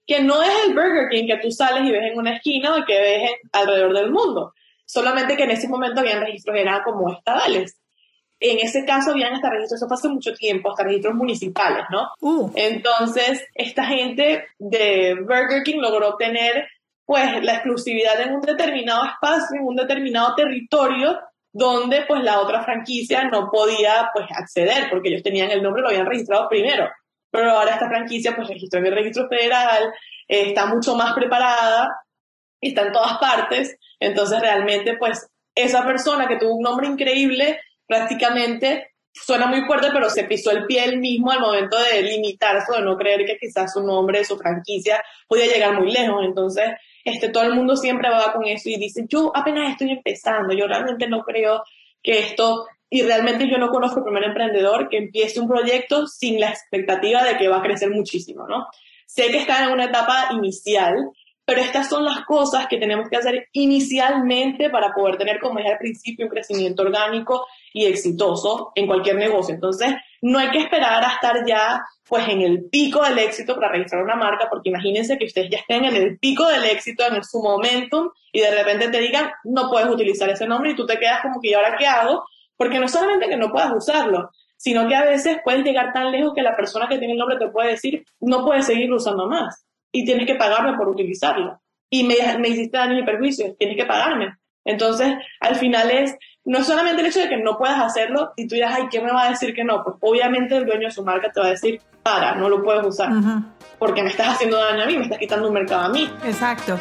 que 0.06 0.22
no 0.22 0.42
es 0.42 0.50
el 0.66 0.74
Burger 0.74 1.08
King 1.10 1.26
que 1.26 1.36
tú 1.38 1.50
sales 1.50 1.84
y 1.84 1.90
ves 1.90 2.12
en 2.12 2.18
una 2.18 2.36
esquina 2.36 2.76
o 2.76 2.84
que 2.84 2.98
ves 2.98 3.30
alrededor 3.52 3.92
del 3.92 4.10
mundo. 4.10 4.54
Solamente 4.86 5.36
que 5.36 5.42
en 5.42 5.50
ese 5.50 5.68
momento 5.68 6.00
habían 6.00 6.20
registros, 6.20 6.56
eran 6.56 6.82
como 6.82 7.12
estadales 7.12 7.76
en 8.40 8.58
ese 8.58 8.84
caso 8.84 9.12
habían 9.12 9.34
hasta 9.34 9.50
registros, 9.50 9.80
eso 9.80 9.88
fue 9.88 9.96
hace 9.96 10.08
mucho 10.08 10.32
tiempo, 10.34 10.70
hasta 10.70 10.84
registros 10.84 11.14
municipales, 11.14 11.84
¿no? 11.90 12.08
Uh. 12.20 12.50
Entonces, 12.54 13.44
esta 13.54 13.84
gente 13.84 14.46
de 14.58 15.14
Burger 15.14 15.62
King 15.64 15.80
logró 15.80 16.16
tener, 16.16 16.68
pues, 17.04 17.42
la 17.42 17.54
exclusividad 17.54 18.20
en 18.20 18.34
un 18.34 18.42
determinado 18.42 19.04
espacio, 19.04 19.58
en 19.58 19.66
un 19.66 19.76
determinado 19.76 20.34
territorio, 20.34 21.18
donde, 21.52 22.04
pues, 22.06 22.22
la 22.22 22.40
otra 22.40 22.62
franquicia 22.62 23.24
no 23.24 23.50
podía, 23.50 24.10
pues, 24.12 24.26
acceder, 24.30 24.90
porque 24.90 25.08
ellos 25.08 25.22
tenían 25.22 25.50
el 25.50 25.62
nombre, 25.62 25.82
lo 25.82 25.88
habían 25.88 26.06
registrado 26.06 26.48
primero. 26.48 26.90
Pero 27.30 27.50
ahora 27.50 27.72
esta 27.72 27.88
franquicia, 27.88 28.36
pues, 28.36 28.48
registró 28.48 28.80
en 28.80 28.86
el 28.86 28.94
registro 28.94 29.26
federal, 29.28 29.84
eh, 30.28 30.48
está 30.48 30.66
mucho 30.66 30.94
más 30.94 31.14
preparada, 31.14 31.88
está 32.60 32.82
en 32.82 32.92
todas 32.92 33.16
partes, 33.18 33.76
entonces 33.98 34.40
realmente, 34.40 34.96
pues, 34.98 35.26
esa 35.54 35.84
persona 35.86 36.28
que 36.28 36.36
tuvo 36.36 36.54
un 36.56 36.62
nombre 36.62 36.86
increíble, 36.86 37.58
prácticamente 37.86 38.90
suena 39.12 39.46
muy 39.46 39.62
fuerte, 39.62 39.88
pero 39.92 40.10
se 40.10 40.24
pisó 40.24 40.50
el 40.50 40.66
pie 40.66 40.84
él 40.84 40.98
mismo 40.98 41.30
al 41.30 41.40
momento 41.40 41.78
de 41.78 42.02
limitarse, 42.02 42.72
de 42.72 42.82
no 42.82 42.96
creer 42.96 43.24
que 43.24 43.38
quizás 43.38 43.72
su 43.72 43.82
nombre, 43.82 44.24
su 44.24 44.36
franquicia 44.36 45.02
podía 45.26 45.46
llegar 45.46 45.78
muy 45.78 45.90
lejos. 45.90 46.24
Entonces, 46.24 46.64
este, 47.04 47.30
todo 47.30 47.44
el 47.44 47.54
mundo 47.54 47.76
siempre 47.76 48.10
va 48.10 48.32
con 48.32 48.44
eso 48.44 48.68
y 48.68 48.76
dice, 48.76 49.04
yo 49.08 49.32
apenas 49.34 49.72
estoy 49.72 49.90
empezando, 49.90 50.54
yo 50.54 50.66
realmente 50.66 51.08
no 51.08 51.22
creo 51.22 51.62
que 52.02 52.18
esto, 52.18 52.66
y 52.90 53.02
realmente 53.02 53.48
yo 53.50 53.58
no 53.58 53.68
conozco 53.68 53.98
el 53.98 54.04
primer 54.04 54.24
emprendedor 54.24 54.88
que 54.88 54.98
empiece 54.98 55.40
un 55.40 55.48
proyecto 55.48 56.06
sin 56.06 56.38
la 56.38 56.50
expectativa 56.50 57.24
de 57.24 57.36
que 57.36 57.48
va 57.48 57.58
a 57.58 57.62
crecer 57.62 57.90
muchísimo, 57.90 58.46
¿no? 58.46 58.66
Sé 59.06 59.30
que 59.30 59.38
está 59.38 59.64
en 59.64 59.72
una 59.72 59.86
etapa 59.86 60.28
inicial, 60.32 60.94
pero 61.46 61.60
estas 61.60 61.88
son 61.88 62.04
las 62.04 62.24
cosas 62.24 62.66
que 62.66 62.76
tenemos 62.76 63.08
que 63.08 63.16
hacer 63.16 63.48
inicialmente 63.52 64.68
para 64.68 64.92
poder 64.92 65.16
tener, 65.16 65.38
como 65.38 65.58
dije 65.58 65.70
al 65.70 65.78
principio, 65.78 66.26
un 66.26 66.30
crecimiento 66.30 66.82
orgánico 66.82 67.46
y 67.72 67.84
exitoso 67.84 68.72
en 68.74 68.88
cualquier 68.88 69.14
negocio. 69.14 69.54
Entonces, 69.54 69.94
no 70.22 70.40
hay 70.40 70.50
que 70.50 70.58
esperar 70.58 71.04
a 71.04 71.12
estar 71.12 71.46
ya 71.46 71.80
pues 72.08 72.28
en 72.28 72.40
el 72.40 72.64
pico 72.64 73.00
del 73.04 73.18
éxito 73.18 73.54
para 73.54 73.70
registrar 73.70 74.02
una 74.02 74.16
marca, 74.16 74.48
porque 74.50 74.70
imagínense 74.70 75.18
que 75.18 75.26
ustedes 75.26 75.48
ya 75.48 75.58
estén 75.58 75.84
en 75.84 75.94
el 75.94 76.18
pico 76.18 76.46
del 76.48 76.64
éxito, 76.64 77.04
en 77.06 77.22
su 77.22 77.40
momentum, 77.40 78.10
y 78.32 78.40
de 78.40 78.50
repente 78.50 78.88
te 78.88 78.98
digan, 78.98 79.30
no 79.44 79.70
puedes 79.70 79.88
utilizar 79.88 80.28
ese 80.28 80.48
nombre 80.48 80.72
y 80.72 80.74
tú 80.74 80.84
te 80.84 80.98
quedas 80.98 81.22
como 81.22 81.40
que, 81.40 81.50
¿y 81.50 81.54
ahora 81.54 81.76
qué 81.78 81.86
hago? 81.86 82.24
Porque 82.56 82.80
no 82.80 82.88
solamente 82.88 83.28
que 83.28 83.36
no 83.36 83.52
puedas 83.52 83.72
usarlo, 83.72 84.30
sino 84.56 84.88
que 84.88 84.96
a 84.96 85.04
veces 85.04 85.38
puedes 85.44 85.62
llegar 85.62 85.92
tan 85.92 86.10
lejos 86.10 86.32
que 86.34 86.42
la 86.42 86.56
persona 86.56 86.88
que 86.88 86.98
tiene 86.98 87.12
el 87.12 87.20
nombre 87.20 87.38
te 87.38 87.48
puede 87.48 87.70
decir, 87.70 88.04
no 88.18 88.44
puedes 88.44 88.66
seguirlo 88.66 88.96
usando 88.96 89.28
más 89.28 89.66
y 89.92 90.04
tienes 90.04 90.26
que 90.26 90.34
pagarme 90.34 90.76
por 90.76 90.88
utilizarlo. 90.88 91.60
Y 91.90 92.04
me, 92.04 92.16
me 92.38 92.48
hiciste 92.48 92.76
daño 92.76 92.98
y 92.98 93.04
perjuicio, 93.04 93.54
tienes 93.58 93.76
que 93.76 93.84
pagarme. 93.84 94.36
Entonces, 94.64 95.14
al 95.40 95.54
final 95.54 95.90
es, 95.90 96.16
no 96.44 96.62
solamente 96.64 97.00
el 97.00 97.06
hecho 97.06 97.20
de 97.20 97.28
que 97.28 97.36
no 97.36 97.56
puedas 97.56 97.80
hacerlo 97.80 98.32
y 98.36 98.48
tú 98.48 98.56
dirás, 98.56 98.74
ay, 98.76 98.88
¿quién 98.90 99.04
me 99.04 99.12
va 99.12 99.26
a 99.26 99.30
decir 99.30 99.54
que 99.54 99.64
no? 99.64 99.82
Pues 99.84 99.96
obviamente 100.00 100.56
el 100.56 100.66
dueño 100.66 100.88
de 100.88 100.90
su 100.90 101.04
marca 101.04 101.30
te 101.32 101.40
va 101.40 101.46
a 101.46 101.50
decir, 101.50 101.80
para, 102.02 102.34
no 102.34 102.48
lo 102.48 102.62
puedes 102.62 102.84
usar. 102.84 103.10
Porque 103.78 104.02
me 104.02 104.10
estás 104.10 104.34
haciendo 104.34 104.58
daño 104.58 104.82
a 104.82 104.86
mí, 104.86 104.96
me 104.96 105.04
estás 105.04 105.18
quitando 105.18 105.48
un 105.48 105.54
mercado 105.54 105.82
a 105.82 105.88
mí. 105.88 106.10
Exacto. 106.24 106.78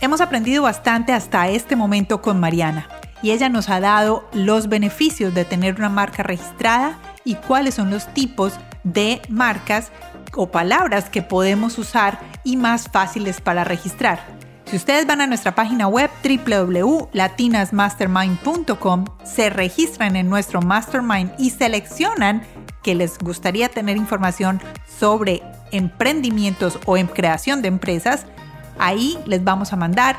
Hemos 0.00 0.20
aprendido 0.20 0.62
bastante 0.62 1.12
hasta 1.12 1.48
este 1.48 1.76
momento 1.76 2.22
con 2.22 2.40
Mariana 2.40 2.88
y 3.22 3.30
ella 3.30 3.48
nos 3.48 3.68
ha 3.68 3.80
dado 3.80 4.28
los 4.32 4.68
beneficios 4.68 5.34
de 5.34 5.44
tener 5.44 5.76
una 5.76 5.88
marca 5.88 6.22
registrada 6.22 6.98
y 7.24 7.36
cuáles 7.36 7.74
son 7.74 7.90
los 7.90 8.12
tipos 8.12 8.58
de 8.82 9.22
marcas 9.28 9.92
o 10.36 10.50
palabras 10.50 11.10
que 11.10 11.22
podemos 11.22 11.78
usar 11.78 12.18
y 12.44 12.56
más 12.56 12.88
fáciles 12.88 13.40
para 13.40 13.64
registrar. 13.64 14.20
Si 14.66 14.76
ustedes 14.76 15.06
van 15.06 15.20
a 15.20 15.26
nuestra 15.26 15.54
página 15.54 15.86
web 15.86 16.10
www.latinasmastermind.com, 16.24 19.04
se 19.24 19.50
registran 19.50 20.16
en 20.16 20.30
nuestro 20.30 20.62
mastermind 20.62 21.32
y 21.38 21.50
seleccionan 21.50 22.42
que 22.82 22.94
les 22.94 23.18
gustaría 23.18 23.68
tener 23.68 23.96
información 23.96 24.60
sobre 24.98 25.42
emprendimientos 25.72 26.78
o 26.86 26.96
en 26.96 27.06
creación 27.06 27.62
de 27.62 27.68
empresas, 27.68 28.26
ahí 28.78 29.18
les 29.26 29.44
vamos 29.44 29.72
a 29.72 29.76
mandar 29.76 30.16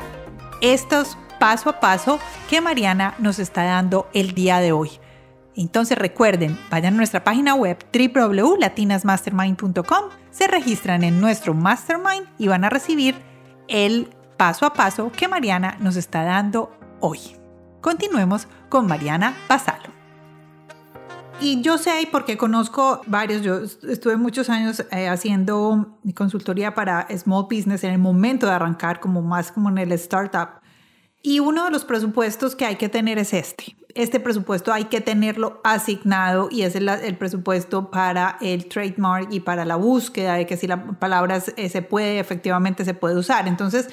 estos 0.60 1.16
paso 1.38 1.70
a 1.70 1.80
paso 1.80 2.18
que 2.48 2.60
Mariana 2.60 3.14
nos 3.18 3.38
está 3.38 3.64
dando 3.64 4.08
el 4.14 4.34
día 4.34 4.60
de 4.60 4.72
hoy. 4.72 4.90
Entonces 5.56 5.96
recuerden, 5.96 6.58
vayan 6.70 6.94
a 6.94 6.96
nuestra 6.96 7.22
página 7.22 7.54
web 7.54 7.78
www.latinasmastermind.com, 7.92 10.04
se 10.30 10.48
registran 10.48 11.04
en 11.04 11.20
nuestro 11.20 11.54
mastermind 11.54 12.26
y 12.38 12.48
van 12.48 12.64
a 12.64 12.70
recibir 12.70 13.14
el 13.68 14.08
paso 14.36 14.66
a 14.66 14.72
paso 14.72 15.12
que 15.12 15.28
Mariana 15.28 15.76
nos 15.80 15.96
está 15.96 16.24
dando 16.24 16.76
hoy. 17.00 17.20
Continuemos 17.80 18.48
con 18.68 18.86
Mariana 18.86 19.34
Basalo. 19.48 19.94
Y 21.40 21.60
yo 21.62 21.78
sé, 21.78 22.08
porque 22.10 22.36
conozco 22.36 23.00
varios, 23.06 23.42
yo 23.42 23.60
estuve 23.90 24.16
muchos 24.16 24.48
años 24.48 24.84
eh, 24.92 25.08
haciendo 25.08 25.98
consultoría 26.14 26.74
para 26.74 27.08
small 27.18 27.44
business 27.44 27.82
en 27.84 27.90
el 27.90 27.98
momento 27.98 28.46
de 28.46 28.52
arrancar, 28.52 29.00
como 29.00 29.20
más 29.20 29.50
como 29.50 29.68
en 29.68 29.78
el 29.78 29.92
startup. 29.92 30.60
Y 31.24 31.40
uno 31.40 31.64
de 31.64 31.72
los 31.72 31.84
presupuestos 31.84 32.54
que 32.54 32.66
hay 32.66 32.76
que 32.76 32.88
tener 32.88 33.18
es 33.18 33.32
este 33.32 33.74
este 33.94 34.20
presupuesto 34.20 34.72
hay 34.72 34.84
que 34.84 35.00
tenerlo 35.00 35.60
asignado 35.64 36.48
y 36.50 36.62
es 36.62 36.74
el, 36.74 37.16
presupuesto 37.16 37.90
para 37.90 38.38
el 38.40 38.66
trademark 38.66 39.32
y 39.32 39.40
para 39.40 39.64
la 39.64 39.76
búsqueda 39.76 40.34
de 40.34 40.46
que 40.46 40.56
si 40.56 40.66
la 40.66 40.98
palabra 40.98 41.40
se 41.40 41.82
puede, 41.82 42.18
efectivamente 42.18 42.84
se 42.84 42.94
puede 42.94 43.16
usar. 43.16 43.46
Entonces, 43.46 43.88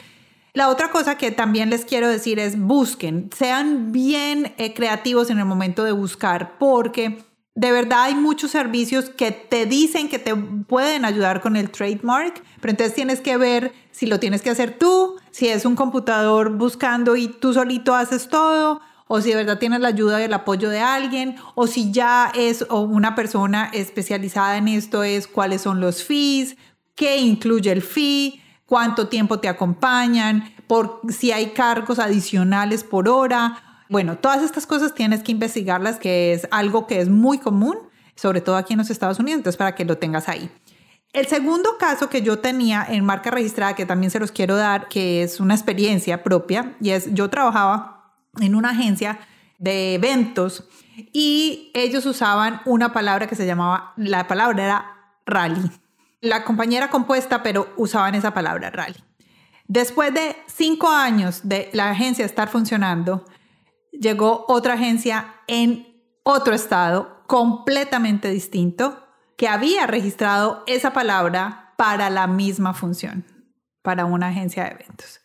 la 0.53 0.69
otra 0.69 0.89
cosa 0.89 1.17
que 1.17 1.31
también 1.31 1.69
les 1.69 1.85
quiero 1.85 2.09
decir 2.09 2.39
es 2.39 2.59
busquen, 2.59 3.29
sean 3.35 3.91
bien 3.91 4.53
eh, 4.57 4.73
creativos 4.73 5.29
en 5.29 5.39
el 5.39 5.45
momento 5.45 5.83
de 5.83 5.91
buscar, 5.91 6.57
porque 6.57 7.23
de 7.53 7.71
verdad 7.71 8.03
hay 8.03 8.15
muchos 8.15 8.51
servicios 8.51 9.09
que 9.09 9.31
te 9.31 9.65
dicen 9.65 10.09
que 10.09 10.19
te 10.19 10.35
pueden 10.35 11.05
ayudar 11.05 11.41
con 11.41 11.55
el 11.55 11.69
trademark, 11.69 12.41
pero 12.59 12.71
entonces 12.71 12.95
tienes 12.95 13.21
que 13.21 13.37
ver 13.37 13.71
si 13.91 14.07
lo 14.07 14.19
tienes 14.19 14.41
que 14.41 14.49
hacer 14.49 14.77
tú, 14.77 15.17
si 15.31 15.47
es 15.47 15.65
un 15.65 15.75
computador 15.75 16.57
buscando 16.57 17.15
y 17.15 17.27
tú 17.27 17.53
solito 17.53 17.95
haces 17.95 18.29
todo 18.29 18.81
o 19.13 19.19
si 19.19 19.31
de 19.31 19.35
verdad 19.35 19.59
tienes 19.59 19.81
la 19.81 19.89
ayuda 19.89 20.21
y 20.21 20.23
el 20.23 20.33
apoyo 20.33 20.69
de 20.69 20.79
alguien, 20.79 21.35
o 21.55 21.67
si 21.67 21.91
ya 21.91 22.31
es 22.33 22.65
una 22.69 23.13
persona 23.13 23.69
especializada 23.73 24.55
en 24.55 24.69
esto, 24.69 25.03
es 25.03 25.27
cuáles 25.27 25.63
son 25.63 25.81
los 25.81 26.01
fees, 26.01 26.55
qué 26.95 27.17
incluye 27.17 27.73
el 27.73 27.81
fee, 27.81 28.41
cuánto 28.65 29.09
tiempo 29.09 29.41
te 29.41 29.49
acompañan, 29.49 30.53
por 30.65 31.01
si 31.09 31.33
hay 31.33 31.47
cargos 31.47 31.99
adicionales 31.99 32.85
por 32.85 33.09
hora. 33.09 33.83
Bueno, 33.89 34.17
todas 34.17 34.43
estas 34.43 34.65
cosas 34.65 34.95
tienes 34.95 35.23
que 35.23 35.33
investigarlas, 35.33 35.99
que 35.99 36.31
es 36.31 36.47
algo 36.49 36.87
que 36.87 37.01
es 37.01 37.09
muy 37.09 37.37
común, 37.37 37.77
sobre 38.15 38.39
todo 38.39 38.55
aquí 38.55 38.75
en 38.75 38.79
los 38.79 38.89
Estados 38.89 39.19
Unidos, 39.19 39.57
para 39.57 39.75
que 39.75 39.83
lo 39.83 39.97
tengas 39.97 40.29
ahí. 40.29 40.49
El 41.13 41.27
segundo 41.27 41.77
caso 41.77 42.09
que 42.09 42.21
yo 42.21 42.39
tenía 42.39 42.85
en 42.87 43.03
marca 43.03 43.31
registrada, 43.31 43.75
que 43.75 43.85
también 43.85 44.11
se 44.11 44.19
los 44.19 44.31
quiero 44.31 44.55
dar, 44.55 44.87
que 44.87 45.23
es 45.23 45.41
una 45.41 45.53
experiencia 45.53 46.23
propia, 46.23 46.77
y 46.79 46.91
es 46.91 47.13
yo 47.13 47.29
trabajaba 47.29 48.13
en 48.39 48.55
una 48.55 48.69
agencia 48.69 49.19
de 49.57 49.95
eventos 49.95 50.67
y 51.11 51.69
ellos 51.73 52.05
usaban 52.05 52.61
una 52.65 52.93
palabra 52.93 53.27
que 53.27 53.35
se 53.35 53.45
llamaba, 53.45 53.93
la 53.97 54.27
palabra 54.27 54.63
era 54.63 54.85
rally. 55.25 55.69
La 56.21 56.43
compañía 56.45 56.79
era 56.79 56.89
compuesta, 56.89 57.43
pero 57.43 57.73
usaban 57.75 58.15
esa 58.15 58.33
palabra 58.33 58.69
rally. 58.69 59.03
Después 59.67 60.13
de 60.13 60.35
cinco 60.47 60.89
años 60.89 61.41
de 61.43 61.69
la 61.73 61.89
agencia 61.89 62.25
estar 62.25 62.47
funcionando, 62.47 63.25
llegó 63.91 64.45
otra 64.47 64.73
agencia 64.73 65.35
en 65.47 65.87
otro 66.23 66.53
estado 66.53 67.23
completamente 67.27 68.29
distinto 68.29 69.07
que 69.41 69.47
había 69.47 69.87
registrado 69.87 70.63
esa 70.67 70.93
palabra 70.93 71.73
para 71.75 72.11
la 72.11 72.27
misma 72.27 72.75
función, 72.75 73.25
para 73.81 74.05
una 74.05 74.27
agencia 74.27 74.65
de 74.65 74.69
eventos 74.69 75.19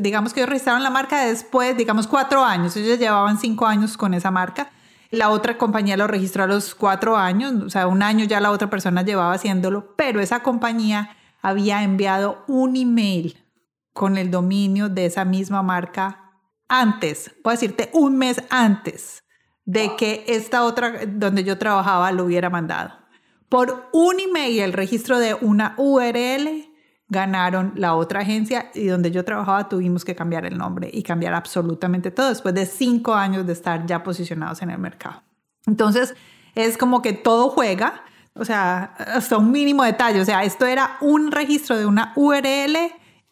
digamos 0.00 0.32
que 0.32 0.40
ellos 0.40 0.48
registraron 0.48 0.82
la 0.82 0.88
marca 0.88 1.26
después, 1.26 1.76
digamos, 1.76 2.06
cuatro 2.06 2.42
años. 2.42 2.74
Ellos 2.74 2.98
llevaban 2.98 3.36
cinco 3.36 3.66
años 3.66 3.98
con 3.98 4.14
esa 4.14 4.30
marca. 4.30 4.70
La 5.10 5.28
otra 5.28 5.58
compañía 5.58 5.98
lo 5.98 6.06
registró 6.06 6.44
a 6.44 6.46
los 6.46 6.74
cuatro 6.74 7.18
años, 7.18 7.52
o 7.62 7.68
sea, 7.68 7.86
un 7.86 8.02
año 8.02 8.24
ya 8.24 8.40
la 8.40 8.50
otra 8.50 8.70
persona 8.70 9.02
llevaba 9.02 9.34
haciéndolo, 9.34 9.94
pero 9.94 10.20
esa 10.20 10.42
compañía 10.42 11.14
había 11.42 11.82
enviado 11.82 12.46
un 12.48 12.76
email 12.76 13.44
con 13.92 14.16
el 14.16 14.30
dominio 14.30 14.88
de 14.88 15.04
esa 15.04 15.26
misma 15.26 15.62
marca 15.62 16.32
antes, 16.66 17.30
puedo 17.42 17.54
decirte 17.54 17.90
un 17.92 18.16
mes 18.16 18.42
antes 18.48 19.22
de 19.66 19.96
que 19.96 20.24
esta 20.28 20.64
otra 20.64 21.00
donde 21.06 21.44
yo 21.44 21.58
trabajaba 21.58 22.10
lo 22.10 22.24
hubiera 22.24 22.48
mandado. 22.48 23.03
Por 23.48 23.88
un 23.92 24.20
email, 24.20 24.60
el 24.60 24.72
registro 24.72 25.18
de 25.18 25.34
una 25.34 25.74
URL 25.76 26.68
ganaron 27.08 27.72
la 27.76 27.94
otra 27.94 28.20
agencia 28.20 28.70
y 28.74 28.86
donde 28.86 29.10
yo 29.10 29.24
trabajaba 29.24 29.68
tuvimos 29.68 30.04
que 30.04 30.14
cambiar 30.14 30.46
el 30.46 30.56
nombre 30.56 30.90
y 30.92 31.02
cambiar 31.02 31.34
absolutamente 31.34 32.10
todo 32.10 32.28
después 32.28 32.54
de 32.54 32.66
cinco 32.66 33.14
años 33.14 33.46
de 33.46 33.52
estar 33.52 33.86
ya 33.86 34.02
posicionados 34.02 34.62
en 34.62 34.70
el 34.70 34.78
mercado. 34.78 35.22
Entonces, 35.66 36.14
es 36.54 36.76
como 36.76 37.02
que 37.02 37.12
todo 37.12 37.50
juega, 37.50 38.02
o 38.34 38.44
sea, 38.44 38.94
hasta 38.98 39.36
un 39.36 39.50
mínimo 39.50 39.84
detalle. 39.84 40.20
O 40.20 40.24
sea, 40.24 40.44
esto 40.44 40.66
era 40.66 40.96
un 41.00 41.30
registro 41.30 41.76
de 41.76 41.86
una 41.86 42.12
URL 42.16 42.76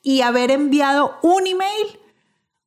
y 0.03 0.21
haber 0.21 0.51
enviado 0.51 1.19
un 1.23 1.47
email 1.47 1.99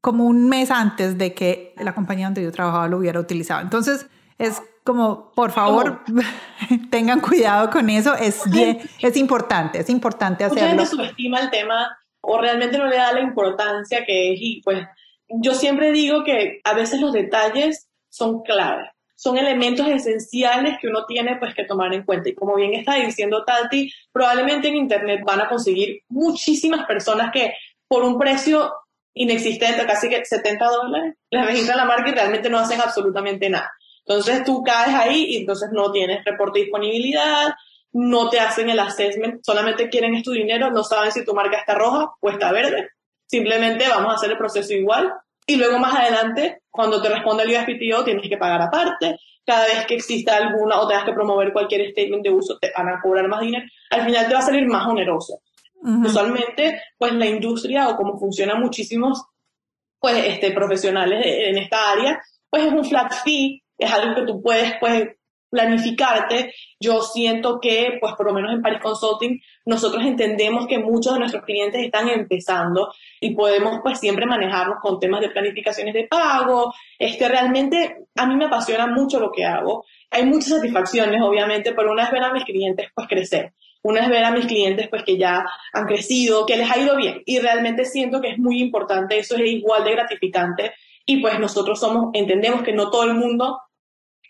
como 0.02 0.26
un 0.26 0.48
mes 0.50 0.70
antes 0.72 1.18
de 1.18 1.34
que 1.34 1.74
la 1.78 1.96
compañía 1.96 2.28
donde 2.28 2.44
yo 2.44 2.52
trabajaba 2.52 2.88
lo 2.88 2.98
hubiera 2.98 3.20
utilizado. 3.20 3.62
Entonces, 3.62 4.08
es 4.38 4.62
como, 4.86 5.32
por 5.32 5.52
favor, 5.52 6.04
tengan 6.92 7.20
cuidado 7.20 7.72
con 7.72 7.90
eso, 7.90 8.14
es 8.14 8.44
bien, 8.50 8.80
es 9.02 9.18
importante, 9.18 9.80
es 9.80 9.90
importante 9.90 10.44
hacerlo. 10.44 10.62
Mucha 10.62 10.70
gente 10.70 10.86
subestima 10.86 11.40
el 11.40 11.50
tema 11.50 11.98
o 12.22 12.40
realmente 12.40 12.78
no 12.78 12.86
le 12.86 12.98
da 12.98 13.12
la 13.12 13.22
importancia 13.22 14.06
que 14.06 14.32
es 14.32 14.40
y 14.40 14.62
pues 14.64 14.86
yo 15.28 15.56
siempre 15.56 15.92
digo 15.92 16.24
que 16.24 16.62
a 16.64 16.74
veces 16.76 17.02
los 17.02 17.14
detalles 17.14 17.90
son 18.10 18.44
claves, 18.44 18.88
son 19.16 19.40
elementos 19.40 19.88
esenciales 19.88 20.78
que 20.80 20.88
uno 20.88 21.06
tiene 21.08 21.38
pues 21.38 21.56
que 21.56 21.66
tomar 21.66 21.92
en 21.94 22.04
cuenta 22.04 22.30
y 22.30 22.36
como 22.36 22.56
bien 22.56 22.76
está 22.76 22.94
diciendo 22.94 23.44
Tati, 23.44 23.92
probablemente 24.12 24.68
en 24.68 24.76
internet 24.76 25.22
van 25.26 25.42
a 25.42 25.50
conseguir 25.50 26.04
muchísimas 26.10 26.86
personas 26.86 27.32
que 27.32 27.56
por 27.88 28.04
un 28.04 28.20
precio 28.20 28.72
inexistente, 29.16 29.84
casi 29.88 30.10
que 30.10 30.24
70 30.24 30.64
dólares, 30.64 31.16
les 31.32 31.46
registran 31.46 31.78
la 31.78 31.86
marca 31.86 32.10
y 32.10 32.14
realmente 32.14 32.50
no 32.52 32.60
hacen 32.60 32.82
absolutamente 32.82 33.50
nada. 33.50 33.72
Entonces 34.08 34.44
tú 34.44 34.64
caes 34.64 34.94
ahí 34.94 35.26
y 35.30 35.38
entonces 35.38 35.70
no 35.72 35.92
tienes 35.92 36.24
reporte 36.24 36.60
de 36.60 36.66
disponibilidad, 36.66 37.54
no 37.92 38.30
te 38.30 38.40
hacen 38.40 38.70
el 38.70 38.80
assessment, 38.80 39.44
solamente 39.44 39.90
quieren 39.90 40.22
tu 40.22 40.32
dinero, 40.32 40.70
no 40.70 40.84
saben 40.84 41.12
si 41.12 41.26
tu 41.26 41.34
marca 41.34 41.58
está 41.58 41.76
roja 41.76 42.12
o 42.20 42.30
está 42.30 42.52
verde. 42.52 42.90
Simplemente 43.26 43.88
vamos 43.90 44.12
a 44.12 44.16
hacer 44.16 44.32
el 44.32 44.38
proceso 44.38 44.74
igual. 44.74 45.12
Y 45.48 45.56
luego 45.56 45.80
más 45.80 45.96
adelante, 45.96 46.62
cuando 46.70 47.02
te 47.02 47.10
responde 47.10 47.44
el 47.44 47.52
USPTO, 47.52 48.04
tienes 48.04 48.30
que 48.30 48.38
pagar 48.38 48.62
aparte. 48.62 49.18
Cada 49.46 49.66
vez 49.66 49.86
que 49.88 49.96
exista 49.96 50.38
alguna 50.38 50.80
o 50.80 50.88
tengas 50.88 51.06
que 51.06 51.14
promover 51.14 51.54
cualquier 51.54 51.90
statement 51.92 52.24
de 52.24 52.32
uso, 52.32 52.58
te 52.60 52.72
van 52.76 52.90
a 52.90 53.00
cobrar 53.02 53.28
más 53.28 53.42
dinero. 53.42 53.66
Al 53.92 54.06
final 54.06 54.28
te 54.28 54.34
va 54.34 54.40
a 54.40 54.44
salir 54.44 54.68
más 54.68 54.86
oneroso. 54.88 55.40
Usualmente, 56.04 56.82
pues 56.98 57.14
la 57.14 57.28
industria 57.28 57.90
o 57.90 57.96
como 57.96 58.18
funcionan 58.18 58.60
muchísimos 58.60 59.24
pues, 60.00 60.18
este, 60.26 60.52
profesionales 60.52 61.24
en 61.24 61.58
esta 61.60 61.92
área, 61.92 62.20
pues 62.50 62.66
es 62.66 62.74
un 62.74 62.84
flat 62.84 63.14
fee 63.24 63.64
es 63.78 63.92
algo 63.92 64.16
que 64.16 64.26
tú 64.26 64.42
puedes 64.42 64.74
pues 64.80 65.10
planificarte. 65.56 66.54
Yo 66.80 67.02
siento 67.02 67.60
que, 67.60 67.98
pues 68.00 68.14
por 68.16 68.28
lo 68.28 68.34
menos 68.34 68.54
en 68.54 68.62
Paris 68.62 68.80
Consulting, 68.82 69.40
nosotros 69.66 70.04
entendemos 70.06 70.68
que 70.68 70.78
muchos 70.78 71.14
de 71.14 71.20
nuestros 71.20 71.44
clientes 71.44 71.82
están 71.82 72.10
empezando 72.10 72.94
y 73.20 73.34
podemos 73.34 73.80
pues 73.82 74.00
siempre 74.00 74.26
manejarnos 74.26 74.78
con 74.82 75.00
temas 75.00 75.22
de 75.22 75.30
planificaciones 75.30 75.94
de 75.94 76.08
pago. 76.08 76.74
Este, 77.00 77.28
realmente 77.28 78.06
a 78.16 78.28
mí 78.28 78.36
me 78.36 78.46
apasiona 78.46 78.88
mucho 78.88 79.20
lo 79.20 79.32
que 79.32 79.46
hago. 79.46 79.86
Hay 80.12 80.26
muchas 80.26 80.50
satisfacciones, 80.50 81.22
obviamente, 81.22 81.74
pero 81.74 81.92
una 81.92 82.04
es 82.04 82.12
ver 82.12 82.24
a 82.24 82.34
mis 82.34 82.44
clientes 82.44 82.90
pues 82.94 83.08
crecer. 83.08 83.54
Una 83.82 84.02
es 84.02 84.10
ver 84.10 84.24
a 84.24 84.32
mis 84.32 84.48
clientes 84.48 84.88
pues 84.90 85.04
que 85.04 85.18
ya 85.18 85.46
han 85.72 85.86
crecido, 85.86 86.46
que 86.46 86.58
les 86.58 86.70
ha 86.70 86.80
ido 86.80 86.96
bien. 86.96 87.22
Y 87.26 87.40
realmente 87.40 87.86
siento 87.86 88.20
que 88.20 88.32
es 88.32 88.38
muy 88.38 88.60
importante, 88.60 89.20
eso 89.20 89.36
es 89.36 89.42
igual 89.46 89.84
de 89.84 89.92
gratificante 89.92 90.74
y 91.06 91.22
pues 91.22 91.40
nosotros 91.40 91.80
somos, 91.80 92.10
entendemos 92.14 92.64
que 92.64 92.74
no 92.74 92.90
todo 92.90 93.04
el 93.04 93.14
mundo 93.14 93.60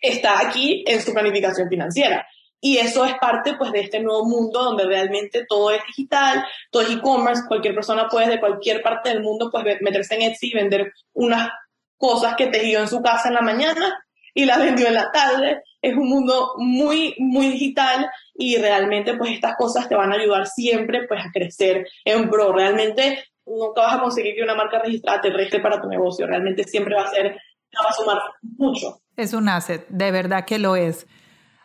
está 0.01 0.39
aquí 0.39 0.83
en 0.87 1.01
su 1.01 1.13
planificación 1.13 1.69
financiera. 1.69 2.27
Y 2.61 2.77
eso 2.77 3.05
es 3.05 3.15
parte 3.19 3.53
pues 3.57 3.71
de 3.71 3.81
este 3.81 3.99
nuevo 3.99 4.25
mundo 4.25 4.63
donde 4.63 4.85
realmente 4.85 5.45
todo 5.47 5.71
es 5.71 5.81
digital, 5.87 6.45
todo 6.71 6.83
es 6.83 6.89
e-commerce, 6.89 7.43
cualquier 7.47 7.75
persona 7.75 8.07
puede 8.09 8.27
de 8.27 8.39
cualquier 8.39 8.81
parte 8.81 9.09
del 9.09 9.21
mundo 9.21 9.49
pues 9.51 9.63
meterse 9.81 10.15
en 10.15 10.23
Etsy 10.23 10.47
y 10.47 10.55
vender 10.55 10.91
unas 11.13 11.49
cosas 11.97 12.35
que 12.35 12.47
tejió 12.47 12.79
en 12.79 12.87
su 12.87 13.01
casa 13.01 13.27
en 13.27 13.35
la 13.35 13.41
mañana 13.41 14.03
y 14.33 14.45
las 14.45 14.59
vendió 14.59 14.87
en 14.87 14.95
la 14.95 15.11
tarde. 15.11 15.61
Es 15.81 15.95
un 15.95 16.09
mundo 16.09 16.53
muy, 16.57 17.13
muy 17.19 17.49
digital 17.49 18.09
y 18.33 18.57
realmente 18.57 19.15
pues 19.15 19.33
estas 19.33 19.55
cosas 19.55 19.87
te 19.87 19.95
van 19.95 20.11
a 20.11 20.15
ayudar 20.15 20.47
siempre 20.47 21.07
pues 21.07 21.23
a 21.23 21.31
crecer 21.31 21.87
en 22.03 22.29
pro. 22.29 22.51
Realmente 22.51 23.23
nunca 23.45 23.81
vas 23.81 23.95
a 23.95 24.01
conseguir 24.01 24.35
que 24.35 24.43
una 24.43 24.55
marca 24.55 24.79
registrada 24.79 25.21
te 25.21 25.29
registre 25.29 25.59
para 25.59 25.81
tu 25.81 25.87
negocio. 25.87 26.27
Realmente 26.27 26.63
siempre 26.63 26.95
va 26.95 27.03
a 27.03 27.07
ser, 27.07 27.37
va 27.83 27.89
a 27.89 27.93
sumar 27.93 28.17
mucho. 28.41 29.01
Es 29.15 29.33
un 29.33 29.47
asset, 29.49 29.87
de 29.89 30.11
verdad 30.11 30.45
que 30.45 30.59
lo 30.59 30.75
es. 30.75 31.07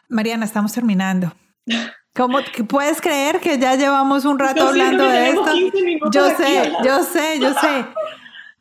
Mariana, 0.09 0.45
estamos 0.45 0.73
terminando. 0.73 1.33
¿Cómo 2.15 2.39
puedes 2.69 3.01
creer 3.01 3.41
que 3.41 3.59
ya 3.59 3.77
llevamos 3.77 4.25
un 4.25 4.39
rato 4.39 4.69
hablando 4.69 5.05
de 5.05 5.31
esto? 5.31 5.53
Yo 6.11 6.31
sé, 6.31 6.73
yo 6.85 7.03
sé, 7.05 7.39
yo 7.41 7.55
sé. 7.55 7.87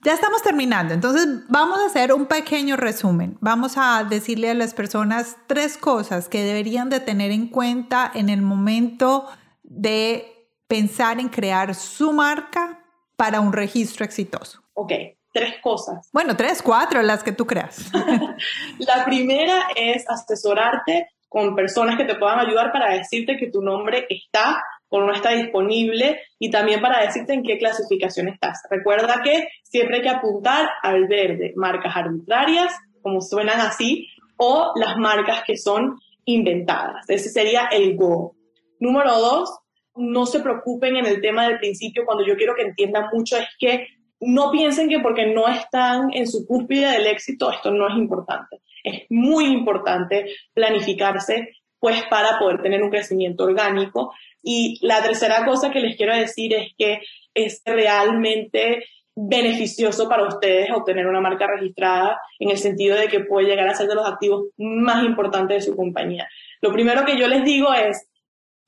Ya 0.01 0.13
estamos 0.13 0.41
terminando, 0.41 0.93
entonces 0.93 1.28
vamos 1.49 1.80
a 1.80 1.88
hacer 1.88 2.13
un 2.13 2.26
pequeño 2.26 2.78
resumen. 2.78 3.38
Vamos 3.41 3.74
a 3.76 4.05
decirle 4.05 4.49
a 4.49 4.53
las 4.53 4.74
personas 4.74 5.36
tres 5.47 5.78
cosas 5.78 6.30
que 6.30 6.41
deberían 6.41 6.89
de 6.89 7.01
tener 7.01 7.32
en 7.32 7.47
cuenta 7.47 8.09
en 8.13 8.30
el 8.30 8.41
momento 8.41 9.28
de 9.63 10.47
pensar 10.67 11.20
en 11.20 11.28
crear 11.28 11.76
su 11.76 12.13
marca 12.13 12.78
para 13.20 13.41
un 13.41 13.51
registro 13.51 14.05
exitoso? 14.05 14.63
Ok, 14.74 14.93
tres 15.34 15.55
cosas. 15.61 16.09
Bueno, 16.13 16.38
tres, 16.38 16.61
cuatro, 16.61 17.01
las 17.01 17.22
que 17.22 17.34
tú 17.34 17.45
creas. 17.45 17.91
la 18.80 19.03
primera 19.03 19.67
es 19.76 20.09
asesorarte 20.09 21.09
con 21.28 21.53
personas 21.53 21.97
que 21.97 22.05
te 22.05 22.15
puedan 22.15 22.39
ayudar 22.39 22.72
para 22.72 22.93
decirte 22.93 23.36
que 23.36 23.51
tu 23.51 23.61
nombre 23.61 24.07
está 24.09 24.63
o 24.88 25.01
no 25.01 25.11
está 25.11 25.32
disponible 25.32 26.22
y 26.39 26.49
también 26.49 26.80
para 26.80 27.03
decirte 27.03 27.34
en 27.34 27.43
qué 27.43 27.57
clasificación 27.57 28.30
estás. 28.30 28.61
Recuerda 28.72 29.22
que 29.22 29.49
siempre 29.63 29.97
hay 29.97 30.03
que 30.03 30.09
apuntar 30.09 30.70
al 30.82 31.09
verde, 31.09 31.51
marcas 31.57 31.97
arbitrarias, 31.97 32.74
como 33.01 33.20
suenan 33.20 33.59
así, 33.59 34.07
o 34.38 34.72
las 34.78 34.95
marcas 34.95 35.43
que 35.45 35.57
son 35.57 35.99
inventadas. 36.24 37.03
Ese 37.09 37.28
sería 37.28 37.65
el 37.65 37.97
go. 37.97 38.38
Número 38.80 39.20
dos, 39.20 39.59
no 39.99 40.25
se 40.25 40.39
preocupen 40.39 40.95
en 40.95 41.05
el 41.05 41.21
tema 41.21 41.47
del 41.47 41.59
principio, 41.59 42.05
cuando 42.05 42.25
yo 42.25 42.35
quiero 42.35 42.55
que 42.55 42.63
entiendan 42.63 43.05
mucho 43.13 43.37
es 43.37 43.47
que 43.59 43.87
no 44.21 44.51
piensen 44.51 44.89
que 44.89 44.99
porque 44.99 45.27
no 45.27 45.47
están 45.47 46.09
en 46.13 46.27
su 46.27 46.45
cúspide 46.45 46.91
del 46.91 47.07
éxito, 47.07 47.51
esto 47.51 47.71
no 47.71 47.87
es 47.87 47.95
importante. 47.95 48.61
Es 48.83 49.03
muy 49.09 49.45
importante 49.45 50.25
planificarse, 50.53 51.49
pues, 51.79 52.03
para 52.09 52.37
poder 52.37 52.61
tener 52.61 52.81
un 52.83 52.89
crecimiento 52.89 53.45
orgánico. 53.45 54.13
Y 54.43 54.77
la 54.81 55.01
tercera 55.01 55.45
cosa 55.45 55.71
que 55.71 55.79
les 55.79 55.95
quiero 55.95 56.15
decir 56.15 56.53
es 56.53 56.73
que 56.77 57.01
es 57.33 57.61
realmente 57.65 58.85
beneficioso 59.15 60.07
para 60.07 60.27
ustedes 60.27 60.69
obtener 60.71 61.07
una 61.07 61.19
marca 61.19 61.45
registrada 61.47 62.21
en 62.39 62.51
el 62.51 62.57
sentido 62.57 62.97
de 62.97 63.07
que 63.07 63.21
puede 63.21 63.47
llegar 63.47 63.67
a 63.67 63.75
ser 63.75 63.87
de 63.87 63.95
los 63.95 64.07
activos 64.07 64.45
más 64.57 65.03
importantes 65.03 65.57
de 65.57 65.71
su 65.71 65.75
compañía. 65.75 66.27
Lo 66.61 66.71
primero 66.71 67.05
que 67.05 67.17
yo 67.17 67.27
les 67.27 67.43
digo 67.43 67.73
es, 67.73 68.09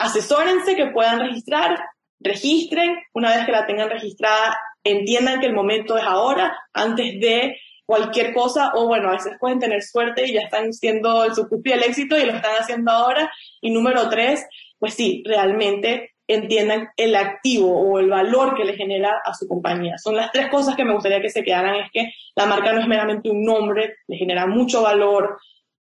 asesórense 0.02 0.76
que 0.76 0.88
puedan 0.88 1.20
registrar, 1.20 1.80
registren, 2.20 2.98
una 3.14 3.36
vez 3.36 3.46
que 3.46 3.52
la 3.52 3.66
tengan 3.66 3.90
registrada, 3.90 4.58
entiendan 4.84 5.40
que 5.40 5.46
el 5.46 5.54
momento 5.54 5.98
es 5.98 6.04
ahora, 6.04 6.58
antes 6.74 7.20
de 7.20 7.58
cualquier 7.86 8.34
cosa, 8.34 8.72
o 8.74 8.88
bueno, 8.88 9.10
a 9.10 9.14
veces 9.14 9.34
pueden 9.40 9.60
tener 9.60 9.82
suerte 9.84 10.26
y 10.26 10.34
ya 10.34 10.42
están 10.42 10.74
siendo 10.74 11.24
el 11.24 11.36
sucumbir 11.36 11.76
del 11.76 11.84
éxito 11.84 12.18
y 12.18 12.26
lo 12.26 12.34
están 12.34 12.56
haciendo 12.60 12.92
ahora. 12.92 13.32
Y 13.62 13.72
número 13.72 14.10
tres, 14.10 14.46
pues 14.80 14.94
sí, 14.94 15.24
realmente 15.26 16.14
entiendan 16.28 16.90
el 16.96 17.16
activo 17.16 17.78
o 17.80 18.00
el 18.00 18.10
valor 18.10 18.56
que 18.56 18.64
le 18.64 18.76
genera 18.76 19.22
a 19.24 19.34
su 19.34 19.48
compañía. 19.48 19.98
Son 19.98 20.16
las 20.16 20.32
tres 20.32 20.50
cosas 20.50 20.76
que 20.76 20.86
me 20.86 20.94
gustaría 20.94 21.22
que 21.22 21.30
se 21.30 21.44
quedaran, 21.44 21.76
es 21.76 21.92
que 21.92 22.12
la 22.36 22.46
marca 22.46 22.72
no 22.74 22.82
es 22.82 22.88
meramente 22.88 23.30
un 23.30 23.44
nombre, 23.44 23.96
le 24.08 24.18
genera 24.18 24.48
mucho 24.48 24.82
valor 24.82 25.38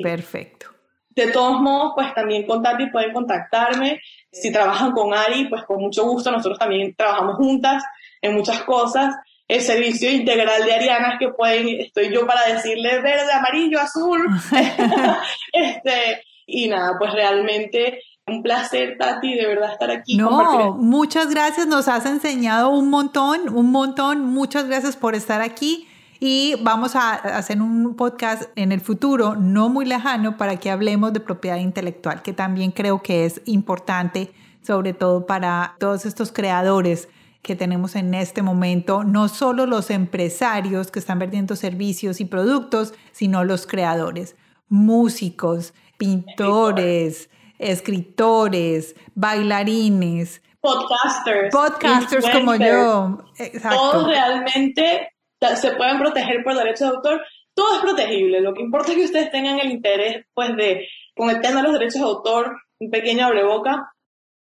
Perfecto. 0.02 0.66
De 1.10 1.28
todos 1.28 1.62
modos, 1.62 1.94
pues 1.96 2.14
también 2.16 2.44
y 2.44 2.48
pueden 2.92 3.14
contactarme. 3.14 4.02
Si 4.32 4.52
trabajan 4.52 4.92
con 4.92 5.14
Ari, 5.14 5.48
pues 5.48 5.64
con 5.64 5.80
mucho 5.80 6.04
gusto. 6.06 6.32
Nosotros 6.32 6.58
también 6.58 6.96
trabajamos 6.96 7.36
juntas 7.36 7.84
en 8.22 8.34
muchas 8.34 8.64
cosas. 8.64 9.16
El 9.54 9.62
servicio 9.62 10.10
integral 10.12 10.66
de 10.66 10.74
Ariana 10.74 11.18
que 11.20 11.30
pueden, 11.30 11.68
estoy 11.80 12.12
yo 12.12 12.26
para 12.26 12.52
decirle 12.52 13.00
verde, 13.02 13.32
amarillo, 13.32 13.80
azul. 13.80 14.28
este, 15.54 16.24
y 16.48 16.68
nada, 16.70 16.96
pues 16.98 17.14
realmente 17.14 18.02
un 18.26 18.42
placer, 18.42 18.98
Tati, 18.98 19.36
de 19.36 19.46
verdad 19.46 19.74
estar 19.74 19.92
aquí. 19.92 20.18
No, 20.18 20.74
muchas 20.74 21.30
gracias, 21.30 21.68
nos 21.68 21.88
has 21.88 22.08
enseñado 22.08 22.72
un 22.72 22.90
montón, 22.90 23.56
un 23.56 23.70
montón. 23.70 24.26
Muchas 24.26 24.66
gracias 24.66 24.96
por 24.96 25.14
estar 25.14 25.40
aquí 25.42 25.88
y 26.20 26.56
vamos 26.64 26.96
a 26.96 27.14
hacer 27.14 27.62
un 27.62 27.96
podcast 27.96 28.50
en 28.56 28.72
el 28.72 28.82
futuro, 28.82 29.36
no 29.36 29.70
muy 29.70 29.86
lejano, 29.86 30.36
para 30.36 30.58
que 30.58 30.72
hablemos 30.72 31.14
de 31.14 31.20
propiedad 31.20 31.58
intelectual, 31.58 32.24
que 32.24 32.34
también 32.34 32.72
creo 32.72 33.04
que 33.04 33.26
es 33.26 33.40
importante, 33.46 34.32
sobre 34.64 34.94
todo 34.94 35.28
para 35.28 35.76
todos 35.78 36.08
estos 36.08 36.32
creadores 36.32 37.08
que 37.44 37.56
tenemos 37.58 37.96
en 37.96 38.14
este 38.14 38.42
momento, 38.42 39.04
no 39.04 39.28
solo 39.28 39.66
los 39.66 39.90
empresarios 39.90 40.90
que 40.90 41.00
están 41.00 41.20
vendiendo 41.20 41.56
servicios 41.58 42.22
y 42.22 42.26
productos, 42.26 42.94
sino 43.12 43.44
los 43.44 43.68
creadores, 43.68 44.38
músicos, 44.70 45.74
pintores, 45.98 47.30
escritores, 47.60 48.96
bailarines, 49.14 50.42
podcasters, 50.62 51.54
podcasters 51.54 52.30
como 52.30 52.56
yo. 52.56 53.18
Exacto. 53.38 53.78
Todos 53.78 54.08
realmente 54.08 55.12
se 55.58 55.72
pueden 55.72 56.00
proteger 56.00 56.44
por 56.46 56.56
derechos 56.56 56.90
de 56.90 56.96
autor, 56.96 57.22
todo 57.54 57.76
es 57.76 57.82
protegible. 57.82 58.40
Lo 58.40 58.54
que 58.54 58.62
importa 58.62 58.92
es 58.92 58.98
que 58.98 59.04
ustedes 59.04 59.32
tengan 59.32 59.60
el 59.60 59.70
interés, 59.72 60.26
pues, 60.34 60.56
de, 60.56 60.88
con 61.14 61.30
el 61.30 61.42
tema 61.42 61.58
de 61.58 61.64
los 61.64 61.74
derechos 61.74 62.02
de 62.02 62.08
autor, 62.08 62.58
un 62.80 62.90
pequeño 62.90 63.28
boca, 63.46 63.92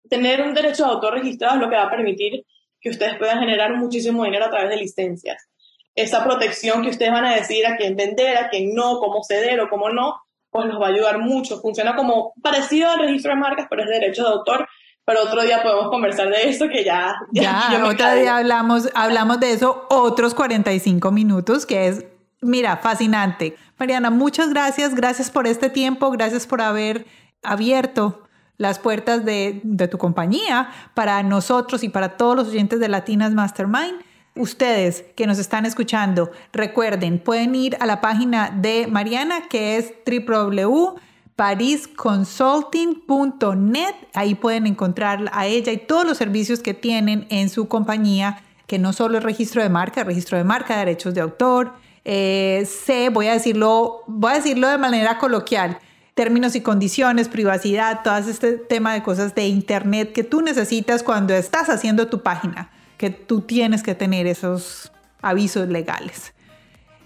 tener 0.09 0.41
un 0.41 0.53
derecho 0.53 0.85
de 0.85 0.91
autor 0.91 1.15
registrado 1.15 1.55
es 1.55 1.61
lo 1.61 1.69
que 1.69 1.75
va 1.75 1.83
a 1.83 1.91
permitir 1.91 2.45
que 2.87 2.93
ustedes 2.93 3.17
puedan 3.17 3.39
generar 3.39 3.75
muchísimo 3.75 4.23
dinero 4.23 4.45
a 4.45 4.49
través 4.49 4.69
de 4.69 4.77
licencias. 4.77 5.49
Esa 5.93 6.23
protección 6.23 6.83
que 6.83 6.89
ustedes 6.89 7.11
van 7.11 7.25
a 7.25 7.35
decir 7.35 7.65
a 7.65 7.75
quién 7.75 7.95
vender, 7.95 8.37
a 8.37 8.49
quién 8.49 8.73
no, 8.73 8.99
cómo 8.99 9.23
ceder 9.23 9.59
o 9.59 9.69
cómo 9.69 9.89
no, 9.89 10.15
pues 10.49 10.67
nos 10.67 10.81
va 10.81 10.87
a 10.87 10.89
ayudar 10.89 11.19
mucho. 11.19 11.59
Funciona 11.59 11.95
como 11.95 12.33
parecido 12.41 12.89
al 12.89 12.99
registro 12.99 13.31
de 13.31 13.39
marcas, 13.39 13.67
pero 13.69 13.83
es 13.83 13.89
de 13.89 13.99
derechos 13.99 14.25
de 14.25 14.31
autor 14.31 14.67
pero 15.07 15.23
otro 15.23 15.41
día 15.41 15.63
podemos 15.63 15.87
conversar 15.87 16.27
de 16.27 16.49
eso 16.49 16.67
que 16.67 16.83
ya... 16.83 17.15
Ya, 17.31 17.81
otro 17.85 18.13
día 18.15 18.35
hablamos, 18.35 18.89
hablamos 18.93 19.39
de 19.39 19.53
eso 19.53 19.87
otros 19.89 20.33
45 20.33 21.11
minutos, 21.11 21.65
que 21.65 21.87
es, 21.87 22.03
mira, 22.41 22.75
fascinante. 22.75 23.55
Mariana, 23.79 24.09
muchas 24.09 24.49
gracias, 24.49 24.95
gracias 24.95 25.31
por 25.31 25.47
este 25.47 25.69
tiempo, 25.69 26.11
gracias 26.11 26.45
por 26.45 26.61
haber 26.61 27.05
abierto 27.41 28.26
las 28.57 28.79
puertas 28.79 29.23
de, 29.23 29.61
tu 29.89 29.97
compañía 29.97 30.69
para 30.93 31.21
nosotros 31.23 31.83
y 31.83 31.89
para 31.89 32.17
todos 32.17 32.35
los 32.35 32.47
oyentes 32.47 32.79
de 32.79 32.89
Latinas 32.89 33.33
Mastermind. 33.33 34.01
Ustedes 34.35 35.05
que 35.15 35.25
nos 35.25 35.39
están 35.39 35.65
escuchando, 35.65 36.31
recuerden, 36.53 37.19
pueden 37.19 37.55
ir 37.55 37.77
a 37.79 37.85
la 37.85 38.01
página 38.01 38.51
de 38.51 38.87
Mariana 38.87 39.47
que 39.49 39.77
es 39.77 39.93
www 40.05 40.99
parisconsulting.net. 41.37 43.95
Ahí 44.13 44.35
pueden 44.35 44.67
encontrar 44.67 45.29
a 45.31 45.45
ella 45.45 45.71
y 45.71 45.77
todos 45.77 46.03
los 46.03 46.17
servicios 46.17 46.59
que 46.59 46.73
tienen 46.73 47.25
en 47.29 47.47
su 47.49 47.69
compañía, 47.69 48.43
que 48.65 48.79
no 48.79 48.91
solo 48.91 49.19
es 49.19 49.23
registro 49.23 49.61
de 49.61 49.69
marca, 49.69 50.03
registro 50.03 50.37
de 50.37 50.43
marca, 50.43 50.77
derechos 50.77 51.13
de 51.13 51.21
autor, 51.21 51.71
eh, 52.03 52.67
voy 53.13 53.27
a 53.27 53.33
decirlo, 53.33 54.01
voy 54.07 54.31
a 54.31 54.35
decirlo 54.35 54.67
de 54.67 54.77
manera 54.77 55.17
coloquial, 55.19 55.79
términos 56.17 56.55
y 56.55 56.61
condiciones, 56.61 57.29
privacidad, 57.29 58.01
todo 58.03 58.17
este 58.17 58.53
tema 58.53 58.95
de 58.95 59.03
cosas 59.03 59.35
de 59.35 59.47
internet 59.47 60.13
que 60.13 60.23
tú 60.23 60.41
necesitas 60.41 61.03
cuando 61.03 61.35
estás 61.35 61.69
haciendo 61.69 62.07
tu 62.07 62.23
página, 62.23 62.71
que 62.97 63.11
tú 63.11 63.41
tienes 63.41 63.83
que 63.83 63.93
tener 63.93 64.25
esos 64.25 64.91
avisos 65.21 65.69
legales, 65.69 66.33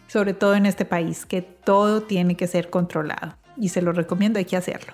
sobre 0.07 0.33
todo 0.33 0.55
en 0.55 0.65
este 0.65 0.85
país, 0.85 1.25
que 1.25 1.41
todo 1.41 2.03
tiene 2.03 2.37
que 2.37 2.47
ser 2.47 2.69
controlado 2.69 3.35
y 3.57 3.67
se 3.67 3.81
lo 3.81 3.91
recomiendo, 3.91 4.39
hay 4.39 4.45
que 4.45 4.55
hacerlo. 4.55 4.93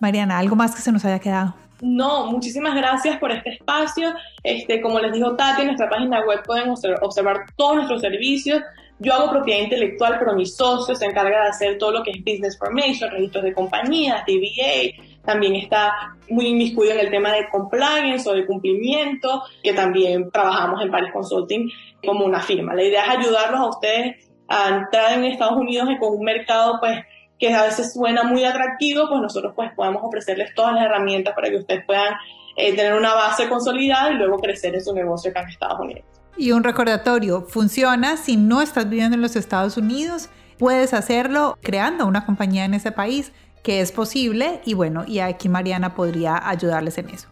Mariana, 0.00 0.38
¿algo 0.38 0.56
más 0.56 0.74
que 0.74 0.82
se 0.82 0.90
nos 0.90 1.04
haya 1.04 1.20
quedado? 1.20 1.54
No, 1.82 2.26
muchísimas 2.26 2.74
gracias 2.74 3.18
por 3.18 3.30
este 3.30 3.50
espacio. 3.50 4.14
Este, 4.42 4.80
como 4.80 4.98
les 4.98 5.12
dijo 5.12 5.36
Tati, 5.36 5.62
en 5.62 5.68
nuestra 5.68 5.90
página 5.90 6.24
web 6.24 6.42
pueden 6.44 6.70
observar 6.70 7.46
todos 7.56 7.76
nuestros 7.76 8.00
servicios. 8.00 8.62
Yo 8.98 9.12
hago 9.12 9.30
propiedad 9.30 9.60
intelectual, 9.60 10.16
pero 10.18 10.34
mi 10.34 10.46
socio 10.46 10.94
se 10.94 11.04
encarga 11.04 11.42
de 11.42 11.48
hacer 11.48 11.76
todo 11.76 11.92
lo 11.92 12.02
que 12.02 12.12
es 12.12 12.18
business 12.20 12.58
formation, 12.58 13.10
registros 13.10 13.44
de 13.44 13.52
compañías, 13.52 14.24
DBA. 14.26 15.20
También 15.22 15.56
está 15.56 16.16
muy 16.30 16.46
inmiscuido 16.46 16.92
en 16.94 17.00
el 17.00 17.10
tema 17.10 17.32
de 17.32 17.46
compliance 17.50 18.26
o 18.28 18.32
de 18.32 18.46
cumplimiento, 18.46 19.42
que 19.62 19.74
también 19.74 20.30
trabajamos 20.30 20.80
en 20.80 20.90
Paris 20.90 21.12
Consulting 21.12 21.70
como 22.06 22.24
una 22.24 22.40
firma. 22.40 22.74
La 22.74 22.84
idea 22.84 23.04
es 23.04 23.18
ayudarlos 23.18 23.60
a 23.60 23.68
ustedes 23.68 24.30
a 24.48 24.68
entrar 24.68 25.18
en 25.18 25.24
Estados 25.24 25.58
Unidos 25.58 25.88
con 26.00 26.14
un 26.14 26.24
mercado 26.24 26.76
pues 26.80 26.98
que 27.38 27.52
a 27.52 27.64
veces 27.64 27.92
suena 27.92 28.22
muy 28.22 28.44
atractivo, 28.44 29.08
pues 29.08 29.20
nosotros 29.20 29.52
pues 29.54 29.72
podemos 29.74 30.02
ofrecerles 30.04 30.54
todas 30.54 30.74
las 30.74 30.84
herramientas 30.84 31.34
para 31.34 31.50
que 31.50 31.56
ustedes 31.56 31.84
puedan 31.84 32.14
eh, 32.56 32.74
tener 32.74 32.94
una 32.94 33.14
base 33.14 33.48
consolidada 33.48 34.10
y 34.12 34.14
luego 34.14 34.38
crecer 34.38 34.74
en 34.74 34.82
su 34.82 34.94
negocio 34.94 35.30
acá 35.30 35.42
en 35.42 35.48
Estados 35.48 35.80
Unidos. 35.80 36.04
Y 36.38 36.52
un 36.52 36.64
recordatorio, 36.64 37.42
funciona 37.42 38.16
si 38.16 38.36
no 38.36 38.62
estás 38.62 38.88
viviendo 38.88 39.16
en 39.16 39.22
los 39.22 39.36
Estados 39.36 39.76
Unidos, 39.76 40.28
puedes 40.58 40.94
hacerlo 40.94 41.58
creando 41.62 42.06
una 42.06 42.24
compañía 42.26 42.64
en 42.64 42.74
ese 42.74 42.92
país, 42.92 43.32
que 43.62 43.80
es 43.80 43.92
posible 43.92 44.60
y 44.64 44.74
bueno, 44.74 45.04
y 45.06 45.18
aquí 45.18 45.48
Mariana 45.48 45.94
podría 45.94 46.48
ayudarles 46.48 46.98
en 46.98 47.10
eso. 47.10 47.28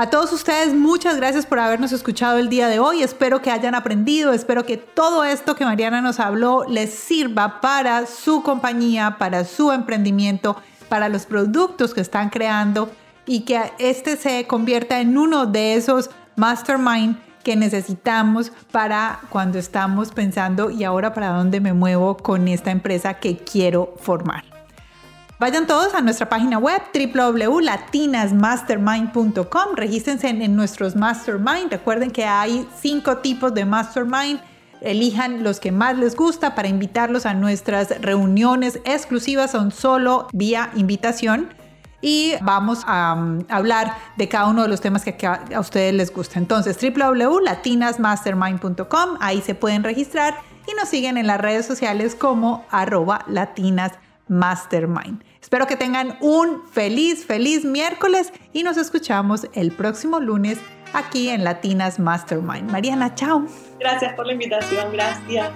A 0.00 0.10
todos 0.10 0.32
ustedes, 0.32 0.74
muchas 0.74 1.16
gracias 1.16 1.44
por 1.44 1.58
habernos 1.58 1.90
escuchado 1.90 2.38
el 2.38 2.48
día 2.48 2.68
de 2.68 2.78
hoy. 2.78 3.02
Espero 3.02 3.42
que 3.42 3.50
hayan 3.50 3.74
aprendido, 3.74 4.32
espero 4.32 4.64
que 4.64 4.76
todo 4.76 5.24
esto 5.24 5.56
que 5.56 5.64
Mariana 5.64 6.00
nos 6.00 6.20
habló 6.20 6.64
les 6.68 6.94
sirva 6.94 7.60
para 7.60 8.06
su 8.06 8.44
compañía, 8.44 9.16
para 9.18 9.44
su 9.44 9.72
emprendimiento, 9.72 10.54
para 10.88 11.08
los 11.08 11.26
productos 11.26 11.94
que 11.94 12.00
están 12.00 12.30
creando 12.30 12.92
y 13.26 13.40
que 13.40 13.72
este 13.80 14.16
se 14.16 14.46
convierta 14.46 15.00
en 15.00 15.18
uno 15.18 15.46
de 15.46 15.74
esos 15.74 16.10
mastermind 16.36 17.16
que 17.42 17.56
necesitamos 17.56 18.52
para 18.70 19.18
cuando 19.30 19.58
estamos 19.58 20.12
pensando 20.12 20.70
y 20.70 20.84
ahora 20.84 21.12
para 21.12 21.30
dónde 21.30 21.60
me 21.60 21.72
muevo 21.72 22.16
con 22.16 22.46
esta 22.46 22.70
empresa 22.70 23.14
que 23.14 23.38
quiero 23.38 23.94
formar. 23.98 24.57
Vayan 25.38 25.68
todos 25.68 25.94
a 25.94 26.00
nuestra 26.00 26.28
página 26.28 26.58
web 26.58 26.82
www.latinasmastermind.com. 26.92 29.76
Regístrense 29.76 30.28
en, 30.28 30.42
en 30.42 30.56
nuestros 30.56 30.96
mastermind. 30.96 31.70
Recuerden 31.70 32.10
que 32.10 32.24
hay 32.24 32.66
cinco 32.80 33.18
tipos 33.18 33.54
de 33.54 33.64
mastermind. 33.64 34.40
Elijan 34.80 35.44
los 35.44 35.60
que 35.60 35.70
más 35.70 35.96
les 35.96 36.16
gusta 36.16 36.56
para 36.56 36.66
invitarlos 36.66 37.24
a 37.24 37.34
nuestras 37.34 38.00
reuniones 38.00 38.80
exclusivas. 38.84 39.52
Son 39.52 39.70
solo 39.70 40.26
vía 40.32 40.72
invitación 40.74 41.50
y 42.00 42.32
vamos 42.42 42.82
a 42.86 43.14
um, 43.14 43.44
hablar 43.48 43.94
de 44.16 44.28
cada 44.28 44.46
uno 44.46 44.62
de 44.62 44.68
los 44.68 44.80
temas 44.80 45.04
que 45.04 45.16
a 45.24 45.60
ustedes 45.60 45.94
les 45.94 46.12
gusta. 46.12 46.40
Entonces, 46.40 46.76
www.latinasmastermind.com, 46.80 49.18
ahí 49.20 49.40
se 49.40 49.54
pueden 49.54 49.84
registrar 49.84 50.34
y 50.66 50.74
nos 50.74 50.88
siguen 50.88 51.16
en 51.16 51.28
las 51.28 51.40
redes 51.40 51.64
sociales 51.64 52.16
como 52.16 52.66
arroba 52.70 53.24
latinasmastermind. 53.28 55.27
Espero 55.48 55.66
que 55.66 55.76
tengan 55.76 56.18
un 56.20 56.68
feliz, 56.68 57.24
feliz 57.24 57.64
miércoles 57.64 58.34
y 58.52 58.64
nos 58.64 58.76
escuchamos 58.76 59.48
el 59.54 59.72
próximo 59.72 60.20
lunes 60.20 60.58
aquí 60.92 61.30
en 61.30 61.42
Latinas 61.42 61.98
Mastermind. 61.98 62.70
Mariana, 62.70 63.14
chao. 63.14 63.46
Gracias 63.80 64.12
por 64.12 64.26
la 64.26 64.34
invitación, 64.34 64.92
gracias. 64.92 65.50